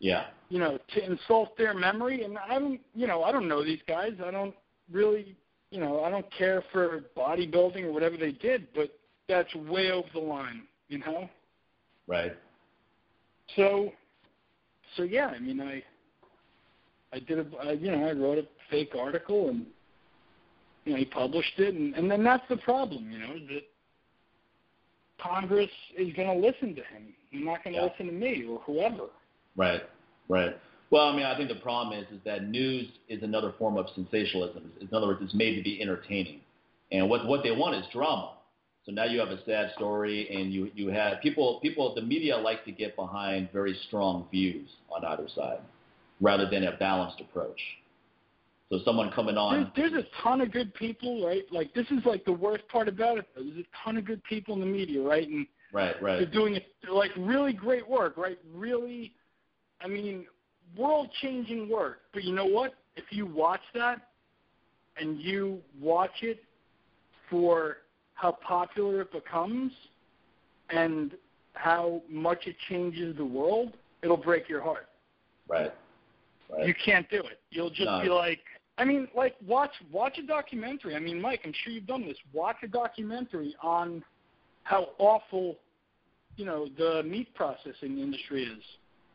[0.00, 0.26] Yeah.
[0.48, 2.24] you know, to insult their memory.
[2.24, 4.12] And I don't, you know, I don't know these guys.
[4.24, 4.54] I don't
[4.90, 5.36] really,
[5.70, 8.96] you know, I don't care for bodybuilding or whatever they did, but
[9.28, 11.28] that's way over the line, you know.
[12.06, 12.32] Right.
[13.56, 13.92] So,
[14.96, 15.82] so yeah, I mean, I,
[17.12, 19.66] I did a, I, you know, I wrote a fake article and,
[20.84, 23.62] you know, he published it, and, and then that's the problem, you know, that
[25.20, 27.12] Congress is going to listen to him.
[27.32, 27.88] They're not going to Yeah.
[27.88, 29.10] listen to me or whoever.
[29.56, 29.82] Right,
[30.28, 30.56] right.
[30.90, 33.86] Well, I mean, I think the problem is is that news is another form of
[33.94, 34.72] sensationalism.
[34.80, 36.40] In other words, it's made to be entertaining,
[36.92, 38.34] and what what they want is drama.
[38.86, 42.38] So now you have a sad story, and you you have people people the media
[42.38, 45.60] like to get behind very strong views on either side,
[46.22, 47.60] rather than a balanced approach.
[48.70, 51.42] So someone coming on, There's, there's a ton of good people, right?
[51.50, 53.26] Like this is like the worst part about it.
[53.34, 53.42] Though.
[53.42, 55.26] There's a ton of good people in the media, right?
[55.26, 56.18] And right, right.
[56.18, 58.38] they're doing it like really great work, right?
[58.54, 59.12] Really,
[59.80, 60.26] I mean,
[60.76, 62.00] world-changing work.
[62.12, 62.74] But you know what?
[62.96, 64.08] If you watch that
[64.98, 66.42] and you watch it
[67.30, 67.78] for
[68.14, 69.72] how popular it becomes
[70.68, 71.12] and
[71.54, 74.88] how much it changes the world, it'll break your heart.
[75.48, 75.72] right,
[76.50, 76.66] right.
[76.66, 77.40] You can't do it.
[77.50, 78.02] You'll just No.
[78.02, 78.40] be like,
[78.78, 80.94] I mean, like watch watch a documentary.
[80.94, 82.16] I mean, Mike, I'm sure you've done this.
[82.32, 84.02] Watch a documentary on
[84.62, 85.56] how awful,
[86.36, 88.62] you know, the meat processing industry is.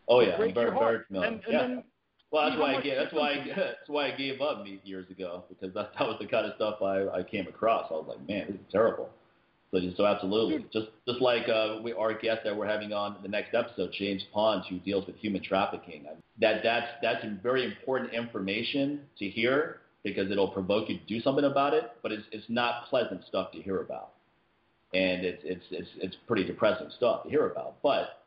[0.10, 1.28] oh yeah, break I'm very very familiar.
[1.28, 1.62] And, and yeah.
[1.62, 1.84] then
[2.32, 5.10] Well, that's why I gave, that's why I, that's why I gave up meat years
[5.10, 7.88] ago because that that was the kind of stuff I, I came across.
[7.90, 9.10] I was like, man, this is terrible.
[9.74, 13.28] So so absolutely, just just like uh, we, our guest that we're having on the
[13.28, 16.06] next episode, James Pond, who deals with human trafficking.
[16.40, 21.46] That that's that's very important information to hear because it'll provoke you to do something
[21.46, 21.92] about it.
[22.04, 24.12] But it's it's not pleasant stuff to hear about,
[24.94, 27.82] and it's it's it's it's pretty depressing stuff to hear about.
[27.82, 28.24] But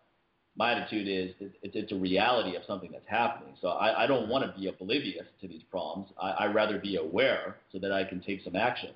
[0.57, 1.33] my attitude is
[1.63, 3.55] it's, it's a reality of something that's happening.
[3.61, 6.09] So I, I don't want to be oblivious to these problems.
[6.21, 8.91] I, I'd rather be aware so that I can take some action.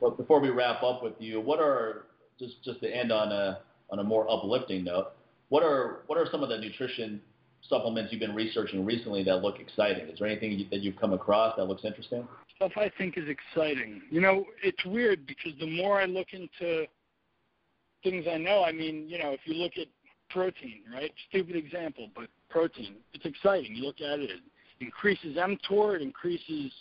[0.00, 2.06] But before we wrap up with you, what are
[2.38, 3.60] just just to end on a
[3.90, 5.12] on a more uplifting note,
[5.48, 7.20] what are what are some of the nutrition
[7.68, 10.08] supplements you've been researching recently that look exciting?
[10.08, 12.26] Is there anything that you've come across that looks interesting?
[12.58, 14.02] stuff I think is exciting.
[14.10, 16.86] You know, it's weird because the more I look into
[18.02, 19.86] things I know, I mean, you know, if you look at
[20.28, 21.12] protein, right?
[21.28, 23.76] Stupid example, but protein, it's exciting.
[23.76, 24.40] You look at it, it,
[24.80, 26.72] increases mTOR, it increases,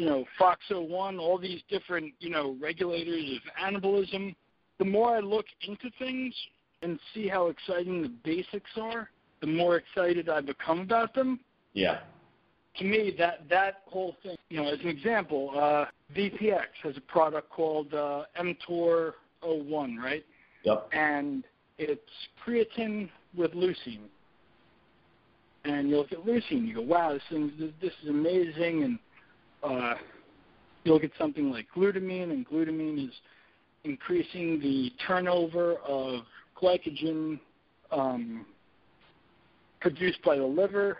[0.00, 4.34] you know, FOXO1, all these different, you know, regulators of anabolism.
[4.78, 6.34] The more I look into things
[6.80, 9.10] and see how exciting the basics are,
[9.42, 11.38] the more excited I become about them.
[11.74, 11.98] Yeah.
[12.78, 15.84] To me, that that whole thing, you know, as an example, uh,
[16.16, 19.12] VPX has a product called uh, mTOR
[19.42, 20.24] 01, right?
[20.62, 20.88] Yep.
[20.94, 21.44] And
[21.76, 22.00] it's
[22.46, 24.08] creatine with leucine.
[25.66, 28.84] And you look at leucine, you go, wow, this thing, this is amazing.
[28.84, 28.98] And
[29.62, 29.94] uh,
[30.84, 33.14] you look at something like glutamine, and glutamine is
[33.84, 36.22] increasing the turnover of
[36.60, 37.38] glycogen
[37.90, 38.46] um,
[39.80, 40.98] produced by the liver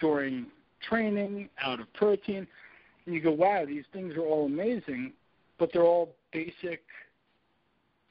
[0.00, 0.46] during
[0.88, 2.46] training, out of protein.
[3.06, 5.12] And you go, wow, these things are all amazing,
[5.58, 6.82] but they're all basic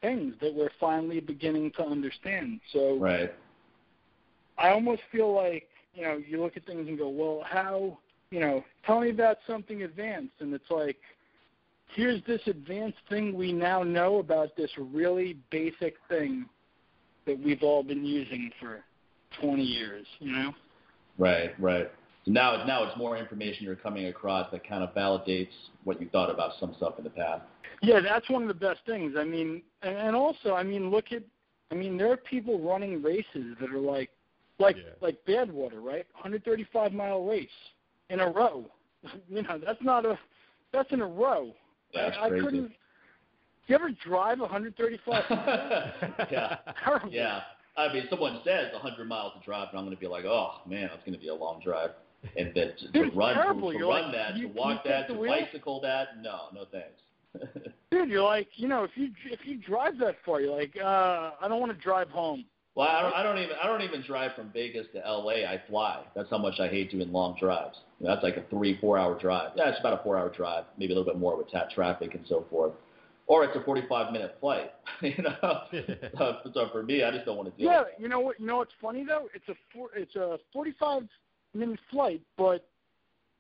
[0.02, 2.60] things that we're finally beginning to understand.
[2.72, 3.34] So right.
[4.58, 7.98] I almost feel like, you know, you look at things and go, well, how,
[8.32, 10.34] you know, tell me about something advanced.
[10.40, 10.98] And it's like,
[11.96, 16.46] here's this advanced thing we now know about this really basic thing
[17.26, 18.84] that we've all been using for
[19.42, 20.54] 20 years, you know?
[21.18, 21.92] Right, right.
[22.26, 25.50] So now, now it's more information you're coming across that kind of validates
[25.84, 27.44] what you thought about some stuff in the past.
[27.82, 29.16] Yeah, that's one of the best things.
[29.18, 31.24] I mean, and, and also, I mean, look at,
[31.72, 34.10] I mean, there are people running races that are like,
[34.58, 34.94] like, yeah.
[35.02, 36.06] like Badwater, right?
[36.14, 37.50] 135 mile race
[38.10, 38.66] in a row.
[39.30, 40.18] you know, that's not a,
[40.72, 41.54] that's in a row.
[41.94, 42.42] That's I, crazy.
[42.42, 42.68] I couldn't.
[42.68, 45.92] Do you ever drive 135 miles?
[46.32, 46.58] yeah.
[47.10, 47.42] Yeah.
[47.78, 50.62] I mean, someone says 100 miles to drive, and I'm going to be like, oh
[50.66, 51.90] man, that's going to be a long drive.
[52.38, 53.72] And then to, Dude, to run, terrible.
[53.72, 57.02] to, to run like, that, you, to walk that, to bicycle that, no, no thanks.
[57.92, 61.32] Dude, you're like, you know, if you if you drive that far, you're like, uh,
[61.42, 62.46] I don't want to drive home.
[62.76, 65.46] Well, I don't, I don't even I don't even drive from Vegas to L.A.
[65.46, 66.04] I fly.
[66.14, 67.78] That's how much I hate doing long drives.
[68.00, 69.52] You know, that's like a three four hour drive.
[69.56, 72.16] Yeah, it's about a four hour drive, maybe a little bit more with tap traffic
[72.16, 72.74] and so forth
[73.28, 74.72] or it's a 45 minute flight.
[75.02, 75.62] you know,
[76.18, 77.88] so, so, for me, I just don't want to do yeah, it.
[77.98, 78.40] Yeah, you know what?
[78.40, 79.28] You know what's funny though?
[79.34, 81.04] It's a four, it's a 45
[81.54, 82.68] minute flight, but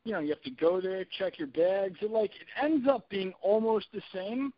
[0.03, 1.97] you know you have to go there, check your bags.
[2.01, 4.53] It like it ends up being almost the same.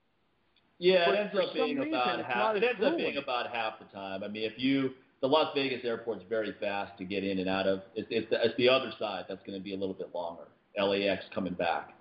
[0.79, 2.55] Yeah, it ends up being reason, about half.
[2.55, 4.23] It ends up being about half the time.
[4.23, 4.91] I mean, if you
[5.21, 7.81] the Las Vegas airport's very fast to get in and out of.
[7.95, 10.43] It's, it's, the, it's the other side that's going to be a little bit longer.
[10.77, 11.93] LAX coming back.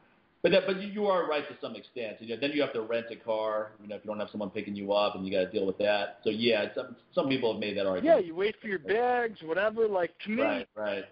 [0.43, 2.19] But that, but you are right to some extent.
[2.20, 3.73] You know, then you have to rent a car.
[3.82, 5.66] You know, if you don't have someone picking you up, and you got to deal
[5.66, 6.19] with that.
[6.24, 8.20] So yeah, some some people have made that argument.
[8.20, 9.89] Yeah, you wait for your bags, whatever.
[9.89, 11.05] Like to me, right, right.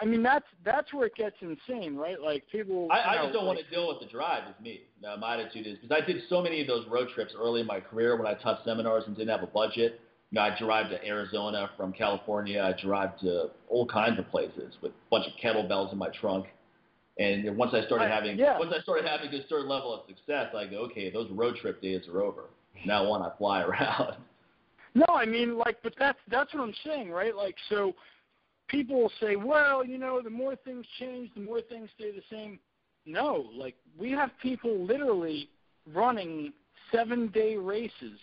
[0.00, 2.20] I mean, that's that's where it gets insane, right?
[2.20, 2.88] Like people.
[2.90, 4.42] I, I know, just don't like, want to deal with the drive.
[4.48, 4.82] Is me.
[5.02, 7.66] Now, my attitude is because I did so many of those road trips early in
[7.66, 10.00] my career when I taught seminars and didn't have a budget.
[10.30, 12.62] You know, I drive to Arizona from California.
[12.62, 16.46] I drive to all kinds of places with a bunch of kettlebells in my trunk.
[17.18, 18.58] And once I started I, having yeah.
[18.58, 21.82] once I started having a certain level of success, I go, okay, those road trip
[21.82, 22.44] days are over.
[22.86, 24.16] Now I fly around.
[24.94, 27.34] No, I mean like, but that's that's what I'm saying, right?
[27.34, 27.94] Like, so
[28.70, 32.22] people will say, well, you know, the more things change, the more things stay the
[32.30, 32.58] same.
[33.06, 35.48] No, like we have people literally
[35.92, 36.52] running
[36.92, 38.18] seven day races.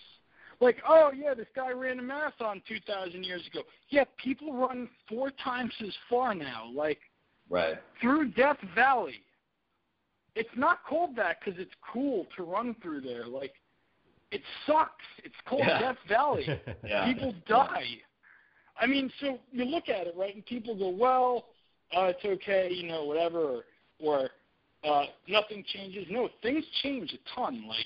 [0.59, 3.61] Like, oh yeah, this guy ran a marathon two thousand years ago.
[3.89, 6.69] Yeah, people run four times as far now.
[6.73, 6.99] Like,
[7.49, 7.77] Right.
[8.01, 9.21] through Death Valley.
[10.35, 13.25] It's not called that because it's cool to run through there.
[13.25, 13.53] Like,
[14.31, 14.91] it sucks.
[15.23, 15.79] It's called Yeah.
[15.79, 16.45] Death Valley.
[16.83, 17.11] Yeah.
[17.11, 17.97] People die.
[18.79, 21.45] I mean, so you look at it, right, and people go, well,
[21.95, 23.63] uh, it's okay, you know, whatever, or,
[23.99, 24.29] or
[24.83, 26.05] uh, nothing changes.
[26.09, 27.67] No, things change a ton.
[27.67, 27.85] Like,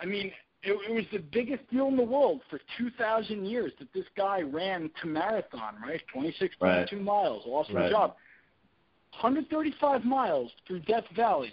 [0.00, 0.32] I mean,
[0.62, 4.40] it, it was the biggest deal in the world for 2,000 years that this guy
[4.40, 6.00] ran to marathon, right?
[6.14, 7.02] 26.2 Right.
[7.02, 7.42] miles.
[7.46, 7.90] Awesome Right.
[7.90, 8.14] job.
[9.20, 11.52] 135 miles through Death Valley.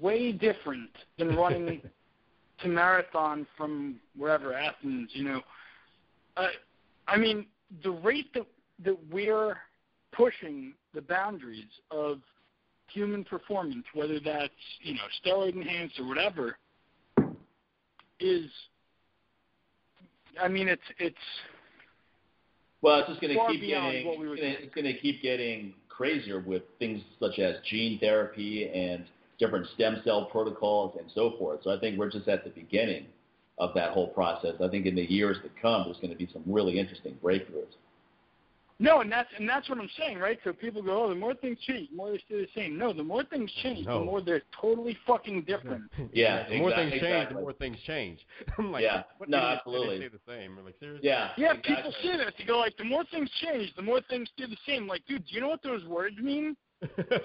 [0.00, 1.82] Way different than running
[2.62, 5.10] to marathon from wherever Athens.
[5.12, 5.40] You know,
[6.36, 6.48] uh,
[7.06, 7.46] I mean,
[7.82, 8.46] the rate that
[8.84, 9.56] that we're
[10.12, 12.20] pushing the boundaries of
[12.88, 16.56] human performance, whether that's you know steroid enhanced or whatever,
[18.20, 18.50] is.
[20.40, 21.16] I mean, it's it's
[22.82, 26.62] Well, it's just going to keep getting we it's going to keep getting crazier with
[26.80, 29.04] things such as gene therapy and
[29.38, 31.60] different stem cell protocols and so forth.
[31.62, 33.06] So I think we're just at the beginning
[33.58, 34.54] of that whole process.
[34.62, 37.76] I think in the years to come, there's going to be some really interesting breakthroughs.
[38.80, 40.36] No, and that's and that's what I'm saying, right?
[40.42, 42.76] So people go, oh, the more things change, the more they stay the same.
[42.76, 44.00] No, the more things change, No.
[44.00, 45.84] the more they're totally fucking different.
[46.12, 48.18] Yeah, the more things change, the more things change.
[48.58, 49.04] I'm like, Yeah.
[49.18, 49.98] what No, absolutely.
[50.00, 50.58] They stay the same.
[50.58, 51.08] I'm like, seriously?
[51.08, 51.30] Yeah.
[51.36, 51.76] Yeah, exactly.
[51.76, 52.34] people say that.
[52.36, 54.88] They go like, the more things change, the more things stay the same.
[54.88, 56.56] Like, dude, do you know what those words mean?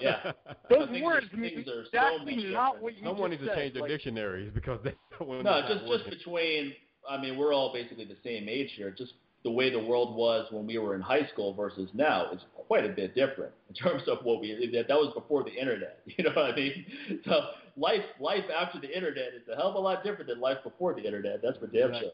[0.00, 0.32] Yeah.
[0.70, 3.56] Those words mean things are so exactly much not what you Someone just needs to
[3.58, 6.10] change their Like, dictionaries because they when No, just just working.
[6.10, 6.72] between.
[7.08, 8.90] I mean, we're all basically the same age here.
[8.90, 12.40] Just the way the world was when we were in high school versus now is
[12.68, 14.70] quite a bit different in terms of what we.
[14.74, 16.00] That, that was before the internet.
[16.16, 16.84] You know what I mean?
[17.24, 17.40] So
[17.76, 20.94] life life after the internet is a hell of a lot different than life before
[20.94, 21.40] the internet.
[21.42, 22.10] That's for damn Exactly.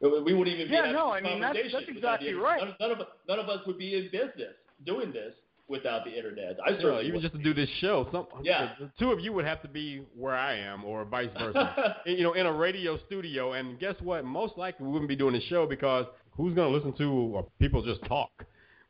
[0.00, 0.22] sure.
[0.22, 2.60] We wouldn't even be Yeah, having no, this I mean, that's- that's exactly right.
[2.62, 4.54] None, none of us- none of us would be in business
[4.84, 5.34] doing this
[5.68, 6.56] without the internet.
[6.64, 8.74] I Yeah, certainly even just to do this show, some Yeah.
[8.78, 11.96] the, the two of you would have to be where I am, or vice versa.
[12.06, 13.52] you know, in a radio studio.
[13.54, 14.24] And guess what?
[14.24, 17.42] Most likely we wouldn't be doing the show because who's going to listen to uh,
[17.58, 18.44] people just talk?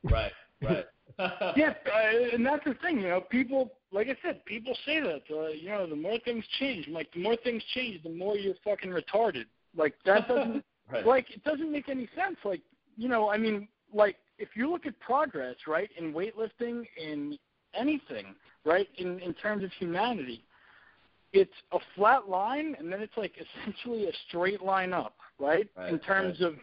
[0.05, 0.33] right,
[0.63, 0.85] right.
[1.57, 3.21] yeah, uh, and that's the thing, you know.
[3.21, 5.23] People, like I said, people say that.
[5.31, 8.55] Uh, you know, the more things change, like the more things change, the more you're
[8.65, 9.45] fucking retarded.
[9.77, 11.07] Like that doesn't, right.
[11.07, 12.37] like it doesn't make any sense.
[12.45, 12.63] Like,
[12.97, 17.39] you know, I mean, like if you look at progress, right, in weightlifting, in
[17.75, 18.35] anything,
[18.65, 20.45] right, in in terms of humanity,
[21.33, 25.93] it's a flat line, and then it's like essentially a straight line up, right, Right,
[25.93, 26.55] in terms of,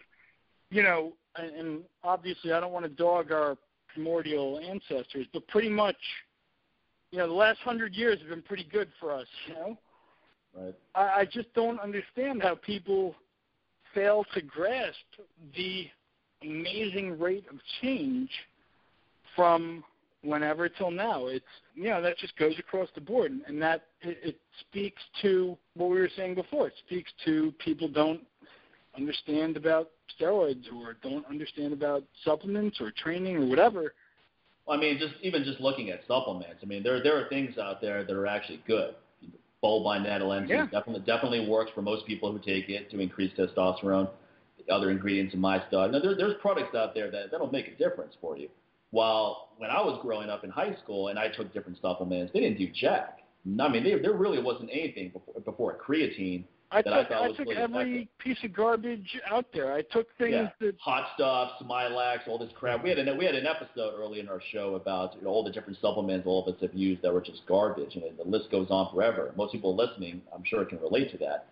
[0.70, 3.56] you know, and, and obviously I don't want to dog our
[3.92, 5.96] primordial ancestors, but pretty much,
[7.10, 9.78] you know, the last hundred years have been pretty good for us, you know.
[10.58, 10.74] right.
[10.94, 13.14] I, I just don't understand how people
[13.94, 14.96] fail to grasp
[15.54, 15.86] the
[16.44, 18.30] amazing rate of change
[19.34, 19.84] from
[20.22, 21.26] whenever till now.
[21.26, 21.44] It's
[21.74, 25.90] you know that just goes across the board, and that it, it speaks to what
[25.90, 26.68] we were saying before.
[26.68, 28.20] It speaks to people don't
[28.96, 29.90] understand about
[30.20, 33.94] steroids or don't understand about supplements or training or whatever.
[34.68, 36.60] I mean, just even just looking at supplements.
[36.62, 38.94] I mean, there there are things out there that are actually good.
[39.62, 40.66] Bulbine natalensis Yeah.
[40.66, 44.08] definitely definitely works for most people who take it to increase testosterone.
[44.66, 45.90] The other ingredients in my stuff.
[45.90, 48.48] Now, there, there's products out there that that'll make a difference for you.
[48.90, 52.40] While when I was growing up in high school and I took different supplements, they
[52.40, 53.20] didn't do jack.
[53.60, 57.22] I mean, they, there really wasn't anything before, before creatine I That I took thought
[57.24, 59.74] I was took really every piece of garbage out there.
[59.74, 60.48] I took things Yeah.
[60.60, 62.82] that hot stuff, Smilax, all this crap.
[62.82, 65.44] We had an we had an episode early in our show about you know, all
[65.44, 68.50] the different supplements all of us have used that were just garbage, and the list
[68.50, 69.32] goes on forever.
[69.36, 71.46] Most people listening, I'm sure, can relate to that.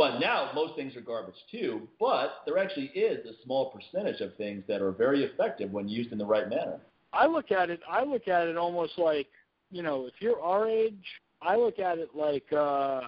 [0.00, 1.86] But now most things are garbage too.
[2.00, 6.10] But there actually is a small percentage of things that are very effective when used
[6.10, 6.80] in the right manner.
[7.12, 9.26] I look at it I look at it almost like,
[9.70, 11.04] you know, if you're our age,
[11.42, 13.02] I look at it like uh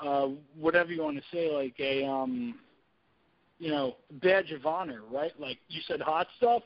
[0.00, 2.56] uh whatever you want to say, like a um
[3.58, 5.32] you know, badge of honor, right?
[5.40, 6.62] Like you said hot stuff.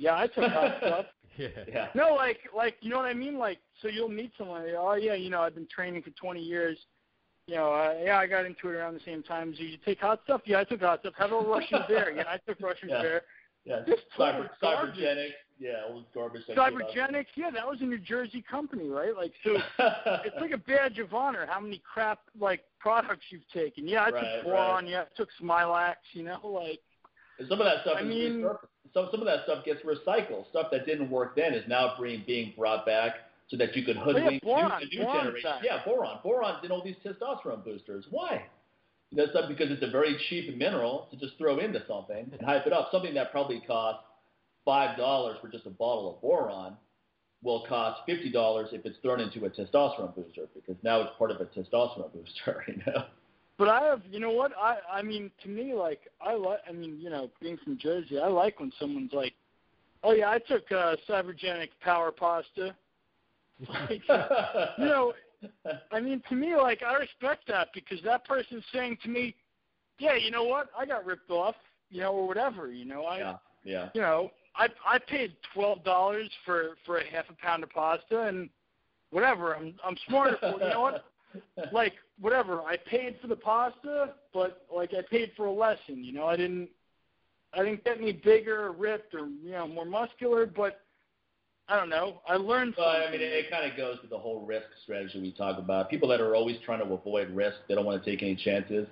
[0.00, 1.06] Yeah, I took hot stuff.
[1.38, 1.48] Yeah.
[1.66, 1.86] Yeah.
[1.94, 3.38] No, like like you know what I mean?
[3.38, 6.76] Like so you'll meet someone, oh yeah, you know, I've been training for twenty years.
[7.46, 9.76] You know, uh, yeah, I got into it around the same time as you.
[9.84, 10.42] Take hot stuff?
[10.44, 11.14] Yeah, I took hot stuff.
[11.16, 12.12] How about Russian bear?
[12.12, 13.02] Yeah, I took Russian Yeah.
[13.02, 13.22] bear.
[13.64, 13.80] Yeah.
[14.18, 15.28] Cyber, cybergenic.
[15.58, 16.42] Yeah, all this garbage.
[16.48, 19.14] Cybergenics, yeah, that was a New Jersey company, right?
[19.14, 19.56] Like so
[20.24, 23.86] it's like a badge of honor how many crap like products you've taken.
[23.86, 26.80] Yeah, I Right, took boron, yeah, I took Smilax, you know, like
[27.38, 28.48] And some of that stuff I is mean-.
[28.92, 30.48] Some some of that stuff gets recycled.
[30.50, 33.14] Stuff that didn't work then is now being being brought back
[33.52, 35.50] so that you could hoodwink boron, new, the new boron's generation.
[35.50, 35.62] back.
[35.62, 36.18] Yeah, boron.
[36.22, 38.06] Boron did all these testosterone boosters.
[38.10, 38.46] Why?
[39.14, 42.66] That's not because it's a very cheap mineral to just throw into something and hype
[42.66, 42.88] it up.
[42.90, 44.04] Something that probably costs
[44.64, 46.78] five dollars for just a bottle of boron
[47.42, 51.30] will cost fifty dollars if it's thrown into a testosterone booster because now it's part
[51.30, 52.64] of a testosterone booster.
[52.66, 53.04] You know.
[53.58, 54.52] But I have, you know what?
[54.58, 56.60] I I mean, to me, like I like.
[56.66, 59.34] I mean, you know, being from Jersey, I like when someone's like,
[60.02, 62.74] "Oh yeah, I took uh, Cybergenic Power Pasta."
[63.68, 64.02] Like,
[64.78, 65.12] you know,
[65.90, 69.34] I mean, to me, like I respect that because that person's saying to me,
[69.98, 70.68] "Yeah, you know what?
[70.78, 71.56] I got ripped off,
[71.90, 72.72] you know, or whatever.
[72.72, 73.88] You know, I, yeah, yeah.
[73.94, 78.22] you know, I I paid twelve dollars for for a half a pound of pasta
[78.22, 78.48] and
[79.10, 79.54] whatever.
[79.56, 80.52] I'm I'm smarter for.
[80.52, 81.04] You know what?
[81.72, 82.60] like whatever.
[82.60, 86.04] I paid for the pasta, but like I paid for a lesson.
[86.04, 86.68] You know, I didn't
[87.54, 90.80] I didn't get any bigger or ripped or you know more muscular, but
[91.72, 92.20] I don't know.
[92.28, 92.86] I learned Well.
[92.86, 95.88] I mean, it, it kind of goes with the whole risk strategy we talk about.
[95.88, 98.86] People that are always trying to avoid risk, they don't want to take any chances.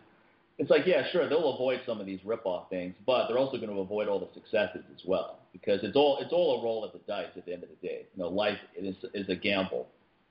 [0.57, 3.69] It's like, yeah, sure, they'll avoid some of these rip-off things, but they're also going
[3.69, 6.93] to avoid all the successes as well because it's all it's all a roll of
[6.93, 8.07] the dice at the end of the day.
[8.15, 9.87] You know, life is is a gamble.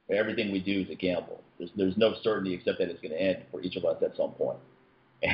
[0.09, 1.43] Everything we do is a gamble.
[1.59, 4.17] There's there's no certainty except that it's going to end for each of us at
[4.17, 4.57] some point.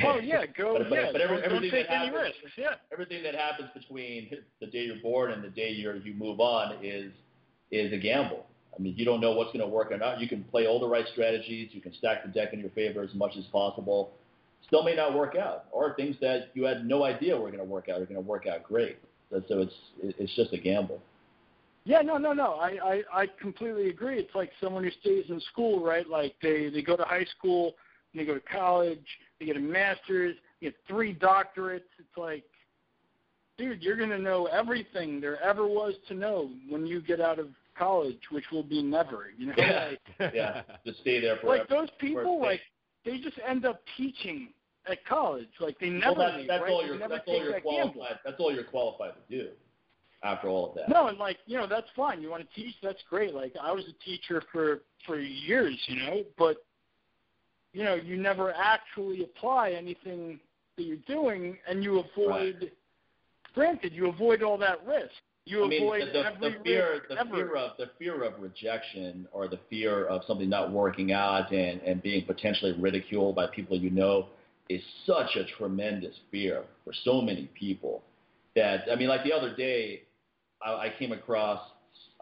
[0.04, 1.08] Oh yeah, go but, yeah.
[1.12, 2.56] But, every, don't, everything take any happens, risks.
[2.56, 2.74] Yeah.
[2.92, 4.30] Everything that happens between
[4.60, 7.12] the day you're born and the day you you move on is
[7.70, 8.46] is a gamble.
[8.78, 10.20] I mean, you don't know what's going to work or not.
[10.20, 11.70] You can play all the right strategies.
[11.72, 14.12] You can stack the deck in your favor as much as possible.
[14.66, 17.64] Still may not work out, or things that you had no idea were going to
[17.64, 18.98] work out are going to work out great.
[19.30, 21.00] So, so it's it's just a gamble.
[21.84, 22.54] Yeah, no, no, no.
[22.54, 24.18] I, I I completely agree.
[24.18, 26.08] It's like someone who stays in school, right?
[26.08, 27.74] Like they they go to high school,
[28.12, 29.06] and they go to college,
[29.38, 31.82] they get a master's, they get three doctorates.
[31.98, 32.44] It's like,
[33.58, 37.48] dude, you're gonna know everything there ever was to know when you get out of
[37.78, 39.26] college, which will be never.
[39.36, 39.88] You know, Yeah,
[40.18, 40.62] like, yeah.
[40.84, 41.58] Just stay there forever.
[41.58, 42.60] like those people, like
[43.04, 44.48] they just end up teaching
[44.90, 45.48] at college.
[45.60, 46.70] Like they never well, that's, leave, that's right?
[46.72, 47.92] all you're that's all you're that gamble.
[47.92, 48.18] qualified.
[48.24, 49.48] That's all you're qualified to do.
[50.22, 50.88] After all of that.
[50.88, 52.22] No, and like you know, that's fine.
[52.22, 53.34] You want to teach, that's great.
[53.34, 56.56] Like I was a teacher for for years, you know, but
[57.76, 60.40] you know, you never actually apply anything
[60.78, 62.72] that you're doing, and you avoid.
[63.54, 65.10] Granted, you avoid all that risk.
[65.44, 67.36] You I mean, avoid the, every the fear, risk the ever.
[67.36, 71.82] fear of the fear of rejection, or the fear of something not working out and
[71.82, 74.28] and being potentially ridiculed by people you know,
[74.70, 78.02] is such a tremendous fear for so many people.
[78.54, 80.04] That I mean, like the other day,
[80.64, 81.60] I, I came across.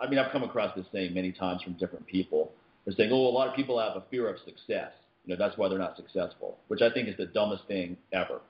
[0.02, 2.51] I mean, I've come across this saying many times from different people.
[2.85, 4.90] They're saying, "Oh, a lot of people have a fear of success.
[5.26, 8.40] You know, that's why they're not successful," which I think is the dumbest thing ever.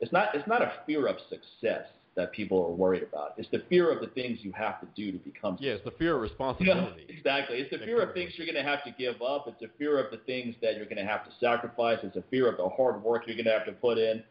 [0.00, 0.34] It's not.
[0.34, 1.86] It's not a fear of success
[2.16, 3.34] that people are worried about.
[3.36, 5.56] It's the fear of the things you have to do to become.
[5.60, 7.06] Yeah, it's the fear of You know, responsibility.
[7.08, 7.58] exactly.
[7.58, 9.46] It's the fear of things you're going to have to give up.
[9.46, 11.98] It's the fear of the things that you're going to have to sacrifice.
[12.02, 14.24] It's the fear of the hard work you're going to have to put in.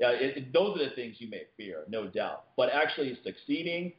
[0.00, 2.44] Yeah, it, it, those are the things you may fear, no doubt.
[2.56, 3.92] But actually succeeding,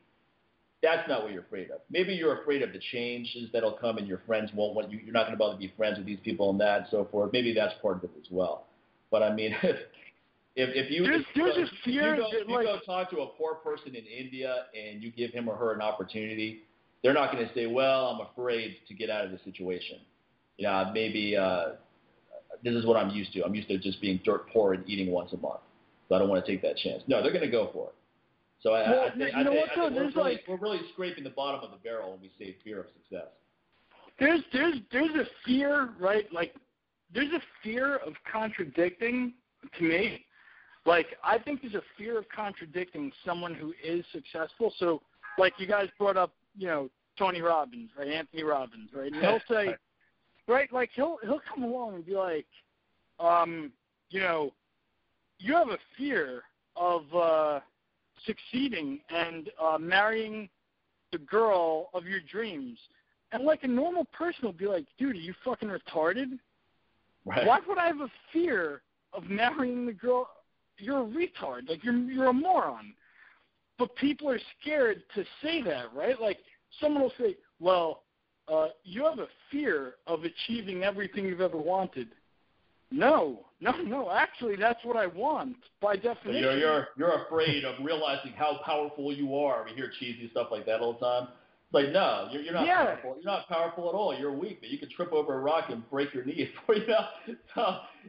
[0.84, 1.80] that's not what you're afraid of.
[1.90, 5.00] Maybe you're afraid of the changes that'll come, and your friends won't want you.
[5.00, 6.88] You're not going to be able to be friends with these people and that and
[6.92, 7.32] so forth.
[7.34, 8.68] Maybe that's part of it as well.
[9.10, 9.76] But I mean, if
[10.56, 12.48] if, if you There's- if there's you a go- fear if you go, that, if
[12.48, 15.74] you go talk to a poor person in India and you give him or her
[15.74, 16.62] an opportunity,
[17.04, 19.98] they're not going to say, "Well, I'm afraid to get out of this situation."
[20.58, 21.74] You know, maybe uh,
[22.64, 23.44] this is what I'm used to.
[23.44, 25.60] I'm used to just being dirt poor and eating once a month,
[26.10, 27.04] so I don't want to take that chance.
[27.08, 27.94] No, they're going to go for it.
[28.62, 29.82] So I, Well, I think, you I know think, what, I though?
[29.90, 32.32] think we're, There's really, like- we're really scraping the bottom of the barrel when we
[32.40, 33.28] say fear of success.
[34.20, 36.26] there's there's there's a fear, right?
[36.34, 36.56] Like
[37.14, 39.34] there's a fear of contradicting
[39.78, 40.26] to me.
[40.86, 44.74] Like I think there's a fear of contradicting someone who is successful.
[44.80, 45.02] So
[45.38, 48.08] like you guys brought up, you know, Tony Robbins, right?
[48.08, 49.12] Anthony Robbins, right?
[49.12, 49.76] And he'll say
[50.48, 52.48] right, like he'll he'll come along and be like,
[53.20, 53.72] um,
[54.10, 54.52] you know,
[55.38, 56.42] you have a fear
[56.76, 57.60] of uh
[58.26, 60.50] succeeding and uh marrying
[61.12, 62.78] the girl of your dreams.
[63.32, 66.40] And like a normal person will be like, dude, are you fucking retarded?
[67.26, 67.46] Right?
[67.46, 68.82] Why would I have a fear
[69.14, 70.30] of marrying the girl?
[70.78, 71.70] You're a retard.
[71.70, 72.94] Like you're you're a moron.
[73.78, 76.20] But people are scared to say that, right?
[76.20, 76.40] Like
[76.80, 78.04] someone will say, "Well,
[78.48, 82.08] uh, you have a fear of achieving everything you've ever wanted."
[82.92, 84.12] No, no, no.
[84.12, 86.42] Actually, that's what I want by So definition.
[86.44, 89.66] you're you're you're afraid of realizing how powerful you are.
[89.66, 91.28] We hear cheesy stuff like that all the time.
[91.70, 92.86] It's like no, you're, you're not Yeah.
[92.86, 93.16] powerful.
[93.22, 94.18] You're not powerful at all.
[94.18, 94.62] You're weak.
[94.62, 97.08] But you can trip over a rock and break your knee you know.
[97.56, 97.62] So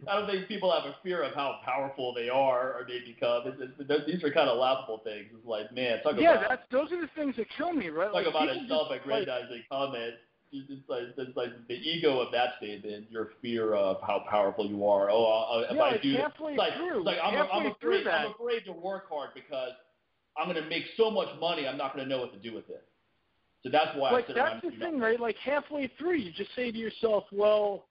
[0.08, 3.42] I don't think people have a fear of how powerful they are or they become.
[3.46, 5.26] It's, it's, these are kind of laughable things.
[5.36, 6.48] It's like man, talk yeah, about yeah.
[6.50, 8.06] that's those are the things that kill me, right?
[8.06, 10.14] talk like about a people just, like, self-aggrandizing comment.
[10.50, 14.86] It's like, it's like the ego of that statement, your fear of how powerful you
[14.86, 15.10] are.
[15.10, 17.66] Oh, I'll, if Yeah, I do, halfway it's like, through, it's like I'm, halfway I'm
[17.72, 18.06] afraid.
[18.06, 18.26] that.
[18.26, 19.72] I'm afraid to work hard because
[20.38, 21.66] I'm going to make so much money.
[21.68, 22.86] I'm not going to know what to do with it.
[23.62, 25.18] So that's why like I sit that's the thing, right?
[25.18, 27.86] Like halfway through, you just say to yourself, "Well,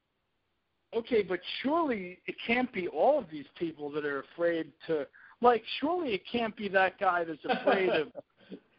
[0.96, 5.06] okay, but surely it can't be all of these people that are afraid to.
[5.42, 8.08] Like, surely it can't be that guy that's afraid of,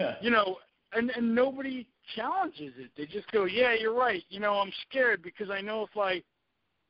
[0.00, 0.14] yeah.
[0.22, 0.56] you know."
[0.92, 1.86] And and nobody
[2.16, 2.90] challenges it.
[2.96, 4.22] They just go, "Yeah, you're right.
[4.30, 6.22] You know, I'm scared because I know if I,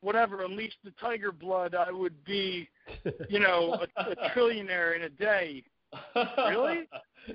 [0.01, 2.69] whatever, unleashed the tiger blood, I would be,
[3.29, 5.65] you know, a, a trillionaire in a day."
[6.15, 6.89] Really?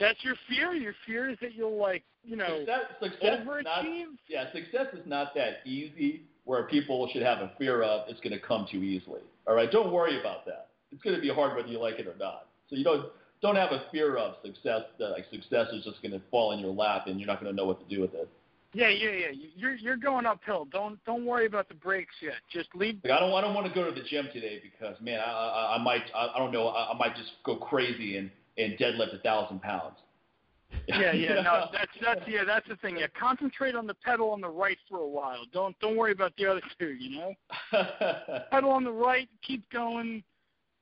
[0.00, 0.72] That's your fear.
[0.72, 3.84] Your fear is that you'll like, you know, success, success is not,
[4.28, 8.32] yeah, success is not that easy where people should have a fear of it's going
[8.32, 9.20] to come too easily.
[9.46, 10.68] All right, don't worry about that.
[10.90, 12.48] It's going to be hard whether you like it or not.
[12.68, 13.06] So you don't
[13.42, 16.60] don't have a fear of success that like success is just going to fall in
[16.60, 18.28] your lap and you're not going to know what to do with it.
[18.72, 19.30] Yeah, yeah, yeah.
[19.30, 20.66] You- You're you're going uphill.
[20.70, 22.36] Don't don't worry about the brakes yet.
[22.50, 23.00] Just leave.
[23.04, 25.30] Like I don't I don't want to go to the gym today because man I
[25.30, 28.78] I, I might I, I don't know I, I might just go crazy and and
[28.78, 29.96] deadlift a thousand pounds.
[30.88, 32.96] Yeah, yeah, no, that's that's yeah, that's the thing.
[32.96, 35.44] Yeah, concentrate on the pedal on the right for a while.
[35.52, 36.92] Don't don't worry about the other two.
[36.94, 37.34] You know,
[38.50, 40.22] pedal on the right, keep going.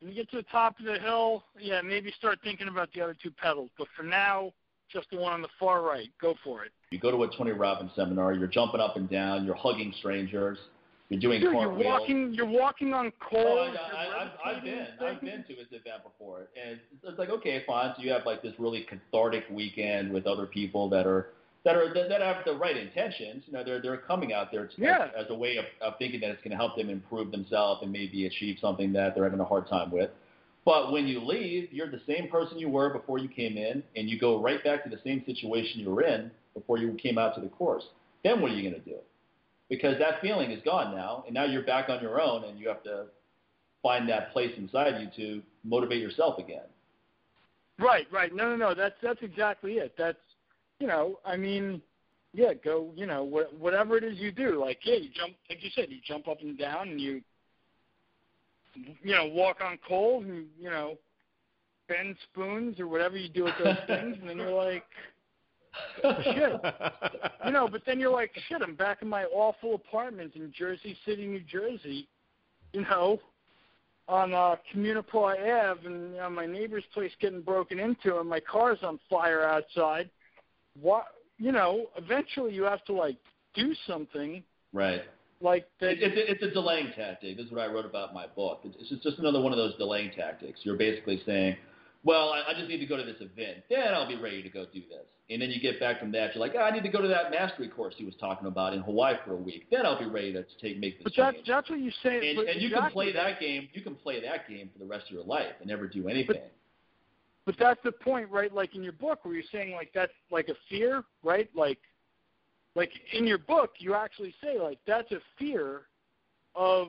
[0.00, 3.02] When you get to the top of the hill, yeah, maybe start thinking about the
[3.02, 3.70] other two pedals.
[3.76, 4.52] But for now,
[4.90, 6.08] just the one on the far right.
[6.20, 6.72] Go for it.
[6.90, 10.58] You go to a Tony Robbins seminar, you're jumping up and down, you're hugging strangers,
[11.10, 11.78] you're doing Dude, cartwheels.
[11.78, 13.76] you're walking, you're walking on Oh, coals.
[13.78, 17.62] I, I, I've, I've been, I've been to his event before, and it's like, okay,
[17.66, 17.92] fine.
[17.96, 21.28] So you have like this really cathartic weekend with other people that are
[21.64, 23.44] that are that, that have the right intentions.
[23.46, 25.10] You know, they're they're coming out there to, Yeah.
[25.16, 27.82] as, as a way of, of thinking that it's going to help them improve themselves
[27.82, 30.10] and maybe achieve something that they're having a hard time with.
[30.64, 34.08] But when you leave, you're the same person you were before you came in, and
[34.08, 37.34] you go right back to the same situation you were in before you came out
[37.36, 37.84] to the course.
[38.22, 38.96] Then what are you going to do?
[39.70, 42.68] Because that feeling is gone now, and now you're back on your own, and you
[42.68, 43.06] have to
[43.82, 46.64] find that place inside you to motivate yourself again.
[47.78, 48.34] Right, right.
[48.34, 48.74] No, no, no.
[48.74, 49.94] That's that's exactly it.
[49.96, 50.18] That's
[50.80, 51.80] you know, I mean,
[52.32, 52.90] yeah, go.
[52.96, 55.90] You know, wh- whatever it is you do, like yeah, you jump, like you said,
[55.90, 57.20] you jump up and down, and you,
[58.74, 60.96] you know, walk on coals, and you know,
[61.88, 64.84] bend spoons or whatever you do with those things, and then you're like,
[66.22, 66.60] shit.
[67.44, 70.96] you know, but then you're like, shit, I'm back in my awful apartment in Jersey
[71.04, 72.08] City, New Jersey,
[72.72, 73.20] you know,
[74.08, 78.40] on uh, Communipaw Ave, and you know, my neighbor's place getting broken into, and my
[78.40, 80.08] car's on fire outside.
[80.80, 81.06] What,
[81.38, 83.16] you know, eventually you have to like
[83.54, 84.42] do something
[84.72, 85.02] Right.
[85.40, 85.90] like that.
[85.90, 87.36] It, it's, a, it's a delaying tactic.
[87.36, 88.60] This is what I wrote about in my book.
[88.64, 90.60] It's just, just another one of those delaying tactics.
[90.62, 91.56] You're basically saying,
[92.04, 93.64] well, I, I just need to go to this event.
[93.68, 95.06] Then I'll be ready to go do this.
[95.28, 96.34] And then you get back from that.
[96.34, 98.72] You're like, oh, I need to go to that mastery course he was talking about
[98.74, 99.66] in Hawaii for a week.
[99.70, 101.46] Then I'll be ready to take make this but change.
[101.46, 102.30] that's what you say.
[102.30, 103.68] and, and you can play that game.
[103.72, 106.26] You can play that game for the rest of your life and never do anything.
[106.36, 106.52] But
[107.58, 108.52] that's the point, right?
[108.52, 111.48] Like in your book, where you're saying like that's like a fear, right?
[111.54, 111.78] Like,
[112.74, 115.82] like in your book, you actually say like that's a fear
[116.54, 116.88] of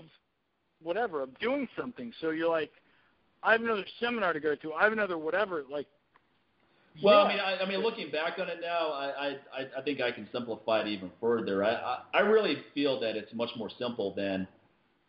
[0.82, 2.12] whatever of doing something.
[2.22, 2.72] So you're like,
[3.44, 4.74] I have another seminar to go to.
[4.74, 5.64] I have another whatever.
[5.70, 5.88] Like,
[7.04, 7.24] Well, yeah.
[7.24, 10.12] I mean, I, I mean, looking back on it now, I, I, I think I
[10.12, 11.64] can simplify it even further.
[11.64, 14.48] I, I, I really feel that it's much more simple than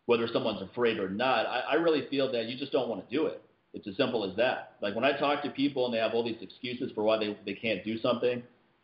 [0.05, 1.45] whether someone's afraid or not.
[1.45, 3.41] I, I really feel that you just don't want to do it.
[3.73, 4.73] It's as simple as that.
[4.81, 7.37] Like when I talk to people and they have all these excuses for why they,
[7.45, 8.43] they can't do something,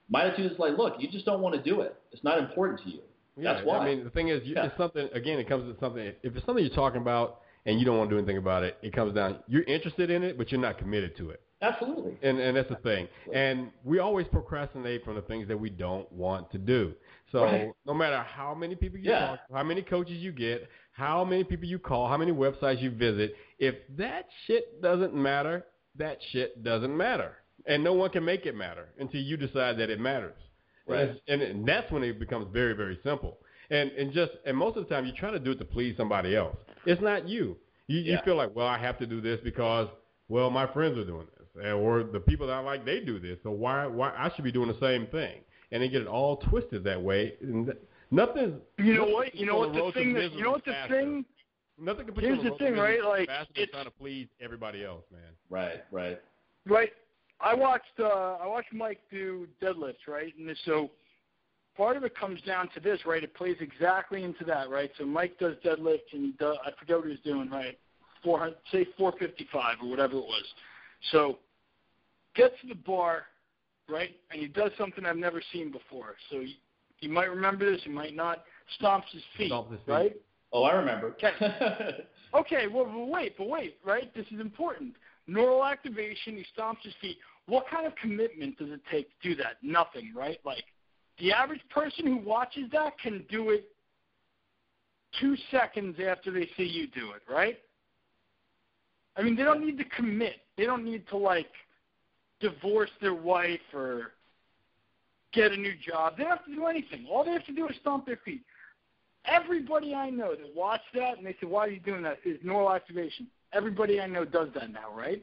[0.10, 1.96] my attitude is like, look, you just don't want to do it.
[2.12, 3.00] It's not important to you.
[3.38, 3.78] Yeah, That's why.
[3.78, 4.66] I mean, the thing is, you, Yeah.
[4.66, 5.08] it's something.
[5.14, 6.12] Again, it comes to something.
[6.24, 8.78] If it's something you're talking about and you don't want to do anything about it,
[8.82, 9.38] it comes down.
[9.48, 11.42] You're interested in it, but you're not committed to it.
[11.62, 12.18] Absolutely.
[12.24, 13.08] And and that's the thing.
[13.34, 16.94] And we always procrastinate from the things that we don't want to do.
[17.34, 17.70] So Right.
[17.86, 19.28] no matter how many people you Yeah.
[19.28, 20.68] talk to, how many coaches you get,
[21.00, 25.66] how many people you call, how many websites you visit, if that shit doesn't matter,
[25.96, 27.38] that shit doesn't matter.
[27.66, 30.36] And no one can make it matter until you decide that it matters.
[30.88, 31.12] Right.
[31.28, 33.38] And, and, that's when it becomes very, very simple.
[33.70, 35.96] And and just and most of the time you're trying to do it to please
[35.96, 36.58] somebody else.
[36.88, 37.56] It's not you.
[37.86, 39.88] You you feel like, well, I have to do this because
[40.28, 43.20] well, my friends are doing this, and- or the people that I like they do
[43.20, 46.08] this, so why why I should be doing the same thing, and they get it
[46.08, 47.36] all twisted that way.
[47.42, 47.72] And
[48.12, 48.60] nothing.
[48.78, 49.36] you know what?
[49.36, 51.02] You know what the the road to thing that you know what the faster.
[51.02, 51.26] thing.
[51.82, 53.04] Nothing can put Here's you the thing, right?
[53.04, 55.22] Like, it's- trying to please everybody else, man.
[55.50, 56.20] Right, right.
[56.66, 56.92] Right.
[57.42, 60.34] I watched uh I watched Mike do deadlifts, right?
[60.38, 60.92] And so
[61.78, 63.24] part of it comes down to this, right?
[63.24, 64.92] It plays exactly into that, right?
[64.98, 67.80] So Mike does deadlifts and he does, I forget what he was doing, right?
[68.24, 70.44] Four hundred say four fifty five or whatever it was.
[71.12, 71.40] So
[72.36, 73.24] gets to the bar,
[73.88, 74.12] right?
[74.32, 76.16] And he does something I've never seen before.
[76.30, 76.44] So
[77.02, 78.44] you, you might remember this, you might not.
[78.82, 79.92] Stomps his feet, Stomps his feet.
[79.92, 80.16] right?
[80.52, 81.16] Oh, I remember.
[82.32, 84.14] Okay, well, but wait, but wait, right?
[84.14, 84.94] This is important.
[85.26, 87.18] Neural activation, he stomps his feet.
[87.48, 89.58] What kind of commitment does it take to do that?
[89.64, 90.38] Nothing, right?
[90.46, 90.64] Like,
[91.18, 93.66] the average person who watches that can do it
[95.20, 97.58] two seconds after they see you do it, right?
[99.18, 100.36] I mean, they don't need to commit.
[100.56, 101.50] They don't need to, like,
[102.40, 104.12] divorce their wife or
[105.34, 106.18] get a new job.
[106.18, 107.06] They don't have to do anything.
[107.10, 108.42] All they have to do is stomp their feet.
[109.26, 112.40] Everybody I know that watched that and they said, "Why are you doing that?" Is
[112.44, 113.28] neural activation.
[113.54, 115.22] Everybody I know does that now, right?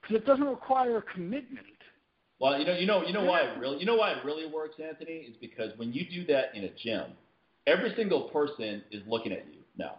[0.00, 1.66] Because it doesn't require a commitment.
[2.40, 4.46] Well, you know, you know, you know why it really, you know why it really
[4.46, 7.12] works, Anthony, is because when you do that in a gym,
[7.66, 9.96] every single person is looking at you now,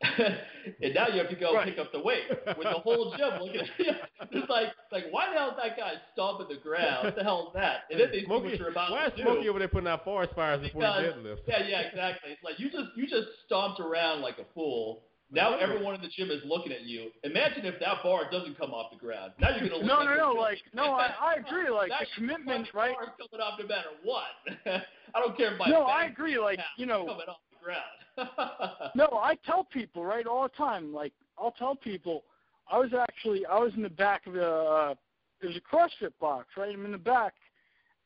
[0.82, 1.68] and now you have to go Right.
[1.68, 3.92] pick up the weight with the whole gym looking at you.
[4.30, 7.04] It's like, like why the hell is that guy stomping the ground?
[7.06, 7.84] What the hell is that?
[7.90, 9.22] And then they see what Smokey, you're about why is to do.
[9.22, 11.40] Smokey over there putting out forest fires before he Because- deadlifts?
[11.46, 12.32] Yeah, yeah, exactly.
[12.32, 16.08] It's like you just you just stomped around like a fool, now everyone in the
[16.08, 17.10] gym is looking at you.
[17.22, 19.32] Imagine if that bar doesn't come off the ground.
[19.38, 19.84] Now you're gonna.
[19.84, 20.32] no, look no, like no.
[20.32, 21.68] a Like, no, I, I agree.
[21.78, 22.94] Like that the commitment, right?
[22.96, 24.82] Bar coming off no matter what.
[25.14, 26.38] I don't care if my No, I agree.
[26.38, 27.18] Like, you know,
[27.60, 28.92] the ground.
[28.94, 30.92] no, I tell people right all the time.
[30.92, 32.24] Like, I'll tell people,
[32.70, 34.94] I was actually, I was in the back of a, uh,
[35.40, 36.74] there's a CrossFit box, right?
[36.74, 37.34] I'm in the back,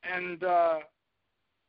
[0.03, 0.79] and uh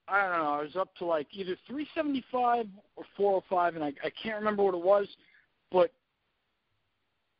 [0.07, 0.53] I don't know.
[0.53, 2.65] I was up to like either 375
[2.95, 5.07] or 405, and I, I can't remember what it was,
[5.72, 5.91] but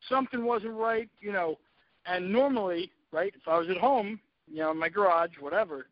[0.08, 1.58] something wasn't right, you know.
[2.06, 5.88] And normally, right, if I was at home, you know, in my garage, whatever,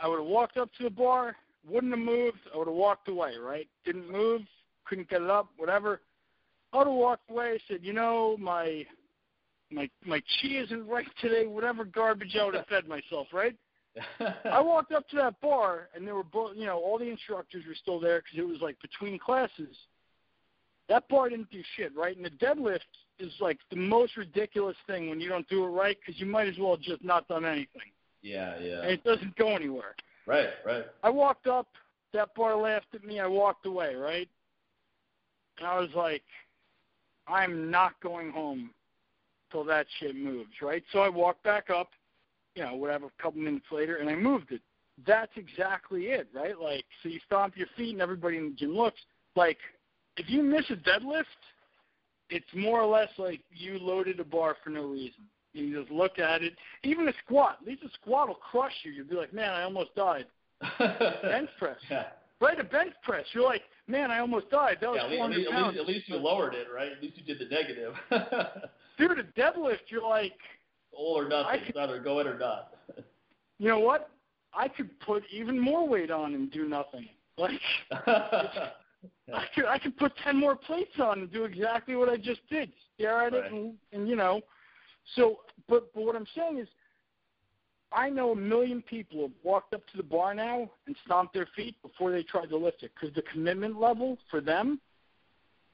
[0.00, 1.34] I would have walked up to the bar,
[1.68, 3.68] wouldn't have moved, I would have walked away, right?
[3.84, 4.42] Didn't move,
[4.84, 6.00] couldn't get it up, whatever.
[6.72, 8.84] I would have walked away, said, you know, my
[9.70, 13.56] my my chi isn't right today, whatever garbage I would have fed myself, right?
[14.44, 17.64] I walked up to that bar, and there were both, you know, all the instructors
[17.66, 19.74] were still there because it was like between classes.
[20.88, 22.16] That bar didn't do shit, right?
[22.16, 22.80] And the deadlift
[23.18, 26.46] is like the most ridiculous thing when you don't do it right because you might
[26.46, 27.90] as well have just not done anything,
[28.22, 28.82] yeah, yeah.
[28.82, 29.96] and it doesn't go anywhere.
[30.26, 30.84] Right, right.
[31.02, 31.68] I walked up,
[32.12, 34.28] that bar laughed at me, I walked away, right?
[35.58, 36.24] And I was like,
[37.28, 38.70] I'm not going home
[39.50, 40.82] till that shit moves, right?
[40.92, 41.90] So I walked back up,
[42.54, 44.60] you know, whatever, a couple minutes later, and I moved it.
[45.06, 46.58] That's exactly it, right?
[46.58, 49.00] Like, so you stomp your feet and everybody in the gym looks.
[49.34, 49.58] Like,
[50.16, 51.24] if you miss a deadlift,
[52.30, 55.24] it's more or less like you loaded a bar for no reason.
[55.56, 56.54] You just look at it.
[56.84, 58.92] Even a squat, at least a squat will crush you.
[58.92, 60.26] You'll be like, man, I almost died.
[60.78, 61.76] Bench press.
[61.90, 62.04] Yeah.
[62.40, 63.24] Right, a bench press.
[63.32, 64.76] You're like, man, I almost died.
[64.82, 65.78] That was Yeah, at, least, 400 at, least, pounds.
[65.78, 66.92] at least you lowered it, right?
[66.92, 67.94] At least you did the negative.
[68.98, 70.34] Dude, a deadlift, you're like,
[70.92, 71.46] All or nothing.
[71.46, 72.74] I It's either go in or not.
[73.58, 74.10] you know what?
[74.54, 77.06] I could put even more weight on and do nothing.
[77.38, 77.60] Like,
[78.06, 82.40] I could I could put ten more plates on and do exactly what I just
[82.50, 82.72] did.
[82.94, 83.44] Stare at Right.
[83.44, 84.40] it and, and you know.
[85.14, 86.68] So, but but what I'm saying is,
[87.92, 91.48] I know a million people have walked up to the bar now and stomped their
[91.54, 94.80] feet before they tried to lift it because the commitment level for them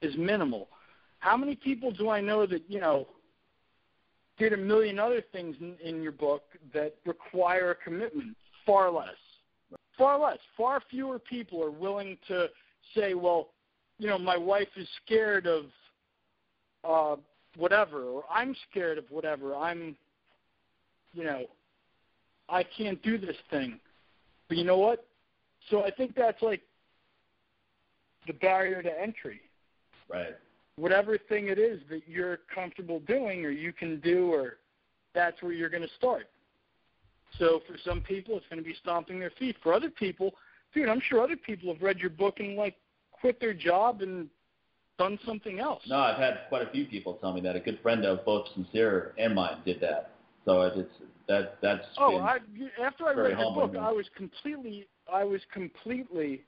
[0.01, 0.67] is minimal.
[1.19, 3.07] How many people do I know that you know
[4.37, 6.43] did a million other things in, in your book
[6.73, 8.35] that require a commitment?
[8.65, 9.09] Far less.
[9.97, 10.39] Far less.
[10.55, 12.47] Far fewer people are willing to
[12.95, 13.49] say, well,
[13.99, 15.65] you know, my wife is scared of
[16.83, 17.15] uh
[17.57, 19.55] whatever or I'm scared of whatever.
[19.55, 19.95] I'm
[21.13, 21.45] you know,
[22.49, 23.79] I can't do this thing.
[24.47, 25.05] But you know what?
[25.69, 26.61] So I think that's like
[28.27, 29.41] the barrier to entry.
[30.11, 30.35] right.
[30.75, 34.57] Whatever thing it is that you're comfortable doing or you can do or
[35.13, 36.29] that's where you're going to start.
[37.37, 39.55] So for some people it's going to be stomping their feet.
[39.61, 40.33] For other people,
[40.73, 42.75] dude, I'm sure other people have read your book and like
[43.11, 44.27] quit their job and
[44.97, 45.81] done something else.
[45.87, 47.55] No, I've had quite a few people tell me that.
[47.55, 50.11] A good friend of both Sincere and mine did that.
[50.45, 50.89] So it's
[51.27, 52.39] that that's Oh, I,
[52.83, 53.71] after I read humbling.
[53.71, 56.43] book, I was completely, I was completely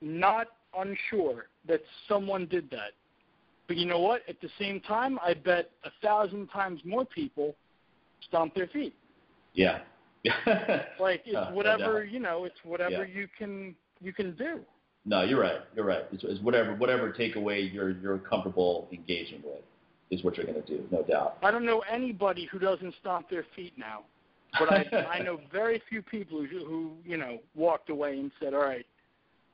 [0.00, 2.92] not unsure that someone did that.
[3.68, 4.22] But you know what?
[4.28, 7.54] At the same time, I bet a thousand times more people
[8.28, 8.94] stomp their feet.
[9.54, 9.80] yeah.
[11.00, 12.44] Like it's Uh, whatever you know.
[12.44, 13.20] It's whatever Yeah.
[13.20, 14.64] you can you can do.
[15.04, 15.60] No, you're right.
[15.74, 16.04] You're right.
[16.12, 19.62] It's, it's whatever whatever takeaway you're you're comfortable engaging with
[20.10, 21.38] is what you're going to do, no doubt.
[21.42, 24.02] I don't know anybody who doesn't stomp their feet now,
[24.58, 28.54] but I I know very few people who who you know walked away and said,
[28.54, 28.86] "All right,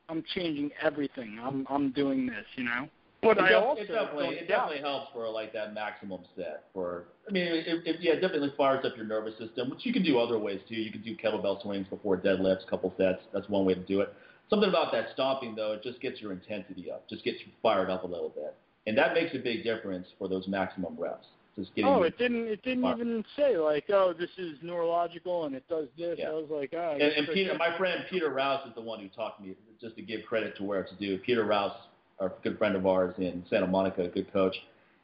[0.09, 1.39] I'm changing everything.
[1.43, 2.89] I'm I'm doing this," you know.
[3.23, 6.65] But it I also it definitely it definitely helps for like that maximum set.
[6.73, 9.93] For I mean, it, it, yeah, it definitely fires up your nervous system, which you
[9.93, 10.77] can do other ways too.
[10.77, 13.21] You can do kettlebell swings before deadlifts, couple sets.
[13.33, 14.15] That's one way to do it.
[14.51, 17.91] Something about that stomping though, it just gets your intensity up, just gets you fired
[17.91, 18.55] up a little bit,
[18.87, 21.27] and that makes a big difference for those maximum reps.
[21.57, 22.47] Just getting Oh, it didn't.
[22.47, 22.99] It didn't Mark.
[22.99, 26.31] even say like, "Oh, this is neurological and it does this." Yeah.
[26.31, 29.09] I was like, "Oh." And, and Peter, my friend Peter Rouse is the one who
[29.09, 31.19] taught me, just to give credit to where it's due.
[31.19, 31.77] Peter Rouse,
[32.21, 34.55] our good friend of ours in Santa Monica, a good coach,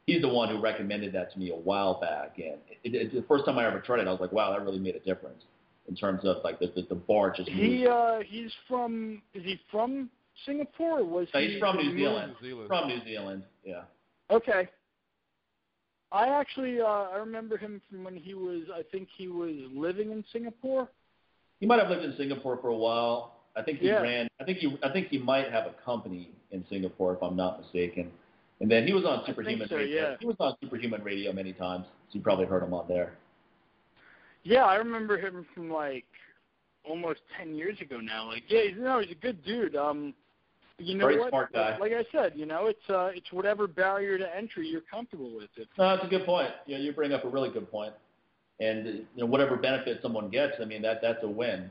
[0.07, 2.37] he's the one who recommended that to me a while back.
[2.37, 4.63] And it, it, the first time I ever tried it, I was like, wow, that
[4.63, 5.43] really made a difference
[5.87, 7.61] in terms of like the the, the bar just moved.
[7.61, 9.21] He uh, he's from.
[9.33, 10.09] Is he from
[10.45, 10.99] Singapore?
[10.99, 12.35] Or was No, he he's from New Zealand.
[12.41, 12.67] New Zealand.
[12.67, 13.83] From New Zealand, yeah.
[14.31, 14.67] Okay.
[16.11, 18.63] I actually uh, I remember him from when he was.
[18.73, 20.87] I think he was living in Singapore.
[21.59, 23.35] He might have lived in Singapore for a while.
[23.55, 24.01] I think he Yeah.
[24.01, 24.27] ran.
[24.39, 24.77] I think he.
[24.83, 28.11] I think he might have a company in Singapore, if I'm not mistaken.
[28.61, 30.11] And then he was on Superhuman so, Radio.
[30.11, 30.15] yeah.
[30.19, 31.85] He was on Superhuman Radio many times.
[32.09, 33.17] So you probably heard him on there.
[34.45, 36.05] Yeah, I remember him from like
[36.87, 38.27] almost ten years ago now.
[38.27, 39.75] Like, yeah, he's, no, he's a good dude.
[39.75, 40.13] Um,
[40.77, 41.29] you know Very what?
[41.29, 41.77] smart guy.
[41.77, 45.49] Like I said, you know, it's uh, it's whatever barrier to entry you're comfortable with.
[45.57, 46.51] If, No, that's a good point.
[46.67, 47.93] You know, you bring up a really good point.
[48.59, 51.69] And you know, whatever benefit someone gets, I mean, that that's a win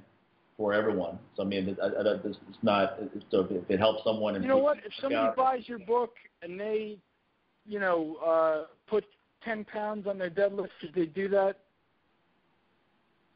[0.56, 1.18] for everyone.
[1.36, 2.98] So I mean, I, I, it's not.
[3.30, 4.78] So if it helps someone, and you know what?
[4.78, 6.98] If somebody out- buys your book and they,
[7.66, 9.04] you know, uh, put
[9.44, 11.58] ten pounds on their deadlift because they do that,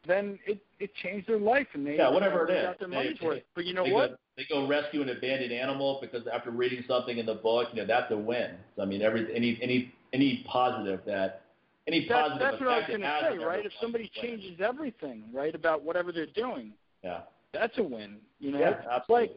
[0.09, 2.67] then it it changed their life and they Yeah, whatever they it is.
[2.67, 3.43] got their They- money's worth.
[3.55, 4.11] But you know they what?
[4.11, 7.81] Go, they go rescue an abandoned animal because after reading something in the book, you
[7.81, 8.57] know, that's a win.
[8.77, 11.43] So I mean, every any any any positive that
[11.87, 13.65] any That's, positive that's what I was going to say, right?
[13.65, 16.73] If somebody changes everything, right, about whatever they're doing,
[17.03, 17.23] yeah,
[17.53, 18.19] that's a win.
[18.39, 19.29] You know, yeah, absolutely.
[19.29, 19.37] like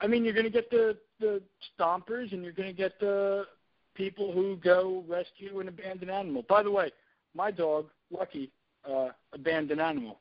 [0.00, 1.42] I mean, you're going to get the the
[1.78, 3.46] stompers, and you're going to get the
[3.94, 6.42] people who go rescue an abandoned animal.
[6.48, 6.90] By the way,
[7.34, 8.50] my dog Lucky,
[8.90, 10.18] uh, abandoned animal.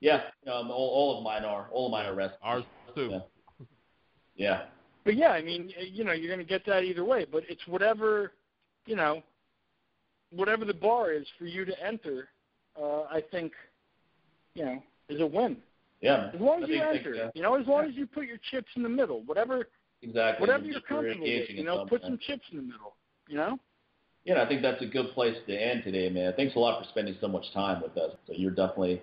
[0.00, 0.22] yeah,
[0.52, 2.38] um, all, all of mine are all of mine are rescues.
[2.42, 2.64] Ours
[2.94, 3.10] too.
[3.10, 3.20] Yeah.
[4.36, 4.62] Yeah,
[5.04, 7.24] But yeah, I mean, you know, you're going to get that either way.
[7.30, 8.32] But it's whatever,
[8.84, 9.22] you know,
[10.32, 12.28] whatever the bar is for you to enter.
[12.76, 13.52] Uh, I think,
[14.56, 15.56] you know, is a win.
[16.00, 16.30] yeah.
[16.34, 18.06] As long I as you think- enter, think, uh, you know, as long as you
[18.08, 19.68] put your chips in the middle, whatever
[20.02, 20.40] exactly.
[20.40, 22.96] whatever You're you're comfortable with, you know, put some chips in the middle.
[23.28, 23.58] You know.
[24.24, 26.32] Yeah, I think that's a good place to end today, man.
[26.36, 28.12] Thanks a lot for spending so much time with us.
[28.26, 29.02] So you're definitely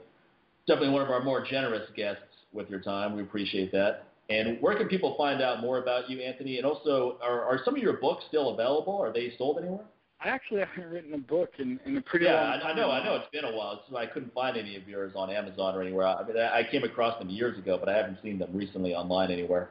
[0.68, 2.24] definitely one of our more generous guests
[2.54, 3.16] with your time.
[3.16, 4.06] We appreciate that.
[4.30, 6.58] And where can people find out more about you, Anthony?
[6.58, 8.98] And also, are, are some of your books still available?
[8.98, 9.86] Are they sold anywhere?
[10.24, 12.72] I actually haven't written a book in, in a pretty Yeah, long I, time.
[12.72, 12.92] I know.
[12.92, 13.84] I know it's been a while.
[13.90, 16.08] So I couldn't find any of yours on Amazon or anywhere.
[16.08, 18.94] I mean, I I came across them years ago, but I haven't seen them recently
[18.94, 19.70] online anywhere.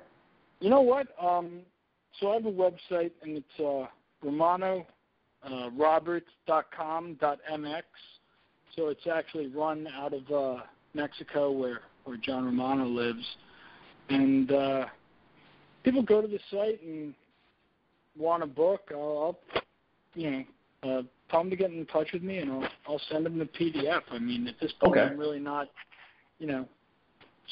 [0.61, 1.07] You know what?
[1.21, 1.61] Um,
[2.19, 3.87] so I have a website, and it's uh,
[4.23, 4.87] Romano
[5.49, 7.85] uh, Roberts.com.mx.
[8.77, 10.63] So it's actually run out of uh,
[10.95, 13.25] Mexico, where where John Romano lives,
[14.09, 14.87] and uh,
[15.85, 17.15] people go to the site and
[18.17, 18.91] want a book.
[18.93, 19.63] I'll, I'll
[20.15, 20.45] you know,
[20.83, 23.47] uh, tell them to get in touch with me, and I'll I'll send them the
[23.47, 24.03] PDF.
[24.11, 25.13] I mean, at this point, Okay.
[25.13, 25.69] I'm really not,
[26.39, 26.67] you know,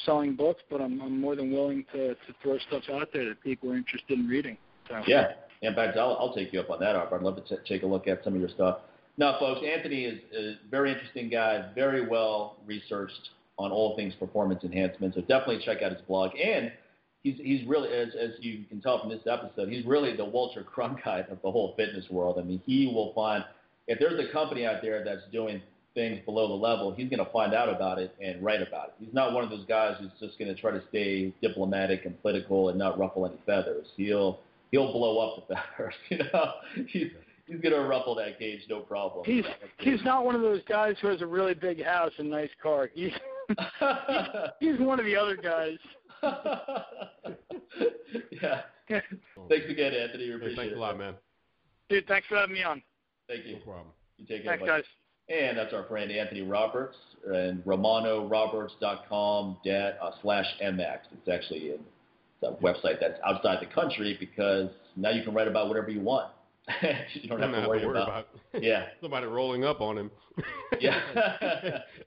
[0.05, 3.41] selling books, but I'm I'm more than willing to to throw stuff out there that
[3.41, 4.57] people are interested in reading.
[4.87, 5.33] So Yeah.
[5.61, 7.15] In fact, I'll, I'll take you up on that offer.
[7.15, 8.79] I'd love to t- take a look at some of your stuff.
[9.17, 14.63] Now, folks, Anthony is a very interesting guy, very well researched on all things performance
[14.63, 15.15] enhancement.
[15.15, 16.31] So definitely check out his blog.
[16.41, 16.71] And
[17.23, 20.63] he's he's really, as as you can tell from this episode, he's really the Walter
[20.63, 22.37] Cronkite of the whole fitness world.
[22.39, 23.43] I mean, he will find
[23.87, 25.61] if there's a company out there that's doing
[25.95, 28.93] things below the level, he's going to find out about it and write about it.
[28.99, 32.19] He's not one of those guys who's just going to try to stay diplomatic and
[32.21, 33.87] political and not ruffle any feathers.
[33.97, 34.39] He'll
[34.71, 35.93] he'll blow up the feathers.
[36.09, 36.51] You know,
[36.87, 37.07] he's
[37.47, 39.25] he's going to ruffle that cage, no problem.
[39.25, 39.45] he's
[39.79, 42.89] he's not one of those guys who has a really big house and nice car.
[42.93, 43.11] He's
[44.59, 45.77] he's one of the other guys.
[48.41, 48.61] yeah.
[48.89, 50.31] Thanks again, Anthony.
[50.33, 50.77] We Hey, thanks it.
[50.77, 51.13] a lot, man.
[51.89, 52.81] Dude, thanks for having me on.
[53.27, 53.53] Thank you.
[53.55, 53.87] No problem.
[54.17, 54.51] You take care.
[54.57, 54.81] Thanks, buddy.
[54.81, 54.87] guys.
[55.29, 56.97] And that's our friend Anthony Roberts
[57.31, 60.97] and RomanoRoberts.com dat, uh, slash MX.
[61.13, 61.98] It's actually a, it's a
[62.61, 66.31] website that's outside the country because now you can write about whatever you want.
[67.13, 68.07] you don't have Don't to worry about.
[68.53, 68.63] about.
[68.63, 68.85] Yeah.
[69.01, 70.11] Somebody rolling up on him.
[70.79, 71.01] Yeah.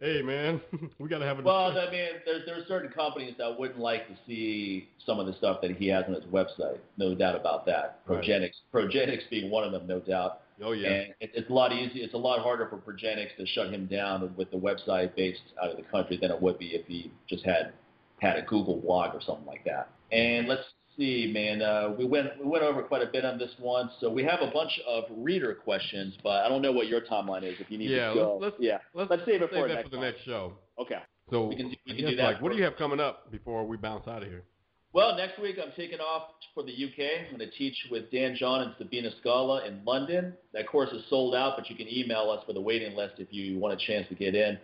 [0.01, 0.59] hey man,
[0.99, 1.43] we gotta have a.
[1.43, 1.89] Well, discussion.
[1.89, 5.61] I mean, there's there's certain companies that wouldn't like to see some of the stuff
[5.61, 6.79] that he has on his website.
[6.97, 8.01] No doubt about that.
[8.07, 8.23] Right.
[8.25, 10.43] Progenex, Progenex being one of them, no doubt.
[10.65, 10.89] oh yeah.
[10.89, 12.05] And it, it's a lot easier.
[12.05, 15.71] It's a lot harder for Progenex to shut him down with the website based out
[15.71, 17.73] of the country than it would be if he just had
[18.21, 19.91] had a Google blog or something like that.
[20.13, 20.63] And let's
[20.97, 21.63] see, man.
[21.63, 24.41] Uh, we went we went over quite a bit on this one, so we have
[24.43, 27.59] a bunch of reader questions, but I don't know what your timeline is.
[27.61, 29.89] If you need Yeah, to go, let's- yeah, let's, let's save it for next for
[29.89, 30.05] the time.
[30.05, 30.53] next show.
[30.79, 30.99] okay.
[31.31, 33.31] So We can do- we can do that Like, what do you have coming up
[33.31, 34.45] before we bounce out of here?
[34.93, 37.21] Well, next week I'm taking off for the UK.
[37.31, 40.35] I'm going to teach with Dan John and Sabina Scala in London.
[40.53, 43.33] That course is sold out, but you can email us for the waiting list if
[43.33, 44.59] you want a chance to get in.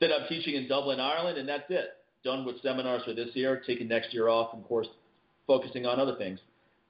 [0.00, 1.90] Then I'm teaching in Dublin, Ireland, and that's it.
[2.24, 4.88] Done with seminars for this year, taking next year off, and of course,
[5.46, 6.38] focusing on other things.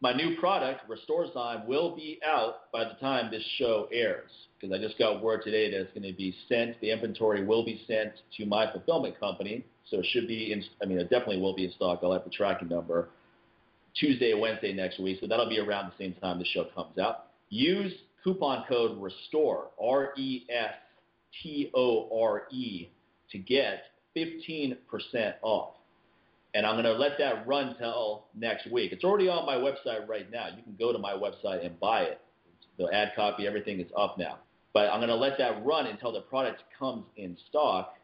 [0.03, 4.83] My new product, Restorezyme, will be out by the time this show airs because I
[4.83, 6.81] just got word today that it's going to be sent.
[6.81, 10.53] The inventory will be sent to my fulfillment company, so it should be.
[10.53, 12.01] In, I mean, it definitely will be in stock.
[12.03, 13.11] I'll have the tracking number
[13.95, 17.27] Tuesday Wednesday next week, so that'll be around the same time the show comes out.
[17.51, 17.93] Use
[18.25, 20.75] coupon code RESTORE R E S
[21.43, 22.89] T O R E
[23.33, 23.83] to get
[24.17, 24.77] 15%
[25.43, 25.75] off
[26.55, 28.93] and I'm going to let that run till next week.
[28.93, 30.49] It's already on my website right now.
[30.49, 32.21] You can go to my website and buy it.
[32.79, 34.39] The ad copy, everything is up now.
[34.73, 37.95] But I'm going to let that run until the product comes in stock,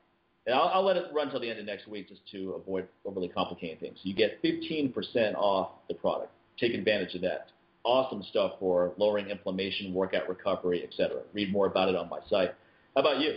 [0.46, 2.86] And I'll, I'll let it run till the end of next week just to avoid
[3.04, 3.98] overly complicating things.
[4.02, 6.32] So you get 15% off the product.
[6.58, 7.48] Take advantage of that.
[7.84, 11.22] Awesome stuff for lowering inflammation, workout recovery, etc.
[11.32, 12.52] Read more about it on my site.
[12.94, 13.36] How about you?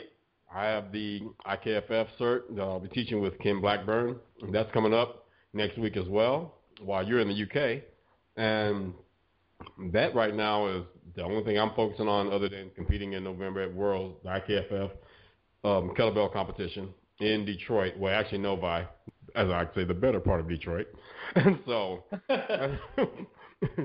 [0.54, 2.56] I have the IKFF cert.
[2.56, 4.16] that I'll be teaching with Ken Blackburn.
[4.52, 7.84] That's coming up next week as well while you're in the UK.
[8.38, 8.94] And
[9.92, 10.84] that right now is
[11.16, 14.92] the only thing I'm focusing on other than competing in November at World, the IKFF
[15.64, 16.90] um, kettlebell competition
[17.20, 17.98] in Detroit.
[17.98, 18.88] Well, actually, Novi,
[19.36, 20.88] as I say, the better part of Detroit.
[21.36, 22.06] And so,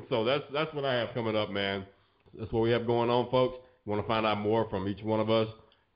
[0.09, 1.85] so that's that's what I have coming up, man.
[2.39, 3.59] That's what we have going on, folks.
[3.85, 5.49] You want to find out more from each one of us?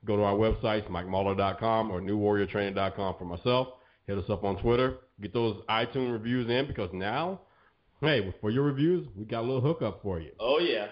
[0.05, 3.67] Go to our websites, MikeMahler.com or NewWarriorTraining.com for myself.
[4.07, 4.97] Hit us up on Twitter.
[5.21, 7.41] Get those iTunes reviews in because now,
[8.01, 10.31] hey, for your reviews, we got a little hookup for you.
[10.39, 10.87] Oh yeah.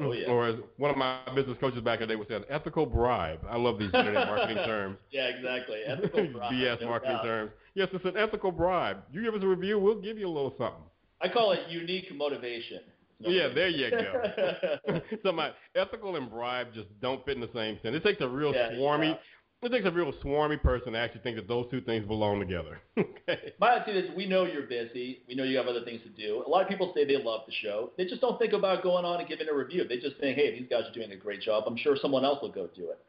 [0.00, 0.26] Oh yeah.
[0.28, 2.84] Or as one of my business coaches back in the day would say, an ethical
[2.84, 3.40] bribe.
[3.48, 4.96] I love these internet marketing terms.
[5.10, 5.78] Yeah, exactly.
[5.86, 6.52] Ethical bribe.
[6.52, 7.24] BS no marketing doubt.
[7.24, 7.50] terms.
[7.74, 8.98] Yes, it's an ethical bribe.
[9.12, 10.82] You give us a review, we'll give you a little something.
[11.20, 12.80] I call it unique motivation.
[13.20, 13.30] No.
[13.30, 15.00] Yeah, there you go.
[15.24, 18.02] so my ethical and bribe just don't fit in the same sentence.
[18.04, 19.10] It takes a real Yeah, swarmy.
[19.10, 19.16] yeah.
[19.60, 22.78] It takes a real swarmy person to actually think that those two things belong together.
[22.98, 23.54] okay.
[23.58, 25.22] My attitude is we know you're busy.
[25.26, 26.44] We know you have other things to do.
[26.46, 27.90] A lot of people say they love the show.
[27.98, 29.82] They just don't think about going on and giving a review.
[29.88, 31.64] They just think, hey, these guys are doing a great job.
[31.66, 33.00] I'm sure someone else will go do it.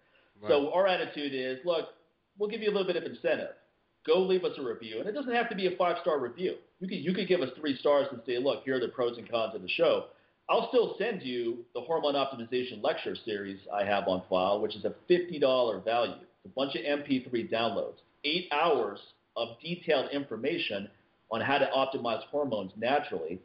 [0.47, 1.89] So our attitude is, look,
[2.39, 3.49] we'll give you a little bit of incentive.
[4.07, 6.55] Go leave us a review, and it doesn't have to be a five star review.
[6.79, 9.17] You could you could give us three stars and say, look, here are the pros
[9.17, 10.05] and cons of the show.
[10.49, 14.85] I'll still send you the hormone optimization lecture series I have on file, which is
[14.85, 16.13] a fifty dollar value.
[16.13, 18.99] It's a bunch of MP3 downloads, eight hours
[19.35, 20.89] of detailed information
[21.31, 23.39] on how to optimize hormones naturally.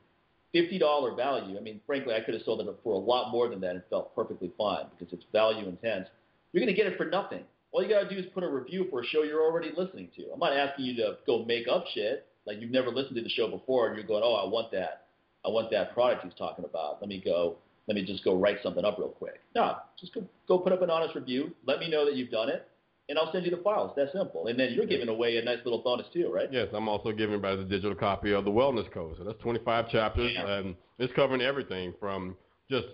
[0.52, 1.58] Fifty dollar value.
[1.58, 3.82] I mean, frankly, I could have sold it for a lot more than that and
[3.90, 6.06] felt perfectly fine because it's value intense.
[6.52, 7.42] You're going to get it for nothing.
[7.72, 10.08] All you got to do is put a review for a show you're already listening
[10.14, 10.30] to.
[10.32, 13.28] I'm not asking you to go make up shit like you've never listened to the
[13.30, 15.06] show before and you're going, oh, I want that.
[15.44, 16.98] I want that product he's talking about.
[17.00, 17.56] Let me go.
[17.86, 19.40] Let me just go write something up real quick.
[19.54, 21.52] No, just go, go put up an honest review.
[21.66, 22.66] Let me know that you've done it,
[23.10, 23.92] and I'll send you the files.
[23.96, 24.46] That simple.
[24.46, 26.48] And then you're giving away a nice little bonus too, right?
[26.50, 29.16] Yes, I'm also giving everybody the digital copy of the Wellness Code.
[29.18, 30.48] So that's 25 chapters, Yeah.
[30.50, 32.36] and it's covering everything from
[32.70, 32.86] just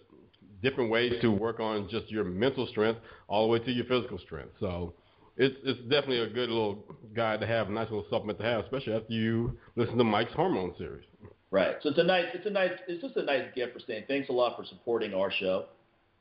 [0.61, 4.19] different ways to work on just your mental strength all the way to your physical
[4.19, 4.53] strength.
[4.59, 4.95] So
[5.41, 6.85] it's it's definitely a good little
[7.17, 10.35] guide to have, a nice little supplement to have, especially after you listen to Mike's
[10.35, 11.07] Hormone series.
[11.51, 11.77] Right.
[11.83, 14.29] So it's a nice, it's a nice, it's just a nice gift for saying thanks
[14.29, 15.65] a lot for supporting our show.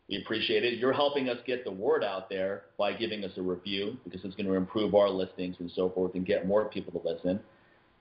[0.08, 0.80] We appreciate it.
[0.80, 4.36] You're helping us get the word out there by giving us a review because it's
[4.36, 7.40] going to improve our listings and so forth and get more people to listen.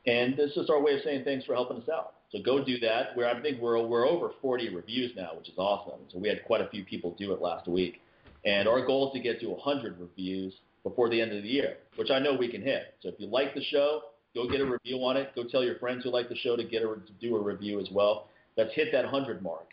[0.06, 2.14] And it's just our way of saying thanks for helping us out.
[2.30, 3.14] So go do that.
[3.14, 6.00] Where I think we're we're over 40 reviews now, which is awesome.
[6.12, 8.00] So we had quite a few people do it last week,
[8.44, 11.76] and our goal is to get to 100 reviews before the end of the year,
[11.96, 12.94] which I know we can hit.
[13.02, 14.02] So if you like the show,
[14.34, 15.34] go get a review on it.
[15.34, 17.80] Go tell your friends who like the show to get a, to do a review
[17.80, 18.28] as well.
[18.56, 19.68] Let's hit that 100 mark.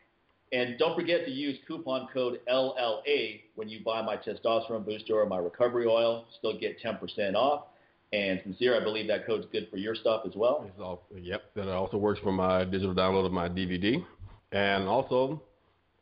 [0.51, 5.25] And don't forget to use coupon code LLA when you buy my testosterone booster or
[5.25, 6.25] my recovery oil.
[6.37, 7.65] Still get 10% off.
[8.13, 10.63] And sincere, I believe that code's good for your stuff as well.
[10.67, 14.05] It's all, yep, that also works for my digital download of my DVD,
[14.51, 15.41] and also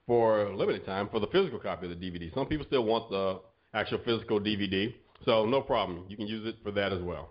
[0.06, 2.32] for a limited time for the physical copy of the DVD.
[2.34, 3.40] Some people still want the
[3.74, 4.94] actual physical DVD,
[5.26, 6.06] so no problem.
[6.10, 7.30] You can use it for that as well.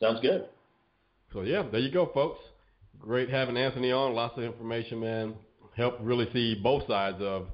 [0.00, 0.46] Sounds good.
[1.32, 2.40] So yeah, there you go, folks.
[2.98, 4.14] Great having Anthony on.
[4.14, 5.34] Lots of information, man.
[5.76, 7.48] Help really see both sides of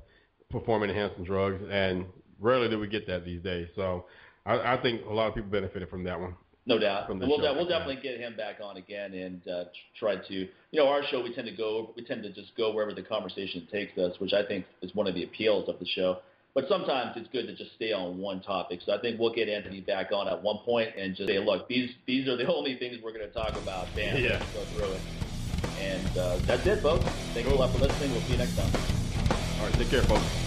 [0.51, 2.05] performing enhancing drugs, and
[2.39, 3.68] rarely do we get that these days.
[3.77, 4.06] So
[4.44, 6.35] I, I think a lot of people benefited from that one.
[6.66, 7.09] No doubt.
[7.09, 9.64] We'll, de- we'll definitely get him back on again and uh,
[9.98, 12.72] try to, you know, our show we tend to go, we tend to just go
[12.72, 15.86] wherever the conversation takes us, which I think is one of the appeals of the
[15.86, 16.18] show.
[16.52, 18.81] But sometimes it's good to just stay on one topic.
[18.85, 21.68] So I think we'll get Anthony back on at one point and just say, look,
[21.68, 23.86] these these are the only things we're going to talk about.
[23.94, 24.31] Bam, Yeah.
[24.32, 25.01] let's go through it.
[25.81, 27.05] And uh, that's it, folks.
[27.35, 28.10] Thanks a lot for listening.
[28.12, 28.70] We'll see you next time.
[29.60, 30.40] All right, take care, folks.